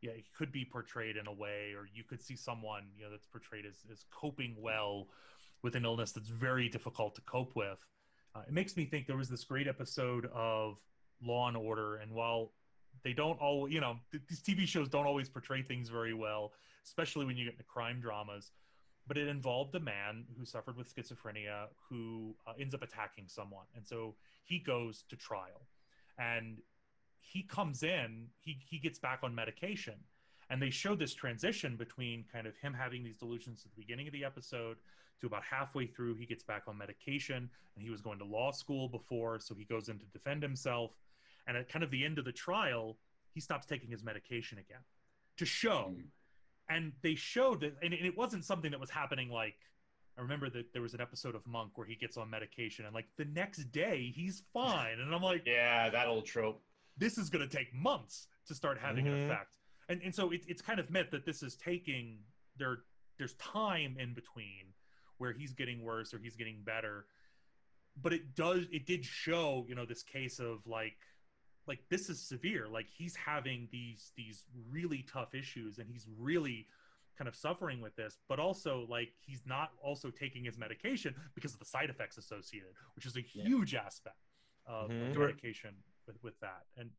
Yeah, 0.00 0.12
he 0.14 0.24
could 0.36 0.52
be 0.52 0.64
portrayed 0.64 1.16
in 1.16 1.26
a 1.26 1.32
way, 1.32 1.72
or 1.76 1.88
you 1.92 2.04
could 2.04 2.20
see 2.20 2.36
someone, 2.36 2.84
you 2.96 3.04
know, 3.04 3.10
that's 3.10 3.26
portrayed 3.26 3.64
as, 3.66 3.84
as 3.90 4.04
coping 4.10 4.56
well 4.60 5.08
with 5.62 5.76
an 5.76 5.84
illness 5.84 6.12
that's 6.12 6.28
very 6.28 6.68
difficult 6.68 7.14
to 7.14 7.22
cope 7.22 7.56
with. 7.56 7.84
Uh, 8.34 8.42
it 8.46 8.52
makes 8.52 8.76
me 8.76 8.84
think 8.84 9.06
there 9.06 9.16
was 9.16 9.28
this 9.28 9.44
great 9.44 9.66
episode 9.66 10.28
of 10.34 10.76
Law 11.22 11.48
and 11.48 11.56
Order, 11.56 11.96
and 11.96 12.12
while 12.12 12.52
they 13.02 13.12
don't 13.12 13.40
all, 13.40 13.68
you 13.68 13.80
know, 13.80 13.96
th- 14.12 14.22
these 14.28 14.42
TV 14.42 14.66
shows 14.66 14.88
don't 14.88 15.06
always 15.06 15.28
portray 15.28 15.62
things 15.62 15.88
very 15.88 16.14
well, 16.14 16.52
especially 16.84 17.24
when 17.24 17.36
you 17.36 17.44
get 17.44 17.54
into 17.54 17.64
crime 17.64 18.00
dramas. 18.00 18.52
But 19.06 19.18
it 19.18 19.28
involved 19.28 19.74
a 19.74 19.80
man 19.80 20.24
who 20.38 20.46
suffered 20.46 20.76
with 20.76 20.94
schizophrenia 20.94 21.66
who 21.90 22.34
uh, 22.46 22.52
ends 22.58 22.74
up 22.74 22.82
attacking 22.82 23.28
someone, 23.28 23.66
and 23.74 23.86
so 23.86 24.16
he 24.44 24.58
goes 24.58 25.04
to 25.10 25.16
trial, 25.16 25.66
and 26.18 26.58
he 27.32 27.42
comes 27.42 27.82
in, 27.82 28.26
he 28.40 28.58
he 28.68 28.78
gets 28.78 28.98
back 28.98 29.20
on 29.22 29.34
medication, 29.34 29.94
and 30.50 30.60
they 30.60 30.70
show 30.70 30.94
this 30.94 31.14
transition 31.14 31.76
between 31.76 32.24
kind 32.32 32.46
of 32.46 32.56
him 32.56 32.74
having 32.74 33.02
these 33.02 33.16
delusions 33.16 33.62
at 33.64 33.74
the 33.74 33.80
beginning 33.80 34.06
of 34.06 34.12
the 34.12 34.24
episode 34.24 34.76
to 35.20 35.26
about 35.26 35.42
halfway 35.44 35.86
through 35.86 36.14
he 36.16 36.26
gets 36.26 36.42
back 36.42 36.64
on 36.66 36.76
medication 36.76 37.48
and 37.76 37.84
he 37.84 37.90
was 37.90 38.00
going 38.00 38.18
to 38.18 38.24
law 38.24 38.50
school 38.50 38.88
before 38.88 39.38
so 39.38 39.54
he 39.54 39.64
goes 39.64 39.88
in 39.88 39.98
to 39.98 40.04
defend 40.06 40.42
himself 40.42 40.90
and 41.46 41.56
at 41.56 41.68
kind 41.68 41.82
of 41.84 41.90
the 41.90 42.04
end 42.04 42.18
of 42.18 42.24
the 42.24 42.32
trial 42.32 42.98
he 43.32 43.40
stops 43.40 43.64
taking 43.64 43.88
his 43.90 44.02
medication 44.02 44.58
again 44.58 44.82
to 45.36 45.46
show 45.46 45.94
Mm. 45.96 46.04
and 46.68 46.92
they 47.02 47.14
showed 47.14 47.60
that 47.60 47.74
and 47.82 47.94
it 47.94 48.16
wasn't 48.16 48.44
something 48.44 48.72
that 48.72 48.80
was 48.80 48.90
happening 48.90 49.30
like 49.30 49.54
I 50.18 50.20
remember 50.20 50.50
that 50.50 50.72
there 50.72 50.82
was 50.82 50.94
an 50.94 51.00
episode 51.00 51.34
of 51.34 51.46
Monk 51.46 51.72
where 51.76 51.86
he 51.86 51.94
gets 51.94 52.16
on 52.16 52.28
medication 52.28 52.84
and 52.84 52.92
like 52.94 53.06
the 53.16 53.24
next 53.24 53.72
day 53.72 54.12
he's 54.14 54.42
fine, 54.52 55.00
and 55.00 55.14
I'm 55.14 55.22
like, 55.22 55.42
Yeah, 55.46 55.90
that 55.90 56.06
old 56.06 56.26
trope. 56.26 56.60
This 56.96 57.18
is 57.18 57.30
going 57.30 57.46
to 57.48 57.56
take 57.56 57.72
months 57.74 58.28
to 58.46 58.54
start 58.54 58.78
having 58.78 59.06
an 59.08 59.14
Mhm. 59.14 59.24
effect. 59.24 59.58
And 59.88 60.02
and 60.02 60.14
so 60.14 60.30
it, 60.30 60.44
it's 60.48 60.62
kind 60.62 60.80
of 60.80 60.90
meant 60.90 61.10
that 61.10 61.24
this 61.24 61.42
is 61.42 61.56
taking 61.56 62.24
there. 62.56 62.84
There's 63.18 63.34
time 63.34 63.96
in 63.98 64.14
between 64.14 64.74
where 65.18 65.32
he's 65.32 65.52
getting 65.52 65.82
worse 65.82 66.12
or 66.14 66.18
he's 66.18 66.36
getting 66.36 66.62
better, 66.62 67.06
but 67.96 68.12
it 68.12 68.34
does 68.34 68.66
it 68.72 68.86
did 68.86 69.04
show 69.04 69.64
you 69.68 69.74
know 69.74 69.86
this 69.86 70.02
case 70.02 70.38
of 70.40 70.66
like 70.66 70.96
like 71.66 71.88
this 71.88 72.08
is 72.10 72.20
severe. 72.20 72.68
Like 72.68 72.88
he's 72.88 73.14
having 73.16 73.68
these 73.70 74.12
these 74.16 74.46
really 74.68 75.02
tough 75.02 75.34
issues 75.34 75.78
and 75.78 75.88
he's 75.90 76.06
really 76.18 76.66
kind 77.16 77.28
of 77.28 77.36
suffering 77.36 77.80
with 77.80 77.94
this 77.94 78.18
but 78.26 78.40
also 78.40 78.86
like 78.88 79.14
he's 79.20 79.46
not 79.46 79.70
also 79.80 80.10
taking 80.10 80.42
his 80.44 80.58
medication 80.58 81.14
because 81.36 81.52
of 81.52 81.60
the 81.60 81.64
side 81.64 81.88
effects 81.88 82.18
associated 82.18 82.70
which 82.96 83.06
is 83.06 83.14
a 83.16 83.22
Yeah. 83.22 83.44
huge 83.44 83.72
aspect 83.76 84.18
of, 84.66 84.90
Mhm. 84.90 85.12
of 85.12 85.16
medication 85.18 85.76
with, 86.06 86.16
with 86.22 86.38
that 86.40 86.62
and 86.76 86.90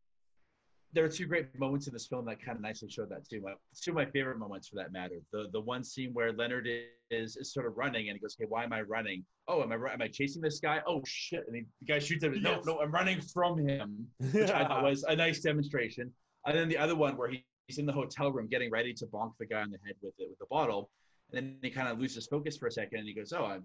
there 0.94 1.04
are 1.04 1.10
two 1.10 1.26
great 1.26 1.48
moments 1.60 1.88
in 1.88 1.94
this 1.94 2.08
film 2.08 2.24
that 2.26 2.42
kind 2.42 2.56
of 2.56 2.62
nicely 2.62 2.90
showed 2.90 3.10
that 3.10 3.28
too. 3.28 3.42
My, 3.42 3.52
two 3.82 3.92
of 3.92 3.96
my 3.96 4.06
favorite 4.06 4.38
moments 4.40 4.70
for 4.70 4.76
that 4.78 4.94
matter. 4.94 5.16
The 5.34 5.50
the 5.52 5.60
one 5.60 5.84
scene 5.84 6.12
where 6.14 6.32
Leonard 6.32 6.70
is 7.12 7.36
is 7.36 7.52
sort 7.52 7.66
of 7.66 7.76
running 7.76 8.08
and 8.08 8.16
he 8.16 8.22
goes, 8.22 8.38
"Hey, 8.40 8.46
why 8.48 8.64
am 8.64 8.72
I 8.72 8.82
running? 8.82 9.26
Oh, 9.50 9.62
am 9.62 9.74
I 9.74 9.76
am 9.92 10.02
I 10.02 10.08
chasing 10.08 10.42
this 10.42 10.62
guy? 10.62 10.82
Oh 10.88 11.02
shit!" 11.06 11.44
And 11.48 11.56
he, 11.58 11.64
the 11.82 11.86
guy 11.86 12.00
shoots 12.00 12.24
him. 12.24 12.42
No, 12.42 12.52
Yes. 12.52 12.66
no, 12.66 12.80
I'm 12.80 12.92
running 12.92 13.20
from 13.20 13.58
him, 13.68 14.08
which 14.32 14.50
I 14.50 14.66
thought 14.66 14.84
was 14.90 15.04
a 15.04 15.16
nice 15.18 15.42
demonstration. 15.42 16.14
And 16.46 16.58
then 16.58 16.70
the 16.70 16.78
other 16.78 16.96
one 16.96 17.18
where 17.18 17.30
he, 17.30 17.44
he's 17.68 17.78
in 17.78 17.86
the 17.86 17.92
hotel 17.92 18.32
room 18.32 18.48
getting 18.48 18.72
ready 18.72 18.94
to 18.94 19.06
bonk 19.08 19.34
the 19.38 19.48
guy 19.48 19.64
on 19.64 19.72
the 19.72 19.80
head 19.86 19.96
with 20.02 20.14
it 20.18 20.30
with 20.30 20.40
the 20.40 20.46
bottle, 20.50 20.90
and 21.34 21.36
then 21.38 21.58
he 21.62 21.72
kind 21.72 21.90
of 21.90 22.00
loses 22.00 22.26
focus 22.26 22.56
for 22.56 22.68
a 22.68 22.72
second 22.72 23.00
and 23.00 23.08
he 23.08 23.14
goes, 23.14 23.34
"Oh, 23.34 23.44
I 23.44 23.60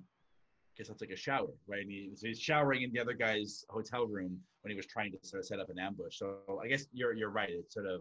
guess 0.80 0.90
I'll 0.90 0.96
take 0.96 1.12
a 1.12 1.16
shower." 1.16 1.52
Right? 1.66 1.82
And 1.82 1.90
he, 1.90 2.10
he's 2.20 2.40
showering 2.40 2.82
in 2.82 2.92
the 2.92 3.00
other 3.00 3.12
guy's 3.12 3.64
hotel 3.68 4.06
room 4.06 4.38
when 4.62 4.70
he 4.70 4.76
was 4.76 4.86
trying 4.86 5.12
to 5.12 5.18
sort 5.22 5.40
of 5.40 5.46
set 5.46 5.60
up 5.60 5.70
an 5.70 5.78
ambush. 5.78 6.18
So 6.18 6.38
I 6.62 6.66
guess 6.68 6.86
you're 6.92 7.14
you're 7.14 7.30
right. 7.30 7.50
It 7.50 7.70
sort 7.70 7.86
of 7.86 8.00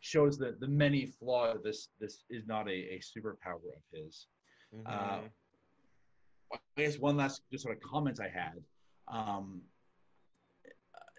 shows 0.00 0.38
the 0.38 0.56
the 0.60 0.68
many 0.68 1.06
flaws. 1.06 1.58
This 1.62 1.88
this 2.00 2.24
is 2.30 2.46
not 2.46 2.68
a, 2.68 2.78
a 2.96 3.00
superpower 3.00 3.56
of 3.56 3.84
his. 3.92 4.26
Uh, 4.86 5.20
Mhm. 5.20 5.30
I 6.52 6.58
guess 6.76 6.98
one 6.98 7.16
last 7.16 7.42
just 7.52 7.64
sort 7.64 7.76
of 7.76 7.82
comment 7.82 8.18
I 8.20 8.28
had. 8.28 8.58
Um, 9.08 9.62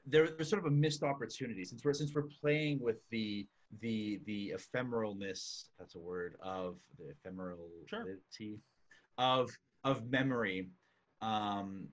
there, 0.06 0.28
there's 0.36 0.50
sort 0.50 0.66
of 0.66 0.72
a 0.72 0.76
missed 0.76 1.04
opportunity 1.04 1.64
since 1.64 1.84
we're 1.86 1.94
since 1.94 2.14
we're 2.14 2.30
playing 2.42 2.80
with 2.82 2.98
the 3.12 3.48
the 3.82 4.20
the 4.26 4.54
ephemeralness 4.58 5.66
that's 5.78 5.96
a 5.96 6.00
word 6.00 6.36
of 6.42 6.78
the 6.98 7.14
ephemerality 7.14 8.60
of 9.18 9.52
of 9.84 10.10
memory. 10.10 10.70
Um, 11.22 11.88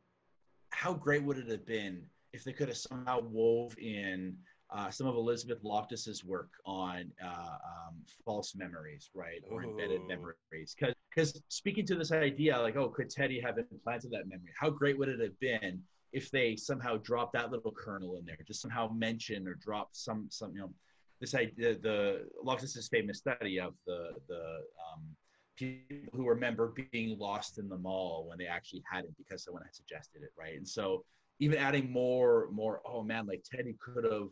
how 0.71 0.93
great 0.93 1.23
would 1.23 1.39
it 1.39 1.49
have 1.49 1.67
been 1.67 2.03
if 2.33 2.45
they 2.45 2.53
could 2.53 2.69
have 2.69 2.77
somehow 2.77 3.21
wove 3.21 3.77
in 3.79 4.37
uh, 4.71 4.91
some 4.91 5.07
of 5.07 5.17
Elizabeth 5.17 5.63
Loftus's 5.63 6.25
work 6.25 6.51
on 6.67 7.11
uh, 7.25 7.57
um, 7.87 7.97
false 8.25 8.55
memories, 8.55 9.11
right, 9.15 9.43
or 9.51 9.65
embedded 9.65 10.03
Ooh. 10.03 10.09
memories? 10.09 10.75
Because 10.79 10.95
because 11.11 11.43
speaking 11.49 11.87
to 11.87 11.95
this 11.95 12.13
idea, 12.13 12.57
like, 12.59 12.77
oh, 12.77 12.89
could 12.89 13.11
Teddy 13.11 13.41
have 13.41 13.59
implanted 13.59 14.11
that 14.13 14.29
memory? 14.29 14.53
How 14.59 14.71
great 14.71 14.99
would 14.99 15.09
it 15.09 15.21
have 15.21 15.39
been 15.41 15.83
if 16.13 16.31
they 16.31 16.57
somehow 16.57 16.97
dropped 16.99 17.33
that 17.35 17.51
little 17.51 17.73
kernel 17.73 18.17
in 18.17 18.25
there, 18.25 18.39
just 18.47 18.63
somehow 18.63 18.89
mention 18.93 19.47
or 19.47 19.55
drop 19.55 19.91
some 19.93 20.27
some 20.31 20.53
you 20.55 20.61
know 20.61 20.71
this 21.21 21.35
idea 21.35 21.77
the 21.79 22.27
Loftus's 22.45 22.89
famous 22.89 23.19
study 23.19 23.59
of 23.59 23.75
the 23.87 24.11
the 24.29 24.61
um, 24.93 25.03
people 25.59 26.09
who 26.13 26.29
remember 26.29 26.73
being 26.93 27.19
lost 27.19 27.59
in 27.59 27.69
the 27.69 27.77
mall 27.77 28.27
when 28.29 28.39
they 28.39 28.47
actually 28.47 28.83
hadn't 28.91 29.17
because 29.17 29.45
someone 29.45 29.63
had 29.63 29.75
suggested 29.75 30.23
it, 30.23 30.31
right? 30.39 30.57
And 30.57 30.67
so 30.67 31.05
even 31.41 31.59
adding 31.59 31.91
more 31.91 32.49
more 32.51 32.81
oh 32.87 33.03
man, 33.03 33.27
like 33.27 33.43
Teddy 33.45 33.75
could 33.81 34.05
have 34.05 34.29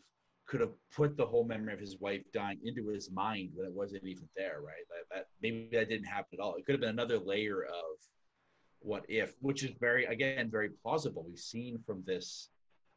could 0.46 0.60
have 0.60 0.72
put 0.94 1.16
the 1.16 1.26
whole 1.26 1.44
memory 1.44 1.72
of 1.72 1.80
his 1.80 1.98
wife 1.98 2.22
dying 2.32 2.58
into 2.64 2.88
his 2.88 3.10
mind 3.10 3.50
when 3.54 3.66
it 3.66 3.72
wasn't 3.72 4.04
even 4.04 4.28
there, 4.36 4.60
right? 4.64 4.84
That, 4.88 5.16
that 5.16 5.26
maybe 5.42 5.68
that 5.72 5.88
didn't 5.88 6.06
happen 6.06 6.38
at 6.38 6.40
all. 6.40 6.54
It 6.54 6.64
could 6.64 6.74
have 6.74 6.80
been 6.80 6.90
another 6.90 7.18
layer 7.18 7.64
of 7.64 7.98
what 8.80 9.04
if, 9.08 9.34
which 9.40 9.64
is 9.64 9.72
very 9.80 10.04
again 10.04 10.50
very 10.50 10.70
plausible. 10.82 11.24
We've 11.26 11.38
seen 11.38 11.78
from 11.84 12.02
this 12.06 12.50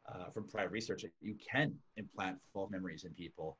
uh, 0.07 0.29
from 0.31 0.47
prior 0.47 0.69
research 0.69 1.03
that 1.03 1.11
you 1.21 1.35
can 1.51 1.75
implant 1.97 2.37
false 2.53 2.71
memories 2.71 3.05
in 3.05 3.13
people. 3.13 3.57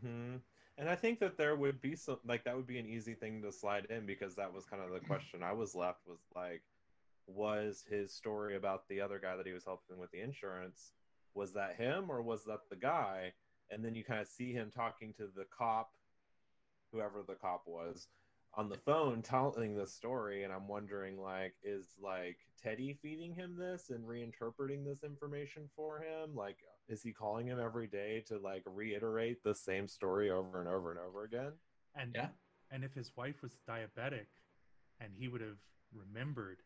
hmm 0.00 0.36
And 0.76 0.88
I 0.88 0.96
think 0.96 1.20
that 1.20 1.38
there 1.38 1.54
would 1.54 1.80
be 1.80 1.94
some 1.94 2.18
like 2.26 2.44
that 2.44 2.56
would 2.56 2.66
be 2.66 2.78
an 2.78 2.86
easy 2.86 3.14
thing 3.14 3.42
to 3.42 3.52
slide 3.52 3.86
in 3.90 4.06
because 4.06 4.34
that 4.34 4.52
was 4.52 4.64
kind 4.66 4.82
of 4.82 4.90
the 4.90 4.98
mm-hmm. 4.98 5.06
question 5.06 5.42
I 5.42 5.52
was 5.52 5.74
left 5.74 6.00
was 6.06 6.18
like, 6.34 6.62
was 7.26 7.84
his 7.88 8.12
story 8.12 8.56
about 8.56 8.88
the 8.88 9.00
other 9.00 9.18
guy 9.18 9.36
that 9.36 9.46
he 9.46 9.52
was 9.52 9.64
helping 9.64 9.98
with 9.98 10.10
the 10.10 10.20
insurance, 10.20 10.92
was 11.34 11.52
that 11.52 11.76
him 11.76 12.10
or 12.10 12.22
was 12.22 12.44
that 12.44 12.60
the 12.70 12.76
guy? 12.76 13.32
And 13.70 13.84
then 13.84 13.94
you 13.94 14.04
kind 14.04 14.20
of 14.20 14.28
see 14.28 14.52
him 14.52 14.70
talking 14.74 15.14
to 15.14 15.28
the 15.34 15.46
cop, 15.56 15.90
whoever 16.92 17.22
the 17.26 17.34
cop 17.34 17.62
was, 17.66 18.08
on 18.56 18.68
the 18.68 18.76
phone 18.76 19.22
telling 19.22 19.74
this 19.74 19.94
story, 19.94 20.44
and 20.44 20.52
I'm 20.52 20.68
wondering 20.68 21.20
like, 21.20 21.54
is 21.62 21.86
like 22.00 22.36
Teddy 22.62 22.98
feeding 23.00 23.34
him 23.34 23.56
this 23.56 23.90
and 23.90 24.04
reinterpreting 24.04 24.84
this 24.84 25.02
information 25.02 25.68
for 25.74 25.98
him? 25.98 26.34
Like, 26.34 26.58
is 26.88 27.02
he 27.02 27.12
calling 27.12 27.46
him 27.46 27.58
every 27.60 27.86
day 27.86 28.22
to 28.28 28.38
like 28.38 28.62
reiterate 28.66 29.42
the 29.42 29.54
same 29.54 29.88
story 29.88 30.30
over 30.30 30.60
and 30.60 30.68
over 30.68 30.90
and 30.90 31.00
over 31.00 31.24
again? 31.24 31.52
and 31.94 32.12
Yeah. 32.14 32.28
and 32.70 32.82
if 32.84 32.92
his 32.94 33.16
wife 33.16 33.42
was 33.42 33.56
diabetic 33.68 34.26
and 35.00 35.12
he 35.14 35.28
would 35.28 35.40
have 35.40 35.58
remembered 35.92 36.62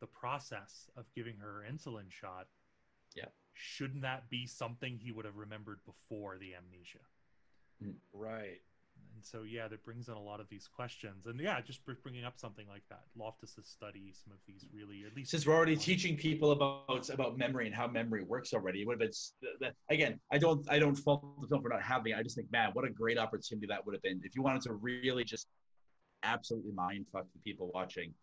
the 0.00 0.06
process 0.06 0.88
of 0.96 1.04
giving 1.14 1.36
her 1.36 1.52
her 1.62 1.66
insulin 1.70 2.10
shot 2.10 2.48
Yeah. 3.14 3.28
shouldn't 3.52 4.02
that 4.02 4.30
be 4.30 4.46
something 4.46 4.96
he 4.98 5.12
would 5.12 5.24
have 5.26 5.36
remembered 5.36 5.80
before 5.84 6.38
the 6.38 6.54
amnesia 6.54 7.04
hmm. 7.82 7.90
Right. 8.12 8.62
And 9.20 9.26
so 9.26 9.42
yeah 9.42 9.68
that 9.68 9.84
brings 9.84 10.08
in 10.08 10.14
a 10.14 10.20
lot 10.20 10.40
of 10.40 10.48
these 10.48 10.66
questions 10.66 11.26
and 11.26 11.38
yeah 11.38 11.60
just 11.60 11.80
bringing 12.02 12.24
up 12.24 12.38
something 12.38 12.66
like 12.68 12.82
that 12.88 13.02
loftus's 13.18 13.66
study 13.66 14.14
some 14.14 14.32
of 14.32 14.38
these 14.46 14.64
really 14.72 15.04
at 15.06 15.14
least 15.14 15.30
Since 15.30 15.46
we're 15.46 15.54
already 15.54 15.76
teaching 15.76 16.16
people 16.16 16.52
about 16.52 17.10
about 17.10 17.36
memory 17.36 17.66
and 17.66 17.74
how 17.74 17.86
memory 17.86 18.24
works 18.24 18.54
already, 18.54 18.80
it 18.80 18.86
would 18.86 18.94
have 18.94 19.00
been 19.00 19.08
s- 19.08 19.34
again. 19.90 20.18
I 20.32 20.38
don't 20.38 20.66
I 20.70 20.78
don't 20.78 20.94
fault 20.96 21.22
the 21.42 21.48
film 21.48 21.60
for 21.62 21.68
not 21.68 21.82
having. 21.82 22.12
it. 22.12 22.18
I 22.18 22.22
just 22.22 22.34
think, 22.36 22.50
man, 22.50 22.70
what 22.72 22.86
a 22.86 22.90
great 22.90 23.18
opportunity 23.18 23.66
that 23.66 23.84
would 23.84 23.94
have 23.94 24.02
been 24.02 24.22
if 24.24 24.34
you 24.34 24.42
wanted 24.42 24.62
to 24.62 24.72
really 24.72 25.24
just 25.24 25.48
absolutely 26.22 26.72
mind 26.72 27.04
fuck 27.12 27.26
the 27.34 27.40
people 27.44 27.70
watching. 27.74 28.14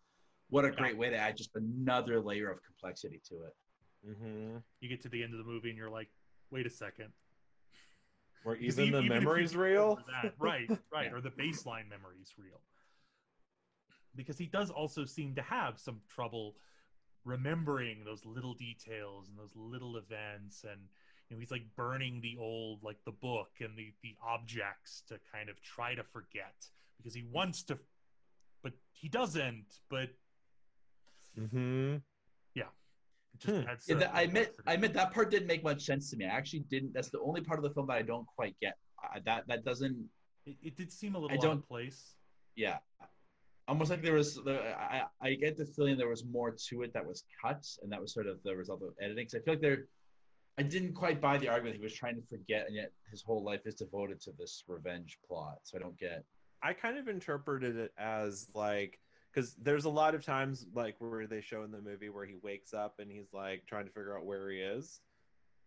What 0.50 0.64
a 0.64 0.72
great 0.72 0.96
way 0.98 1.10
to 1.10 1.16
add 1.16 1.36
just 1.36 1.50
another 1.54 2.20
layer 2.20 2.50
of 2.50 2.58
complexity 2.64 3.20
to 3.28 3.34
it. 3.46 3.54
Mm-hmm. 4.08 4.56
you 4.80 4.88
get 4.88 5.00
to 5.02 5.08
the 5.08 5.22
end 5.22 5.32
of 5.34 5.38
the 5.38 5.44
movie 5.52 5.68
and 5.70 5.78
you're 5.78 5.90
like 5.90 6.08
wait 6.50 6.66
a 6.66 6.70
second 6.70 7.08
Because 8.44 8.78
even 8.78 8.84
e- 8.88 8.90
the 8.90 9.02
you 9.02 9.08
memories 9.08 9.56
real? 9.56 9.96
that- 10.22 10.34
right 10.38 10.68
right 10.92 11.06
Yeah. 11.06 11.12
or 11.16 11.20
the 11.20 11.30
baseline 11.30 11.88
memories 11.88 12.34
real 12.38 12.60
because 14.16 14.38
he 14.38 14.46
does 14.46 14.70
also 14.70 15.04
seem 15.04 15.34
to 15.36 15.42
have 15.42 15.78
some 15.78 16.00
trouble 16.08 16.56
remembering 17.24 18.04
those 18.04 18.24
little 18.24 18.54
details 18.54 19.28
and 19.28 19.38
those 19.38 19.54
little 19.54 19.96
events 19.96 20.64
and 20.64 20.80
you 21.28 21.36
know 21.36 21.40
he's 21.40 21.50
like 21.50 21.64
burning 21.76 22.20
the 22.20 22.36
old 22.38 22.82
like 22.82 22.96
the 23.04 23.12
book 23.12 23.50
and 23.60 23.76
the 23.76 23.92
the 24.02 24.16
objects 24.26 25.02
to 25.08 25.18
kind 25.32 25.48
of 25.48 25.60
try 25.62 25.94
to 25.94 26.02
forget 26.02 26.66
because 26.96 27.14
he 27.14 27.22
wants 27.30 27.62
to 27.62 27.78
but 28.62 28.72
he 28.92 29.08
doesn't 29.08 29.66
but 29.90 30.10
Mm-hmm. 31.38 31.96
It 33.34 33.40
just 33.40 33.54
Hmm. 33.62 33.68
adds 33.68 33.88
Yeah, 33.88 33.94
to 33.94 34.00
that, 34.00 34.14
I 34.14 34.22
admit. 34.22 34.56
I 34.66 34.74
admit 34.74 34.92
that 34.94 35.12
part 35.12 35.30
didn't 35.30 35.46
make 35.48 35.62
much 35.62 35.82
sense 35.84 36.10
to 36.10 36.16
me. 36.16 36.24
I 36.24 36.28
actually 36.30 36.60
didn't. 36.70 36.92
That's 36.92 37.10
the 37.10 37.20
only 37.20 37.40
part 37.40 37.58
of 37.58 37.62
the 37.62 37.70
film 37.70 37.86
that 37.88 37.94
I 37.96 38.02
don't 38.02 38.26
quite 38.26 38.56
get. 38.60 38.76
I, 39.02 39.20
that 39.20 39.46
that 39.48 39.64
doesn't. 39.64 40.08
it, 40.46 40.56
it 40.62 40.76
did 40.76 40.90
seem 40.92 41.14
a 41.14 41.18
little 41.18 41.36
I 41.36 41.40
don't- 41.40 41.58
of 41.58 41.68
place 41.68 42.14
Yeah, 42.56 42.78
almost 43.68 43.90
like 43.90 44.02
there 44.02 44.14
was. 44.14 44.34
The, 44.36 44.76
I 44.78 45.04
I 45.20 45.34
get 45.34 45.56
the 45.56 45.66
feeling 45.66 45.96
there 45.96 46.08
was 46.08 46.24
more 46.24 46.50
to 46.68 46.82
it 46.82 46.92
that 46.94 47.06
was 47.06 47.24
cut, 47.42 47.64
and 47.82 47.92
that 47.92 48.00
was 48.00 48.12
sort 48.12 48.26
of 48.26 48.42
the 48.42 48.56
result 48.56 48.82
of 48.82 48.94
editing. 49.00 49.26
Because 49.26 49.34
I 49.40 49.44
feel 49.44 49.54
like 49.54 49.60
there, 49.62 49.86
I 50.58 50.62
didn't 50.62 50.94
quite 50.94 51.20
buy 51.20 51.38
the 51.38 51.48
argument 51.48 51.76
he 51.76 51.82
was 51.82 51.94
trying 51.94 52.16
to 52.16 52.22
forget, 52.26 52.66
and 52.66 52.74
yet 52.74 52.90
his 53.10 53.22
whole 53.22 53.44
life 53.44 53.60
is 53.66 53.74
devoted 53.76 54.20
to 54.22 54.32
this 54.38 54.64
revenge 54.66 55.18
plot. 55.26 55.58
So 55.62 55.78
I 55.78 55.80
don't 55.80 55.98
get. 55.98 56.24
I 56.62 56.72
kind 56.72 56.98
of 56.98 57.06
interpreted 57.06 57.76
it 57.76 57.92
as 57.96 58.48
like 58.54 58.98
because 59.38 59.54
there's 59.54 59.84
a 59.84 59.90
lot 59.90 60.16
of 60.16 60.24
times 60.24 60.66
like 60.72 60.96
where 61.00 61.28
they 61.28 61.40
show 61.40 61.62
in 61.62 61.70
the 61.70 61.80
movie 61.80 62.08
where 62.08 62.26
he 62.26 62.34
wakes 62.34 62.74
up 62.74 62.98
and 62.98 63.08
he's 63.10 63.32
like 63.32 63.64
trying 63.66 63.84
to 63.86 63.92
figure 63.92 64.18
out 64.18 64.26
where 64.26 64.50
he 64.50 64.58
is. 64.58 65.00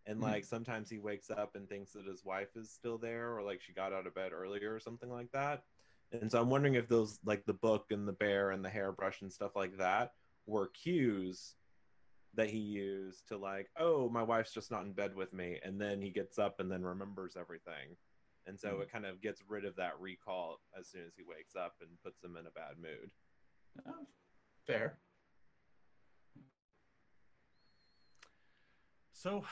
And 0.06 0.20
Mhm. 0.20 0.22
like 0.22 0.44
sometimes 0.46 0.90
he 0.90 1.00
wakes 1.00 1.30
up 1.30 1.56
and 1.56 1.70
thinks 1.70 1.94
that 1.94 2.06
his 2.06 2.26
wife 2.26 2.58
is 2.58 2.74
still 2.74 2.98
there 2.98 3.34
or 3.38 3.44
like 3.44 3.62
she 3.62 3.74
got 3.74 3.94
out 3.94 4.08
of 4.08 4.16
bed 4.16 4.34
earlier 4.34 4.74
or 4.76 4.80
something 4.80 5.10
like 5.10 5.32
that. 5.32 5.64
And 6.12 6.30
so 6.30 6.42
i'm 6.42 6.50
wondering 6.50 6.76
if 6.76 6.90
those 6.90 7.20
like 7.24 7.46
the 7.46 7.54
book 7.54 7.92
and 7.92 8.06
the 8.08 8.14
bear 8.14 8.52
and 8.52 8.66
the 8.66 8.70
hairbrush 8.70 9.22
and 9.22 9.32
stuff 9.32 9.56
like 9.56 9.78
that 9.78 10.12
were 10.46 10.68
cues 10.68 11.56
that 12.34 12.50
he 12.50 12.60
used 12.60 13.28
to 13.30 13.38
like 13.38 13.70
oh 13.78 14.10
my 14.10 14.24
wife's 14.24 14.54
just 14.54 14.72
not 14.72 14.86
in 14.86 14.94
bed 14.94 15.16
with 15.16 15.34
me. 15.34 15.60
And 15.64 15.80
then 15.80 16.02
he 16.02 16.12
gets 16.12 16.38
up 16.40 16.60
and 16.60 16.70
then 16.72 16.84
remembers 16.84 17.38
everything. 17.38 17.96
And 18.48 18.60
so 18.60 18.80
Mhm. 18.80 18.82
it 18.82 18.92
kind 18.92 19.06
of 19.06 19.22
gets 19.22 19.44
rid 19.48 19.66
of 19.66 19.78
that 19.78 20.00
recall 20.02 20.60
as 20.78 20.90
soon 20.90 21.06
as 21.08 21.16
he 21.16 21.24
wakes 21.24 21.56
up 21.56 21.76
and 21.82 22.02
puts 22.02 22.24
him 22.24 22.36
in 22.38 22.48
a 22.48 22.52
bad 22.52 22.78
mood 22.78 23.12
Oh, 23.88 24.06
Fair. 24.66 24.98
So, 29.14 29.44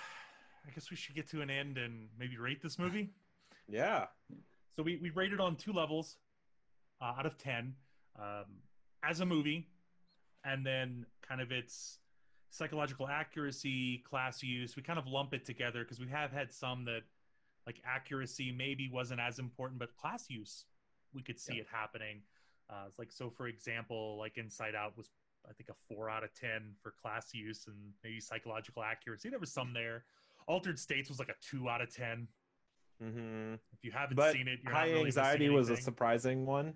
I 0.65 0.72
guess 0.72 0.89
we 0.89 0.97
should 0.97 1.15
get 1.15 1.30
to 1.30 1.41
an 1.41 1.49
end 1.49 1.78
and 1.78 2.09
maybe 2.17 2.38
rate 2.38 2.61
this 2.61 2.80
movie. 2.80 3.09
Yeah. 3.72 4.05
So 4.76 4.82
we 4.82 4.97
we 4.97 5.11
rated 5.11 5.39
on 5.39 5.55
two 5.55 5.74
levels 5.74 6.17
uh, 6.99 7.13
out 7.20 7.28
of 7.28 7.38
ten 7.38 7.76
um, 8.17 8.45
as 9.03 9.20
a 9.20 9.28
movie, 9.28 9.67
and 10.43 10.65
then 10.65 11.05
kind 11.22 11.39
of 11.39 11.51
its 11.51 11.99
psychological 12.49 13.07
accuracy, 13.07 14.03
class 14.09 14.41
use. 14.41 14.76
We 14.76 14.82
kind 14.82 14.97
of 14.97 15.05
lump 15.05 15.36
it 15.36 15.45
together 15.45 15.84
because 15.84 15.99
we 15.99 16.07
have 16.07 16.32
had 16.32 16.51
some 16.51 16.84
that 16.86 17.01
like 17.67 17.80
accuracy 17.86 18.51
maybe 18.51 18.89
wasn't 18.91 19.20
as 19.20 19.38
important, 19.38 19.78
but 19.80 19.95
class 19.95 20.32
use 20.32 20.65
we 21.13 21.22
could 21.22 21.39
see 21.39 21.57
it 21.57 21.67
happening. 21.72 22.22
Uh, 22.70 22.84
it's 22.88 22.99
like 22.99 23.11
so, 23.11 23.30
for 23.30 23.47
example, 23.47 24.17
like 24.17 24.38
Inside 24.38 24.76
Out 24.76 24.95
was 24.95 25.09
I 25.49 25.53
think 25.53 25.70
a 25.70 25.74
four 25.88 26.09
out 26.09 26.24
of 26.24 26.34
ten 26.34 26.74
for 26.82 26.93
class 27.01 27.34
use 27.34 27.65
and 27.67 27.76
maybe 28.03 28.20
psychological 28.20 28.84
accuracy. 28.84 29.30
There 29.30 29.39
was 29.39 29.51
some 29.51 29.74
there. 29.74 30.03
Altered 30.47 30.78
States 30.78 31.09
was 31.09 31.20
like 31.20 31.30
a 31.30 31.36
two 31.41 31.70
out 31.70 31.82
of 31.82 31.93
ten. 31.93 32.28
hmm 33.01 33.53
If 33.74 33.84
you 33.84 33.91
haven't 33.91 34.17
But 34.17 34.34
seen 34.34 34.47
it, 34.47 34.59
you're 34.63 34.74
high 34.74 34.89
really 34.89 35.05
anxiety 35.05 35.49
was 35.49 35.70
a 35.70 35.78
surprising 35.78 36.45
one. 36.45 36.74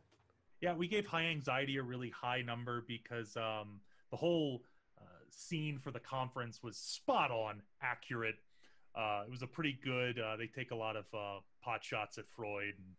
Yeah, 0.61 0.73
we 0.73 0.87
gave 0.87 1.05
high 1.05 1.25
anxiety 1.25 1.77
a 1.77 1.83
really 1.83 2.09
high 2.09 2.41
number 2.41 2.85
because 2.87 3.35
um, 3.35 3.81
the 4.11 4.17
whole 4.17 4.63
uh, 4.97 5.03
scene 5.29 5.77
for 5.77 5.91
the 5.91 5.99
conference 5.99 6.63
was 6.63 6.77
spot 6.77 7.31
on 7.31 7.61
accurate. 7.81 8.35
Uh, 8.95 9.23
it 9.25 9.31
was 9.31 9.41
a 9.41 9.47
pretty 9.47 9.77
good. 9.83 10.19
Uh, 10.19 10.37
they 10.37 10.47
take 10.47 10.71
a 10.71 10.75
lot 10.75 10.95
of 10.95 11.05
uh, 11.13 11.39
pot 11.61 11.83
shots 11.83 12.17
at 12.17 12.25
Freud 12.29 12.75
and 12.77 12.95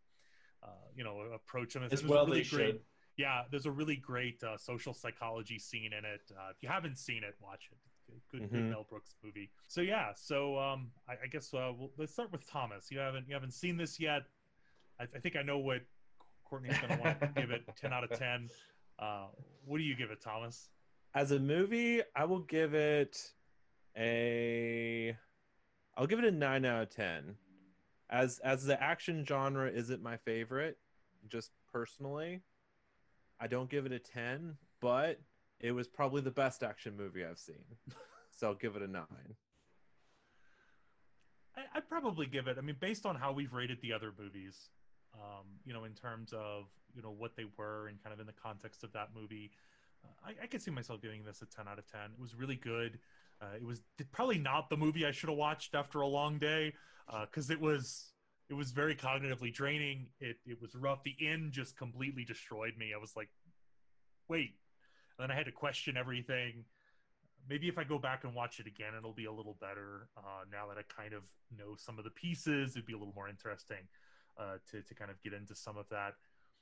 uh, 0.64 0.68
you 0.96 1.04
know 1.04 1.20
approach 1.34 1.76
him 1.76 1.82
As 1.90 2.04
well 2.04 2.26
really 2.26 2.42
they 2.42 2.48
great, 2.48 2.66
should. 2.66 2.80
Yeah, 3.16 3.42
there's 3.50 3.66
a 3.66 3.70
really 3.70 3.96
great 3.96 4.42
uh, 4.42 4.56
social 4.56 4.92
psychology 4.92 5.58
scene 5.58 5.92
in 5.92 6.04
it. 6.04 6.22
Uh, 6.32 6.50
if 6.50 6.56
you 6.62 6.68
haven't 6.68 6.98
seen 6.98 7.22
it, 7.22 7.34
watch 7.40 7.68
it. 7.70 7.78
Good, 8.30 8.50
good 8.50 8.60
Mhm. 8.60 8.70
Mel 8.70 8.86
Brooks 8.88 9.14
movie. 9.22 9.50
So 9.68 9.80
yeah, 9.80 10.12
so 10.14 10.58
um, 10.58 10.90
I, 11.08 11.12
I 11.24 11.26
guess 11.30 11.52
uh, 11.54 11.72
we'll, 11.78 11.90
let's 11.96 12.12
start 12.12 12.32
with 12.32 12.48
Thomas. 12.48 12.90
You 12.90 12.98
haven't 12.98 13.26
you 13.28 13.34
haven't 13.34 13.54
seen 13.54 13.76
this 13.76 13.98
yet. 14.00 14.22
I, 15.00 15.04
I 15.04 15.18
think 15.20 15.36
I 15.36 15.42
know 15.42 15.58
what 15.58 15.82
Courtney's 16.44 16.76
going 16.78 16.96
to 16.96 17.02
want 17.02 17.20
to 17.20 17.26
give 17.40 17.50
it 17.50 17.62
10 17.80 17.92
out 17.92 18.04
of 18.04 18.18
10. 18.18 18.48
Uh, 18.98 19.26
what 19.64 19.78
do 19.78 19.84
you 19.84 19.96
give 19.96 20.10
it, 20.10 20.20
Thomas? 20.20 20.68
As 21.14 21.30
a 21.32 21.38
movie, 21.38 22.02
I 22.14 22.24
will 22.24 22.40
give 22.40 22.74
it 22.74 23.16
a 23.96 25.16
I'll 25.96 26.06
give 26.06 26.18
it 26.18 26.24
a 26.24 26.30
9 26.30 26.64
out 26.64 26.82
of 26.82 26.90
10. 26.90 27.36
As 28.10 28.38
as 28.40 28.64
the 28.64 28.80
action 28.82 29.24
genre 29.26 29.70
isn't 29.70 30.02
my 30.02 30.16
favorite, 30.18 30.78
just 31.28 31.50
personally, 31.72 32.42
I 33.40 33.46
don't 33.46 33.70
give 33.70 33.86
it 33.86 33.92
a 33.92 33.98
10, 33.98 34.56
but 34.80 35.20
it 35.60 35.72
was 35.72 35.88
probably 35.88 36.20
the 36.20 36.30
best 36.30 36.62
action 36.62 36.96
movie 36.96 37.24
I've 37.24 37.38
seen. 37.38 37.64
So 38.36 38.48
I'll 38.48 38.54
give 38.54 38.74
it 38.74 38.82
a 38.82 38.88
9. 38.88 39.04
I, 41.56 41.60
I'd 41.76 41.88
probably 41.88 42.26
give 42.26 42.48
it. 42.48 42.58
I 42.58 42.62
mean, 42.62 42.74
based 42.80 43.06
on 43.06 43.14
how 43.14 43.30
we've 43.30 43.52
rated 43.52 43.80
the 43.80 43.92
other 43.92 44.12
movies, 44.18 44.70
um, 45.14 45.46
you 45.64 45.72
know, 45.72 45.84
in 45.84 45.92
terms 45.92 46.32
of 46.32 46.64
you 46.96 47.02
know 47.02 47.14
what 47.16 47.36
they 47.36 47.44
were 47.56 47.86
and 47.86 48.02
kind 48.02 48.12
of 48.12 48.20
in 48.20 48.26
the 48.26 48.32
context 48.32 48.82
of 48.82 48.92
that 48.92 49.10
movie, 49.14 49.52
uh, 50.04 50.30
I, 50.30 50.44
I 50.44 50.46
could 50.46 50.62
see 50.62 50.72
myself 50.72 51.00
giving 51.00 51.24
this 51.24 51.42
a 51.42 51.46
ten 51.46 51.68
out 51.68 51.78
of 51.78 51.86
ten. 51.86 52.10
It 52.12 52.20
was 52.20 52.34
really 52.34 52.56
good. 52.56 52.98
Uh, 53.44 53.56
it 53.56 53.64
was 53.64 53.82
probably 54.12 54.38
not 54.38 54.70
the 54.70 54.76
movie 54.76 55.04
I 55.04 55.10
should 55.10 55.28
have 55.28 55.38
watched 55.38 55.74
after 55.74 56.00
a 56.00 56.06
long 56.06 56.38
day 56.38 56.72
because 57.22 57.50
it 57.50 57.60
was 57.60 58.12
it 58.48 58.54
was 58.54 58.72
very 58.72 58.94
cognitively 58.94 59.52
draining. 59.52 60.06
It 60.20 60.36
it 60.46 60.60
was 60.60 60.74
rough. 60.74 61.02
The 61.04 61.16
end 61.20 61.52
just 61.52 61.76
completely 61.76 62.24
destroyed 62.24 62.74
me. 62.78 62.92
I 62.94 62.98
was 62.98 63.12
like, 63.16 63.28
wait, 64.28 64.54
and 65.18 65.28
then 65.28 65.30
I 65.30 65.34
had 65.34 65.46
to 65.46 65.52
question 65.52 65.96
everything 65.96 66.64
maybe 67.48 67.68
if 67.68 67.78
I 67.78 67.84
go 67.84 67.98
back 67.98 68.24
and 68.24 68.34
watch 68.34 68.60
it 68.60 68.66
again, 68.66 68.92
it'll 68.96 69.12
be 69.12 69.26
a 69.26 69.32
little 69.32 69.56
better. 69.60 70.08
Uh, 70.16 70.44
now 70.50 70.66
that 70.68 70.78
I 70.78 70.82
kind 70.94 71.12
of 71.12 71.22
know 71.56 71.74
some 71.76 71.98
of 71.98 72.04
the 72.04 72.10
pieces, 72.10 72.72
it'd 72.72 72.86
be 72.86 72.94
a 72.94 72.98
little 72.98 73.14
more 73.14 73.28
interesting 73.28 73.88
uh, 74.38 74.56
to 74.70 74.82
to 74.82 74.94
kind 74.94 75.10
of 75.10 75.20
get 75.22 75.32
into 75.32 75.54
some 75.54 75.76
of 75.76 75.86
that. 75.90 76.14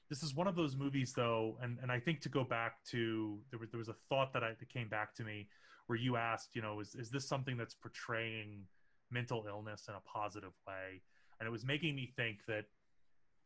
This 0.09 0.23
is 0.23 0.35
one 0.35 0.47
of 0.47 0.57
those 0.57 0.77
movies, 0.77 1.13
though, 1.15 1.57
and, 1.63 1.79
and 1.81 1.91
I 1.91 1.99
think 1.99 2.21
to 2.23 2.29
go 2.29 2.45
back 2.45 2.85
to 2.91 3.39
there 3.51 3.59
was 3.59 3.71
there 3.71 3.79
was 3.79 3.89
a 3.89 3.97
thought 4.09 4.33
that 4.33 4.43
I 4.43 4.51
that 4.59 4.69
came 4.69 4.89
back 4.89 5.15
to 5.17 5.25
me 5.25 5.49
where 5.87 5.99
you 5.99 6.17
asked, 6.17 6.55
you 6.55 6.63
know, 6.63 6.81
is 6.81 6.95
is 6.95 7.11
this 7.11 7.27
something 7.29 7.57
that's 7.57 7.75
portraying 7.75 8.67
mental 9.11 9.45
illness 9.49 9.87
in 9.89 9.95
a 9.95 10.01
positive 10.01 10.53
way? 10.67 11.03
And 11.41 11.47
it 11.47 11.51
was 11.51 11.65
making 11.65 11.95
me 11.97 12.13
think 12.17 12.45
that, 12.47 12.67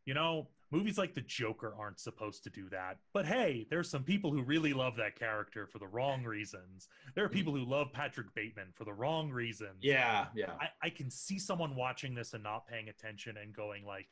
you 0.04 0.14
know, 0.14 0.48
movies 0.70 0.98
like 0.98 1.14
The 1.14 1.22
Joker 1.22 1.74
aren't 1.78 1.98
supposed 1.98 2.44
to 2.44 2.50
do 2.50 2.68
that. 2.70 2.98
But 3.14 3.26
hey, 3.26 3.66
there's 3.70 3.88
some 3.88 4.02
people 4.04 4.30
who 4.30 4.42
really 4.42 4.72
love 4.72 4.96
that 4.96 5.18
character 5.18 5.66
for 5.66 5.78
the 5.78 5.86
wrong 5.86 6.22
reasons. 6.24 6.88
There 7.14 7.24
are 7.24 7.28
people 7.28 7.54
who 7.54 7.64
love 7.64 7.92
Patrick 7.92 8.34
Bateman 8.34 8.68
for 8.74 8.84
the 8.84 8.92
wrong 8.92 9.30
reasons. 9.30 9.78
Yeah, 9.80 10.26
yeah. 10.34 10.52
I, 10.60 10.68
I 10.82 10.90
can 10.90 11.10
see 11.10 11.38
someone 11.38 11.74
watching 11.74 12.14
this 12.14 12.34
and 12.34 12.42
not 12.42 12.66
paying 12.66 12.88
attention 12.88 13.36
and 13.38 13.54
going 13.54 13.84
like, 13.84 14.08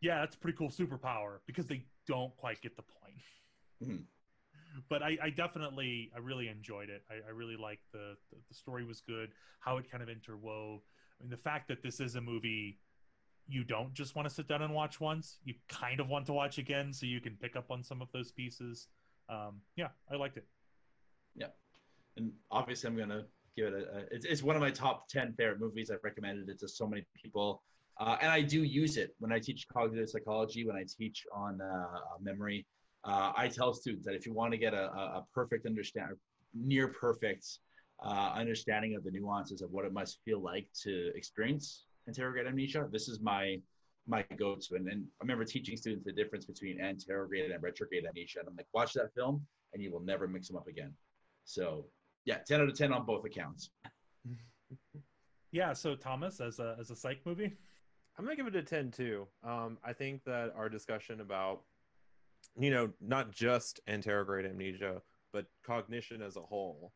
"Yeah, 0.00 0.20
that's 0.20 0.36
a 0.36 0.38
pretty 0.38 0.56
cool 0.56 0.70
superpower," 0.70 1.38
because 1.46 1.66
they 1.66 1.84
don't 2.06 2.34
quite 2.36 2.60
get 2.62 2.76
the 2.76 2.82
point. 2.82 3.22
Mhm. 3.84 4.04
But 4.88 5.02
I, 5.02 5.18
I 5.22 5.30
definitely, 5.30 6.10
I 6.14 6.18
really 6.18 6.48
enjoyed 6.48 6.88
it. 6.88 7.02
I, 7.10 7.28
I 7.28 7.30
really 7.30 7.56
liked 7.56 7.90
the, 7.92 8.16
the 8.30 8.38
the 8.48 8.54
story 8.54 8.84
was 8.84 9.00
good, 9.00 9.30
how 9.60 9.76
it 9.78 9.90
kind 9.90 10.02
of 10.02 10.08
interwove. 10.08 10.80
I 11.20 11.22
mean, 11.22 11.30
the 11.30 11.36
fact 11.36 11.68
that 11.68 11.82
this 11.82 12.00
is 12.00 12.16
a 12.16 12.20
movie 12.20 12.78
you 13.48 13.64
don't 13.64 13.92
just 13.92 14.14
want 14.14 14.28
to 14.28 14.34
sit 14.34 14.48
down 14.48 14.62
and 14.62 14.72
watch 14.72 15.00
once. 15.00 15.38
You 15.44 15.54
kind 15.68 16.00
of 16.00 16.08
want 16.08 16.26
to 16.26 16.32
watch 16.32 16.58
again 16.58 16.92
so 16.92 17.06
you 17.06 17.20
can 17.20 17.36
pick 17.40 17.56
up 17.56 17.70
on 17.70 17.82
some 17.82 18.00
of 18.00 18.08
those 18.12 18.32
pieces. 18.32 18.88
Um, 19.28 19.60
yeah, 19.76 19.88
I 20.10 20.16
liked 20.16 20.36
it. 20.36 20.46
Yeah, 21.34 21.48
and 22.16 22.32
obviously 22.50 22.88
I'm 22.88 22.96
gonna 22.96 23.24
give 23.56 23.68
it 23.68 23.74
a. 23.74 23.98
a 23.98 24.00
it's, 24.10 24.24
it's 24.26 24.42
one 24.42 24.56
of 24.56 24.62
my 24.62 24.70
top 24.70 25.08
ten 25.08 25.34
favorite 25.34 25.60
movies. 25.60 25.90
I've 25.90 26.04
recommended 26.04 26.48
it 26.48 26.58
to 26.60 26.68
so 26.68 26.86
many 26.86 27.04
people, 27.20 27.62
uh, 28.00 28.16
and 28.20 28.30
I 28.30 28.42
do 28.42 28.62
use 28.62 28.96
it 28.96 29.14
when 29.18 29.32
I 29.32 29.38
teach 29.38 29.66
cognitive 29.68 30.08
psychology. 30.08 30.66
When 30.66 30.76
I 30.76 30.84
teach 30.88 31.24
on 31.32 31.60
uh, 31.60 31.86
memory, 32.20 32.66
uh, 33.04 33.32
I 33.36 33.48
tell 33.48 33.72
students 33.72 34.06
that 34.06 34.14
if 34.14 34.26
you 34.26 34.32
want 34.32 34.52
to 34.52 34.58
get 34.58 34.74
a, 34.74 34.90
a, 34.92 35.02
a 35.18 35.26
perfect 35.34 35.66
understand, 35.66 36.10
near 36.54 36.88
perfect 36.88 37.46
uh, 38.04 38.32
understanding 38.34 38.96
of 38.96 39.04
the 39.04 39.10
nuances 39.10 39.62
of 39.62 39.70
what 39.70 39.84
it 39.84 39.92
must 39.92 40.18
feel 40.24 40.40
like 40.40 40.66
to 40.82 41.10
experience 41.14 41.86
anterograde 42.08 42.46
amnesia, 42.46 42.88
this 42.90 43.08
is 43.08 43.20
my 43.20 43.56
my 44.08 44.24
go-to. 44.36 44.74
And, 44.74 44.88
and 44.88 45.04
I 45.20 45.22
remember 45.22 45.44
teaching 45.44 45.76
students 45.76 46.04
the 46.04 46.12
difference 46.12 46.44
between 46.44 46.78
anterograde 46.78 47.54
and 47.54 47.62
retrograde 47.62 48.04
amnesia, 48.04 48.40
and 48.40 48.48
I'm 48.48 48.56
like, 48.56 48.66
watch 48.74 48.94
that 48.94 49.14
film, 49.14 49.46
and 49.72 49.82
you 49.82 49.92
will 49.92 50.00
never 50.00 50.26
mix 50.26 50.48
them 50.48 50.56
up 50.56 50.66
again. 50.66 50.92
So 51.44 51.86
yeah, 52.24 52.38
10 52.46 52.60
out 52.60 52.68
of 52.68 52.76
10 52.76 52.92
on 52.92 53.06
both 53.06 53.24
accounts. 53.24 53.70
Yeah. 55.54 55.74
So 55.74 55.94
Thomas, 55.94 56.40
as 56.40 56.60
a 56.60 56.76
as 56.80 56.90
a 56.90 56.96
psych 56.96 57.20
movie, 57.26 57.52
I'm 58.16 58.24
gonna 58.24 58.36
give 58.36 58.46
it 58.46 58.56
a 58.56 58.62
10 58.62 58.90
too. 58.90 59.28
Um, 59.44 59.76
I 59.84 59.92
think 59.92 60.24
that 60.24 60.50
our 60.56 60.70
discussion 60.70 61.20
about, 61.20 61.60
you 62.58 62.70
know, 62.70 62.90
not 63.00 63.32
just 63.32 63.80
anterograde 63.88 64.48
amnesia, 64.48 65.02
but 65.32 65.46
cognition 65.64 66.22
as 66.22 66.36
a 66.36 66.40
whole, 66.40 66.92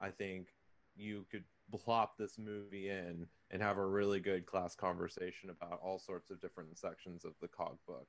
I 0.00 0.10
think 0.10 0.48
you 0.96 1.26
could 1.30 1.44
plop 1.72 2.16
this 2.16 2.38
movie 2.38 2.88
in 2.88 3.26
and 3.50 3.62
have 3.62 3.78
a 3.78 3.86
really 3.86 4.20
good 4.20 4.46
class 4.46 4.74
conversation 4.74 5.50
about 5.50 5.80
all 5.82 5.98
sorts 5.98 6.30
of 6.30 6.40
different 6.40 6.78
sections 6.78 7.24
of 7.24 7.32
the 7.40 7.48
cog 7.48 7.76
book 7.86 8.06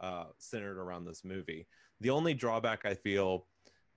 uh, 0.00 0.26
centered 0.38 0.78
around 0.78 1.04
this 1.04 1.24
movie. 1.24 1.66
The 2.00 2.10
only 2.10 2.34
drawback 2.34 2.86
I 2.86 2.94
feel, 2.94 3.46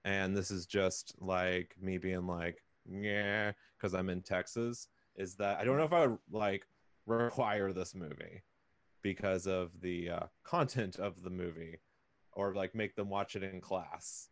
and 0.03 0.35
this 0.35 0.51
is 0.51 0.65
just 0.65 1.15
like 1.19 1.75
me 1.81 1.97
being 1.97 2.27
like, 2.27 2.63
yeah, 2.85 3.53
because 3.77 3.93
I'm 3.93 4.09
in 4.09 4.21
Texas, 4.21 4.87
is 5.15 5.35
that 5.35 5.59
I 5.59 5.63
don't 5.63 5.77
know 5.77 5.83
if 5.83 5.93
I 5.93 6.07
would 6.07 6.19
like 6.31 6.67
require 7.05 7.71
this 7.71 7.95
movie 7.95 8.41
because 9.01 9.47
of 9.47 9.71
the 9.81 10.09
uh, 10.09 10.19
content 10.43 10.97
of 10.97 11.23
the 11.23 11.29
movie 11.29 11.77
or 12.35 12.53
like 12.53 12.73
make 12.75 12.95
them 12.95 13.09
watch 13.09 13.35
it 13.35 13.43
in 13.43 13.59
class 13.61 14.29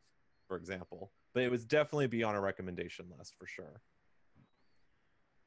for 0.47 0.57
example 0.57 1.11
but 1.33 1.43
it 1.43 1.49
would 1.51 1.67
definitely 1.67 2.07
be 2.07 2.23
on 2.23 2.35
a 2.35 2.41
recommendation 2.41 3.05
list 3.17 3.35
for 3.37 3.45
sure 3.47 3.81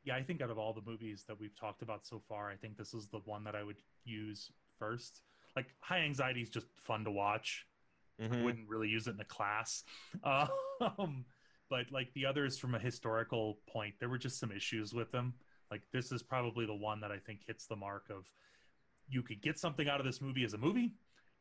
yeah, 0.06 0.16
I 0.16 0.22
think 0.22 0.42
out 0.42 0.50
of 0.50 0.58
all 0.58 0.74
the 0.74 0.82
movies 0.84 1.24
that 1.28 1.40
we've 1.40 1.58
talked 1.58 1.80
about 1.80 2.06
so 2.06 2.20
far, 2.28 2.50
I 2.50 2.56
think 2.56 2.76
this 2.76 2.92
is 2.92 3.08
the 3.08 3.20
one 3.24 3.42
that 3.44 3.54
I 3.56 3.62
would 3.62 3.78
use 4.04 4.52
first. 4.78 5.22
Like 5.56 5.68
High 5.80 6.00
Anxiety 6.00 6.42
is 6.42 6.50
just 6.50 6.66
fun 6.76 7.04
to 7.04 7.10
watch. 7.10 7.66
I 8.20 8.24
Mhm. 8.24 8.44
wouldn't 8.44 8.68
really 8.68 8.90
use 8.90 9.06
it 9.06 9.14
in 9.14 9.20
a 9.20 9.24
class. 9.24 9.82
Um, 10.98 11.24
but 11.70 11.90
like 11.90 12.12
the 12.12 12.26
others 12.26 12.58
from 12.58 12.74
a 12.74 12.78
historical 12.78 13.60
point, 13.66 13.94
there 13.98 14.10
were 14.10 14.18
just 14.18 14.38
some 14.38 14.52
issues 14.52 14.92
with 14.92 15.10
them. 15.10 15.32
Like 15.70 15.90
this 15.90 16.12
is 16.12 16.22
probably 16.22 16.66
the 16.66 16.74
one 16.74 17.00
that 17.00 17.10
I 17.10 17.18
think 17.18 17.44
hits 17.46 17.66
the 17.66 17.76
mark 17.76 18.10
of 18.10 18.30
you 19.08 19.22
could 19.22 19.40
get 19.40 19.58
something 19.58 19.88
out 19.88 20.00
of 20.00 20.04
this 20.04 20.20
movie 20.20 20.44
as 20.44 20.52
a 20.52 20.58
movie. 20.58 20.92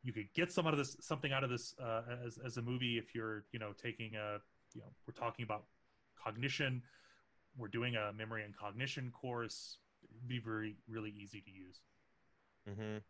You 0.04 0.12
could 0.12 0.28
get 0.34 0.52
some 0.52 0.66
out 0.66 0.74
of 0.74 0.78
this 0.78 0.96
something 1.00 1.32
out 1.32 1.42
of 1.44 1.50
this 1.50 1.74
uh, 1.82 2.02
as 2.26 2.38
as 2.44 2.56
a 2.58 2.62
movie 2.62 2.98
if 2.98 3.14
you're 3.14 3.44
you 3.52 3.58
know 3.58 3.72
taking 3.72 4.14
a 4.14 4.38
you 4.74 4.80
know 4.82 4.92
we're 5.06 5.14
talking 5.14 5.42
about 5.44 5.64
cognition. 6.22 6.82
We're 7.56 7.68
doing 7.68 7.96
a 7.96 8.12
memory 8.12 8.44
and 8.44 8.54
cognition 8.56 9.10
course. 9.12 9.78
It'd 10.14 10.28
be 10.28 10.38
very 10.38 10.76
really 10.88 11.10
easy 11.10 11.40
to 11.40 11.50
use. 11.50 11.80
Mhm. 12.68 13.00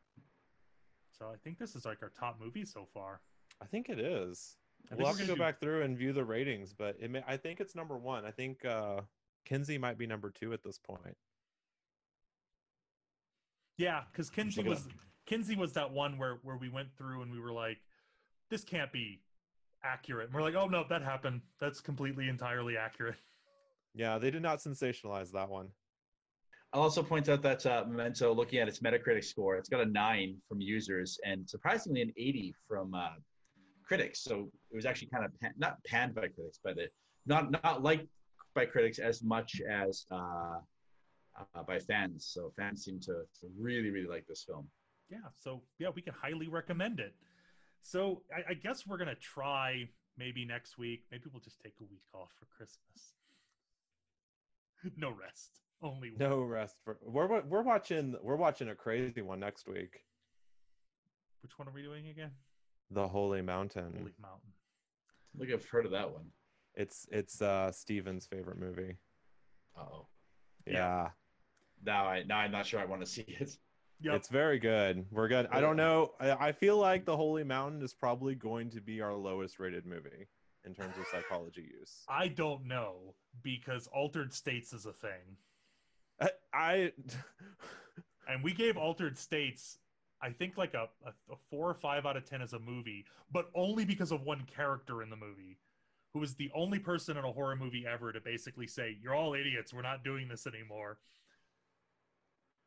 So 1.19 1.27
I 1.31 1.37
think 1.43 1.59
this 1.59 1.75
is 1.75 1.85
like 1.85 2.03
our 2.03 2.11
top 2.11 2.39
movie 2.41 2.65
so 2.65 2.87
far. 2.95 3.21
i 3.61 3.67
think 3.67 3.89
it 3.89 4.01
is 4.01 4.57
I 4.91 4.97
we'll 4.97 5.07
have 5.07 5.17
to 5.19 5.27
go 5.27 5.35
do- 5.35 5.39
back 5.41 5.61
through 5.61 5.83
and 5.83 5.97
view 5.97 6.13
the 6.13 6.25
ratings, 6.25 6.73
but 6.75 6.97
it 7.01 7.11
may, 7.11 7.23
I 7.27 7.37
think 7.37 7.61
it's 7.61 7.75
number 7.75 7.97
one. 7.97 8.25
I 8.27 8.31
think 8.33 8.65
uh, 8.65 9.01
Kinsey 9.45 9.79
might 9.79 9.97
be 9.97 10.07
number 10.07 10.31
two 10.31 10.53
at 10.53 10.63
this 10.63 10.79
point. 10.79 11.17
Yeah, 13.77 14.03
because 14.13 14.31
Kinsey 14.31 14.63
was 14.63 14.87
Kinsey 15.27 15.57
was 15.57 15.73
that 15.73 15.91
one 15.91 16.19
where 16.19 16.39
where 16.43 16.57
we 16.57 16.69
went 16.69 16.89
through 16.97 17.23
and 17.23 17.33
we 17.33 17.41
were 17.41 17.53
like, 17.53 17.79
this 18.51 18.65
can't 18.65 18.93
be 18.93 19.21
accurate. 19.83 20.27
And 20.27 20.35
we're 20.35 20.43
like, 20.43 20.55
oh 20.55 20.67
no, 20.67 20.85
that 20.89 21.03
happened. 21.03 21.41
That's 21.61 21.81
completely 21.81 22.29
entirely 22.29 22.77
accurate. 22.77 23.17
Yeah, 23.97 24.19
they 24.19 24.33
did 24.33 24.43
not 24.43 24.59
sensationalize 24.59 25.31
that 25.31 25.49
one. 25.49 25.69
I'll 26.73 26.83
also 26.83 27.01
point 27.01 27.29
out 27.29 27.43
that 27.43 27.65
uh, 27.65 27.85
Memento, 27.87 28.35
looking 28.35 28.59
at 28.59 28.67
its 28.67 28.81
Metacritic 28.81 29.23
score, 29.23 29.55
it's 29.55 29.69
got 29.69 29.81
a 29.83 29.87
nine 29.87 30.37
from 30.49 30.61
users 30.61 31.17
and 31.25 31.49
surprisingly 31.49 32.03
an 32.03 32.13
80 32.17 32.53
from 32.67 32.93
uh, 32.93 33.11
critics. 33.87 34.25
So 34.25 34.51
it 34.73 34.75
was 34.75 34.85
actually 34.85 35.11
kind 35.13 35.25
of 35.25 35.31
pan- 35.41 35.55
not 35.57 35.77
panned 35.85 36.17
by 36.17 36.27
critics, 36.27 36.59
but 36.65 36.77
it, 36.77 36.93
not 37.25 37.53
not 37.53 37.85
liked 37.85 38.09
by 38.57 38.67
critics 38.67 38.99
as 38.99 39.23
much 39.23 39.63
as 39.71 40.07
uh, 40.11 40.59
uh, 41.39 41.63
by 41.65 41.79
fans. 41.79 42.27
So 42.27 42.53
fans 42.57 42.85
seem 42.85 42.99
to, 43.01 43.23
to 43.41 43.47
really 43.57 43.91
really 43.91 44.09
like 44.09 44.27
this 44.27 44.43
film. 44.43 44.67
Yeah, 45.11 45.19
so 45.35 45.63
yeah, 45.79 45.89
we 45.95 46.03
can 46.03 46.15
highly 46.15 46.49
recommend 46.49 47.01
it. 47.01 47.15
So 47.83 48.23
I, 48.35 48.53
I 48.53 48.55
guess 48.55 48.87
we're 48.87 48.97
gonna 48.99 49.15
try 49.17 49.89
maybe 50.17 50.45
next 50.45 50.79
week. 50.79 51.05
Maybe 51.11 51.25
we'll 51.33 51.43
just 51.43 51.61
take 51.61 51.75
a 51.81 51.85
week 51.85 52.03
off 52.15 52.31
for 52.39 52.47
Christmas. 52.47 53.13
no 54.97 55.11
rest, 55.11 55.61
only 55.83 56.11
work. 56.11 56.21
No 56.21 56.43
rest 56.43 56.77
for 56.85 56.99
we're 57.03 57.43
we're 57.43 57.63
watching 57.63 58.17
we're 58.23 58.37
watching 58.37 58.69
a 58.71 58.75
crazy 58.75 59.23
one 59.23 59.41
next 59.41 59.69
week. 59.69 60.01
Which 61.43 61.59
one 61.59 61.69
are 61.69 61.73
we 61.73 61.83
doing 61.83 62.09
again? 62.09 62.31
The 62.91 63.07
Holy 63.07 63.43
Mountain. 63.43 63.93
Holy 63.99 64.15
Mountain. 64.21 64.53
I 65.35 65.39
think 65.39 65.53
I've 65.53 65.69
heard 65.69 65.85
of 65.85 65.93
that 65.93 66.11
one. 66.11 66.27
It's 66.75 67.07
it's 67.13 67.43
uh 67.43 67.71
Steven's 67.71 68.27
favorite 68.27 68.59
movie. 68.59 68.97
Oh, 69.77 70.07
Yeah. 70.67 70.73
Yeah. 70.73 71.09
now 71.85 72.07
I 72.07 72.23
now 72.23 72.39
I'm 72.39 72.53
not 72.53 72.67
sure 72.67 72.81
I 72.81 72.85
want 72.87 73.03
to 73.03 73.07
see 73.07 73.25
it. 73.29 73.59
Yep. 74.05 74.17
It's 74.17 74.29
very 74.29 74.59
good. 74.59 75.07
We're 75.11 75.29
good. 75.29 75.49
I 75.51 75.61
don't 75.61 75.77
know. 75.77 76.13
I, 76.21 76.49
I 76.49 76.53
feel 76.53 76.77
like 76.77 77.07
The 77.07 77.17
Holy 77.17 77.43
Mountain 77.43 77.83
is 77.83 77.95
probably 77.95 78.35
going 78.35 78.69
to 78.71 78.81
be 78.83 79.01
our 79.01 79.15
lowest 79.15 79.59
rated 79.59 79.87
movie 79.87 80.29
in 80.67 80.75
terms 80.75 80.95
of 80.99 81.07
psychology 81.11 81.71
use. 81.81 82.03
I 82.09 82.29
don't 82.29 82.67
know 82.67 83.15
because 83.43 83.87
altered 83.87 84.35
states 84.35 84.75
is 84.75 84.85
a 84.85 84.93
thing. 84.93 85.39
Uh, 86.21 86.29
I, 86.53 86.59
I 86.59 86.93
and 88.29 88.43
we 88.43 88.53
gave 88.53 88.77
altered 88.77 89.19
states 89.19 89.79
i 90.23 90.31
think 90.31 90.57
like 90.57 90.75
a, 90.75 90.89
a, 91.05 91.11
a 91.33 91.37
four 91.51 91.69
or 91.69 91.75
five 91.75 92.07
out 92.07 92.17
of 92.17 92.25
ten 92.25 92.41
as 92.41 92.53
a 92.53 92.59
movie 92.59 93.05
but 93.33 93.51
only 93.55 93.85
because 93.85 94.13
of 94.13 94.23
one 94.23 94.43
character 94.55 95.03
in 95.03 95.11
the 95.11 95.17
movie 95.17 95.59
who 96.13 96.21
was 96.21 96.35
the 96.37 96.51
only 96.55 96.79
person 96.79 97.17
in 97.17 97.25
a 97.25 97.33
horror 97.33 97.57
movie 97.57 97.85
ever 97.87 98.13
to 98.13 98.21
basically 98.21 98.67
say 98.67 98.97
you're 99.03 99.15
all 99.15 99.35
idiots 99.35 99.75
we're 99.75 99.83
not 99.83 100.05
doing 100.05 100.29
this 100.29 100.47
anymore 100.47 100.99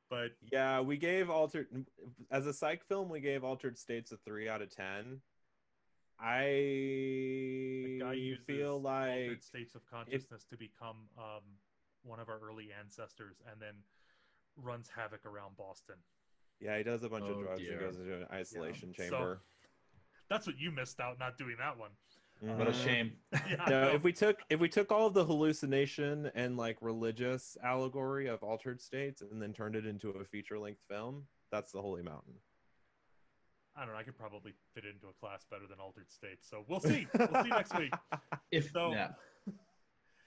but 0.10 0.32
yeah, 0.52 0.80
we 0.82 0.98
gave 0.98 1.30
altered 1.30 1.68
as 2.32 2.46
a 2.46 2.54
psych 2.54 2.84
film. 2.86 3.10
We 3.10 3.20
gave 3.20 3.44
Altered 3.44 3.78
States 3.78 4.12
a 4.12 4.18
three 4.18 4.48
out 4.50 4.62
of 4.62 4.70
ten. 4.74 5.22
the 6.20 7.98
guy 8.02 8.10
I 8.10 8.14
uses 8.14 8.46
feel 8.46 8.82
like 8.82 9.10
altered 9.22 9.44
states 9.44 9.76
of 9.76 9.82
consciousness 9.90 10.46
to 10.50 10.58
become 10.58 10.98
um, 11.18 11.42
one 12.04 12.20
of 12.20 12.30
our 12.30 12.40
early 12.40 12.70
ancestors 12.78 13.38
and 13.52 13.62
then 13.62 13.76
runs 14.56 14.90
havoc 14.96 15.24
around 15.26 15.56
boston 15.58 15.96
yeah, 16.60 16.76
he 16.76 16.84
does 16.84 17.04
a 17.04 17.10
bunch 17.10 17.26
Oh, 17.28 17.34
of 17.34 17.44
drugs 17.44 17.62
dear. 17.62 17.74
and 17.74 17.80
goes 17.82 17.98
into 18.00 18.16
an 18.16 18.26
isolation 18.34 18.92
So- 18.98 19.04
chamber. 19.04 19.42
that's 20.28 20.48
what 20.48 20.58
you 20.58 20.72
missed 20.72 21.00
out 21.00 21.20
not 21.20 21.38
doing 21.38 21.56
that 21.60 21.78
one 21.78 21.92
What 22.40 22.68
a 22.68 22.72
Mhm. 22.72 22.84
shame. 22.84 23.18
yeah, 23.50 23.66
no, 23.68 23.90
if 23.94 24.04
we 24.04 24.14
took 24.14 24.40
if 24.50 24.60
we 24.60 24.70
took 24.70 24.92
all 24.92 25.08
of 25.08 25.14
the 25.14 25.26
hallucination 25.26 26.30
and 26.36 26.56
like 26.58 26.78
religious 26.82 27.58
allegory 27.64 28.28
of 28.28 28.44
altered 28.44 28.80
states 28.82 29.22
and 29.22 29.42
then 29.42 29.54
turned 29.54 29.76
it 29.76 29.86
into 29.86 30.10
a 30.12 30.24
feature 30.26 30.60
length 30.60 30.82
film, 30.88 31.26
that's 31.52 31.72
the 31.72 31.82
Holy 31.82 32.04
Mountain. 32.04 32.34
I 33.76 33.82
don't 33.86 33.94
know. 33.94 34.00
I 34.00 34.04
could 34.04 34.18
probably 34.18 34.54
fit 34.74 34.86
it 34.86 34.94
into 34.96 35.08
a 35.08 35.14
class 35.14 35.46
better 35.52 35.68
than 35.70 35.80
Altered 35.80 36.12
States. 36.12 36.48
So 36.50 36.66
we'll 36.68 36.80
see. 36.80 37.08
We'll 37.18 37.44
see 37.44 37.50
next 37.50 37.78
week. 37.78 37.94
If 38.52 38.72
So- 38.72 38.92
yeah. 38.92 39.10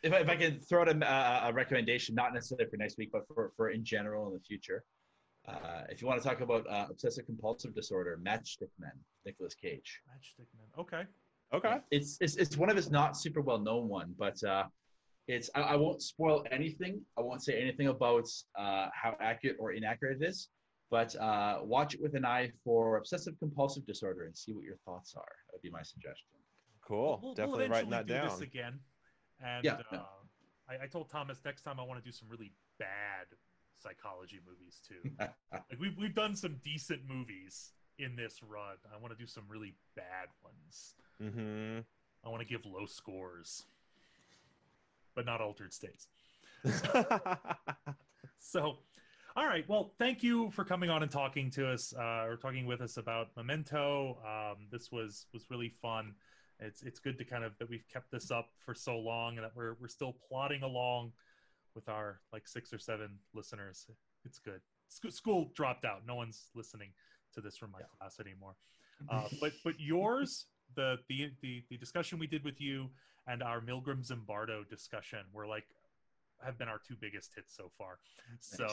if 0.02 0.12
I, 0.12 0.18
if 0.18 0.28
I 0.28 0.36
could 0.36 0.64
throw 0.68 0.82
out 0.82 0.88
a, 0.88 1.46
a, 1.46 1.48
a 1.48 1.52
recommendation, 1.52 2.14
not 2.14 2.32
necessarily 2.32 2.70
for 2.70 2.76
next 2.76 2.96
week, 2.96 3.10
but 3.12 3.26
for, 3.26 3.50
for 3.56 3.70
in 3.70 3.84
general 3.84 4.28
in 4.28 4.34
the 4.34 4.40
future, 4.40 4.84
uh, 5.48 5.82
if 5.88 6.00
you 6.00 6.06
want 6.06 6.22
to 6.22 6.28
talk 6.28 6.40
about 6.42 6.64
uh, 6.68 6.86
obsessive 6.90 7.26
compulsive 7.26 7.74
disorder, 7.74 8.18
Matchstick 8.22 8.70
Men, 8.78 8.92
Nicolas 9.26 9.54
Cage. 9.54 10.00
Matchstick 10.08 10.46
Men. 10.56 10.66
Okay. 10.78 11.02
Okay. 11.52 11.78
It's, 11.90 12.16
it's 12.20 12.36
it's 12.36 12.56
one 12.56 12.70
of 12.70 12.76
his 12.76 12.90
not 12.90 13.16
super 13.16 13.40
well 13.40 13.58
known 13.58 13.88
one, 13.88 14.14
but 14.18 14.42
uh, 14.44 14.64
it's 15.26 15.50
I, 15.54 15.60
I 15.60 15.76
won't 15.76 16.02
spoil 16.02 16.44
anything. 16.50 17.00
I 17.18 17.22
won't 17.22 17.42
say 17.42 17.60
anything 17.60 17.88
about 17.88 18.26
uh, 18.58 18.88
how 18.92 19.16
accurate 19.20 19.56
or 19.58 19.72
inaccurate 19.72 20.22
it 20.22 20.24
is, 20.26 20.48
but 20.90 21.14
uh, 21.16 21.58
watch 21.62 21.94
it 21.94 22.00
with 22.02 22.14
an 22.14 22.24
eye 22.24 22.52
for 22.64 22.96
obsessive 22.98 23.34
compulsive 23.38 23.84
disorder 23.86 24.24
and 24.26 24.36
see 24.36 24.52
what 24.52 24.64
your 24.64 24.76
thoughts 24.84 25.14
are. 25.16 25.32
That 25.46 25.54
would 25.54 25.62
be 25.62 25.70
my 25.70 25.82
suggestion. 25.82 26.38
Cool. 26.86 27.20
We'll, 27.22 27.34
Definitely 27.34 27.62
we'll 27.62 27.70
writing 27.70 27.92
eventually 27.92 28.14
that 28.14 28.22
do 28.22 28.28
down. 28.28 28.38
this 28.38 28.46
again. 28.46 28.80
And 29.44 29.64
Yeah, 29.64 29.74
uh, 29.74 29.82
yeah. 29.92 29.98
I, 30.68 30.84
I 30.84 30.86
told 30.86 31.08
Thomas 31.08 31.40
next 31.44 31.62
time 31.62 31.80
I 31.80 31.84
want 31.84 32.02
to 32.02 32.04
do 32.04 32.12
some 32.12 32.28
really 32.28 32.52
bad 32.78 33.26
psychology 33.78 34.40
movies 34.46 34.80
too. 34.86 35.10
like 35.52 35.80
we've 35.80 35.96
we've 35.96 36.14
done 36.14 36.36
some 36.36 36.56
decent 36.64 37.00
movies 37.08 37.72
in 38.00 38.16
this 38.16 38.40
run. 38.42 38.76
I 38.94 39.00
want 39.00 39.16
to 39.16 39.18
do 39.18 39.26
some 39.26 39.44
really 39.48 39.74
bad 39.94 40.28
ones. 40.42 40.94
Mm-hmm. 41.22 41.80
I 42.24 42.28
want 42.28 42.42
to 42.42 42.48
give 42.48 42.64
low 42.66 42.86
scores, 42.86 43.64
but 45.14 45.26
not 45.26 45.40
altered 45.40 45.72
states. 45.72 46.08
So, 48.40 48.78
all 49.36 49.46
right. 49.46 49.68
Well, 49.68 49.92
thank 49.98 50.22
you 50.22 50.50
for 50.50 50.64
coming 50.64 50.90
on 50.90 51.02
and 51.02 51.12
talking 51.12 51.50
to 51.52 51.68
us, 51.68 51.94
uh, 51.96 52.24
or 52.24 52.36
talking 52.36 52.66
with 52.66 52.80
us 52.80 52.96
about 52.96 53.28
Memento. 53.36 54.18
Um, 54.26 54.66
this 54.72 54.90
was 54.90 55.26
was 55.32 55.50
really 55.50 55.68
fun. 55.82 56.14
It's 56.58 56.82
it's 56.82 56.98
good 56.98 57.18
to 57.18 57.24
kind 57.24 57.44
of 57.44 57.56
that 57.58 57.68
we've 57.68 57.86
kept 57.92 58.10
this 58.10 58.30
up 58.30 58.48
for 58.64 58.74
so 58.74 58.98
long, 58.98 59.36
and 59.36 59.44
that 59.44 59.52
we're 59.54 59.74
we're 59.80 59.88
still 59.88 60.16
plodding 60.28 60.62
along 60.62 61.12
with 61.74 61.88
our 61.88 62.20
like 62.32 62.48
six 62.48 62.72
or 62.72 62.78
seven 62.78 63.18
listeners. 63.34 63.86
It's 64.24 64.38
good. 64.38 64.60
Sc- 64.88 65.12
school 65.12 65.52
dropped 65.54 65.84
out. 65.84 66.00
No 66.06 66.16
one's 66.16 66.50
listening 66.54 66.88
to 67.34 67.40
this 67.40 67.56
from 67.56 67.70
my 67.72 67.80
class 67.98 68.18
anymore. 68.20 68.54
Uh, 69.08 69.28
but 69.40 69.52
but 69.64 69.74
yours, 69.78 70.46
the, 70.76 70.96
the 71.08 71.30
the 71.42 71.62
the 71.70 71.76
discussion 71.76 72.18
we 72.18 72.26
did 72.26 72.44
with 72.44 72.60
you, 72.60 72.88
and 73.26 73.42
our 73.42 73.60
Milgram 73.60 74.06
Zimbardo 74.06 74.68
discussion 74.68 75.20
were 75.32 75.46
like 75.46 75.64
have 76.44 76.58
been 76.58 76.68
our 76.68 76.80
two 76.86 76.96
biggest 77.00 77.32
hits 77.34 77.54
so 77.56 77.70
far. 77.76 77.98
So 78.40 78.66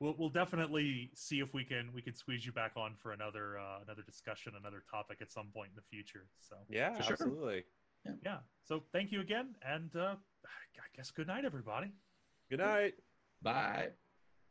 we'll 0.00 0.14
we'll 0.18 0.30
definitely 0.30 1.10
see 1.14 1.40
if 1.40 1.52
we 1.54 1.64
can 1.64 1.90
we 1.94 2.02
can 2.02 2.14
squeeze 2.14 2.44
you 2.44 2.52
back 2.52 2.72
on 2.76 2.94
for 3.02 3.12
another 3.12 3.58
uh, 3.58 3.82
another 3.84 4.02
discussion, 4.02 4.52
another 4.60 4.82
topic 4.90 5.18
at 5.20 5.30
some 5.30 5.46
point 5.54 5.70
in 5.70 5.76
the 5.76 5.82
future. 5.82 6.26
So 6.40 6.56
yeah, 6.68 6.94
For 6.94 7.02
sure. 7.02 7.12
absolutely. 7.12 7.64
yeah. 8.24 8.38
So 8.64 8.82
thank 8.92 9.12
you 9.12 9.20
again, 9.20 9.54
and 9.66 9.94
uh, 9.96 10.14
I 10.44 10.96
guess 10.96 11.10
good 11.10 11.26
night, 11.26 11.44
everybody. 11.44 11.92
Good 12.50 12.60
night. 12.60 12.94
Bye. 13.42 13.88